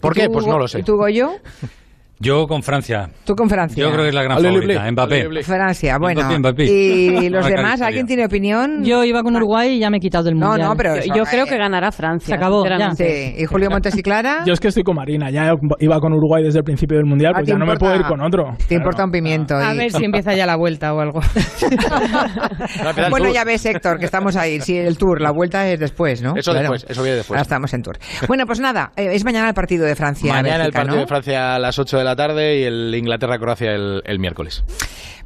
¿Por 0.00 0.12
qué? 0.12 0.28
Pues 0.28 0.44
no 0.44 0.58
lo 0.58 0.66
sé. 0.66 0.80
¿Y 0.80 0.82
tú, 0.82 0.96
Goyo? 0.96 1.30
Yo 2.22 2.46
con 2.46 2.62
Francia. 2.62 3.08
¿Tú 3.24 3.34
con 3.34 3.48
Francia? 3.48 3.82
Yo 3.82 3.90
creo 3.90 4.02
que 4.04 4.10
es 4.10 4.14
la 4.14 4.22
gran 4.22 4.40
favorita, 4.40 4.88
Mbappé. 4.92 5.42
Francia, 5.42 5.96
bueno. 5.98 6.20
¿Y 6.56 7.28
los 7.28 7.44
demás? 7.44 7.80
¿Alguien 7.80 8.06
tiene 8.06 8.24
opinión? 8.24 8.84
Yo 8.84 9.02
iba 9.02 9.24
con 9.24 9.34
Uruguay 9.34 9.74
y 9.74 9.80
ya 9.80 9.90
me 9.90 9.96
he 9.96 10.00
quitado 10.00 10.22
del 10.22 10.36
Mundial. 10.36 10.60
No, 10.60 10.68
no, 10.68 10.76
pero... 10.76 10.94
Yo, 11.02 11.24
creo 11.24 11.46
que 11.46 11.58
ganará 11.58 11.90
Francia. 11.90 12.28
Se 12.28 12.34
acabó, 12.34 12.64
ya. 12.64 12.92
Sí. 12.92 13.34
¿Y 13.38 13.44
Julio 13.46 13.70
Montes 13.70 13.96
y 13.98 14.02
Clara? 14.02 14.44
Yo 14.46 14.52
es 14.52 14.60
que 14.60 14.68
estoy 14.68 14.84
con 14.84 14.94
Marina. 14.94 15.30
Ya 15.30 15.52
iba 15.80 15.98
con 15.98 16.12
Uruguay 16.12 16.44
desde 16.44 16.60
el 16.60 16.64
principio 16.64 16.96
del 16.96 17.06
Mundial, 17.06 17.32
pues 17.34 17.48
ya 17.48 17.56
no 17.56 17.66
me 17.66 17.76
puedo 17.76 17.96
ir 17.96 18.02
con 18.02 18.20
otro. 18.20 18.56
Te 18.68 18.76
importa 18.76 19.04
un 19.04 19.10
pimiento. 19.10 19.56
A 19.56 19.74
ver 19.74 19.90
si 19.90 20.04
empieza 20.04 20.32
ya 20.34 20.46
la 20.46 20.54
vuelta 20.54 20.94
o 20.94 21.00
algo. 21.00 21.20
bueno, 23.10 23.32
ya 23.32 23.42
ves, 23.42 23.66
Héctor, 23.66 23.98
que 23.98 24.04
estamos 24.04 24.36
ahí. 24.36 24.60
Sí, 24.60 24.78
el 24.78 24.96
Tour, 24.96 25.20
la 25.20 25.32
vuelta 25.32 25.68
es 25.68 25.80
después, 25.80 26.22
¿no? 26.22 26.34
Eso 26.36 26.54
después, 26.54 26.86
eso 26.88 27.02
viene 27.02 27.16
después. 27.16 27.36
Ahora 27.36 27.42
estamos 27.42 27.74
en 27.74 27.82
Tour. 27.82 27.98
Bueno, 28.28 28.46
pues 28.46 28.60
nada, 28.60 28.92
eh, 28.96 29.08
es 29.12 29.24
mañana 29.24 29.48
el 29.48 29.54
partido 29.54 29.84
de 29.84 29.96
Francia. 29.96 30.32
Mañana 30.32 30.66
el 30.66 30.72
partido 30.72 30.98
de 31.00 31.06
Francia 31.08 31.56
a 31.56 31.58
las 31.58 31.76
8 31.78 31.98
de 31.98 32.04
la 32.04 32.11
tarde 32.16 32.60
y 32.60 32.64
el 32.64 32.94
Inglaterra-Croacia 32.94 33.72
el, 33.74 34.02
el 34.04 34.18
miércoles. 34.18 34.64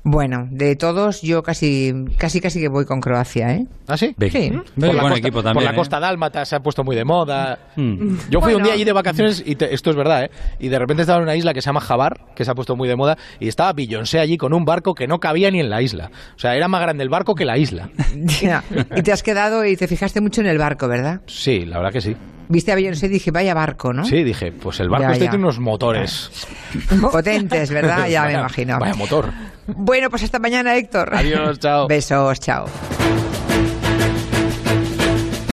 Bueno, 0.09 0.47
de 0.53 0.77
todos, 0.77 1.21
yo 1.23 1.43
casi, 1.43 1.93
casi, 2.17 2.41
casi 2.41 2.61
que 2.61 2.69
voy 2.69 2.85
con 2.85 3.01
Croacia, 3.01 3.51
¿eh? 3.55 3.67
¿Ah, 3.89 3.97
sí? 3.97 4.15
Sí. 4.31 4.53
Por, 4.79 4.95
la 4.95 5.01
buen 5.01 5.01
costa, 5.01 5.17
equipo 5.19 5.33
por 5.39 5.43
también, 5.43 5.65
la 5.65 5.73
¿eh? 5.73 5.75
costa 5.75 5.99
dálmata 5.99 6.45
se 6.45 6.55
ha 6.55 6.61
puesto 6.61 6.85
muy 6.85 6.95
de 6.95 7.05
moda. 7.05 7.59
Mm. 7.75 8.15
Yo 8.31 8.41
fui 8.41 8.55
un 8.55 8.63
día 8.63 8.75
allí 8.75 8.85
de 8.85 8.93
vacaciones 8.93 9.43
y 9.45 9.57
te- 9.57 9.75
esto 9.75 9.91
es 9.91 9.97
verdad, 9.97 10.23
¿eh? 10.27 10.31
Y 10.61 10.69
de 10.69 10.79
repente 10.79 11.03
estaba 11.03 11.19
en 11.19 11.25
una 11.25 11.35
isla 11.35 11.53
que 11.53 11.61
se 11.61 11.67
llama 11.67 11.81
Jabar, 11.81 12.21
que 12.37 12.45
se 12.45 12.53
ha 12.53 12.55
puesto 12.55 12.77
muy 12.77 12.87
de 12.87 12.95
moda, 12.95 13.19
y 13.41 13.49
estaba 13.49 13.73
Beyoncé 13.73 14.21
allí 14.21 14.37
con 14.37 14.55
un 14.55 14.65
barco 14.65 14.95
que 14.95 15.09
no 15.09 15.19
cabía 15.19 15.51
ni 15.51 15.59
en 15.59 15.71
la 15.71 15.83
isla. 15.83 16.13
O 16.37 16.39
sea, 16.39 16.55
era 16.55 16.69
más 16.69 16.83
grande 16.83 17.03
el 17.03 17.09
barco 17.09 17.35
que 17.35 17.45
la 17.45 17.59
isla. 17.59 17.91
Y 18.97 19.03
te 19.03 19.11
has 19.11 19.25
quedado 19.25 19.65
y 19.65 19.77
te 19.77 19.89
fijaste 19.89 20.21
mucho 20.21 20.41
en 20.41 20.47
el 20.47 20.59
barco, 20.59 20.87
¿verdad? 20.87 21.21
Sí, 21.27 21.65
la 21.67 21.79
verdad 21.79 21.93
que 21.93 22.01
sí. 22.01 22.17
Viste 22.49 22.73
a 22.73 22.75
Beyoncé 22.75 23.07
y 23.07 23.09
dije, 23.09 23.31
vaya 23.31 23.55
barco, 23.55 23.93
¿no? 23.93 24.05
Sí, 24.05 24.23
dije, 24.25 24.53
pues 24.53 24.81
el 24.81 24.89
barco 24.89 25.07
Ya, 25.09 25.13
este 25.13 25.25
ya. 25.25 25.31
tiene 25.31 25.45
unos 25.45 25.59
motores. 25.59 26.31
Potentes, 27.13 27.71
¿verdad? 27.71 28.07
Ya 28.11 28.25
me 28.25 28.35
imagino. 28.35 28.79
Vaya 28.79 28.95
motor. 28.95 29.33
Bueno, 29.67 30.11
pues 30.11 30.23
hasta 30.23 30.39
mañana, 30.39 30.77
Héctor. 30.77 31.15
Adiós, 31.15 31.59
chao. 31.59 31.89
Besos, 31.89 32.39
chao. 32.41 32.67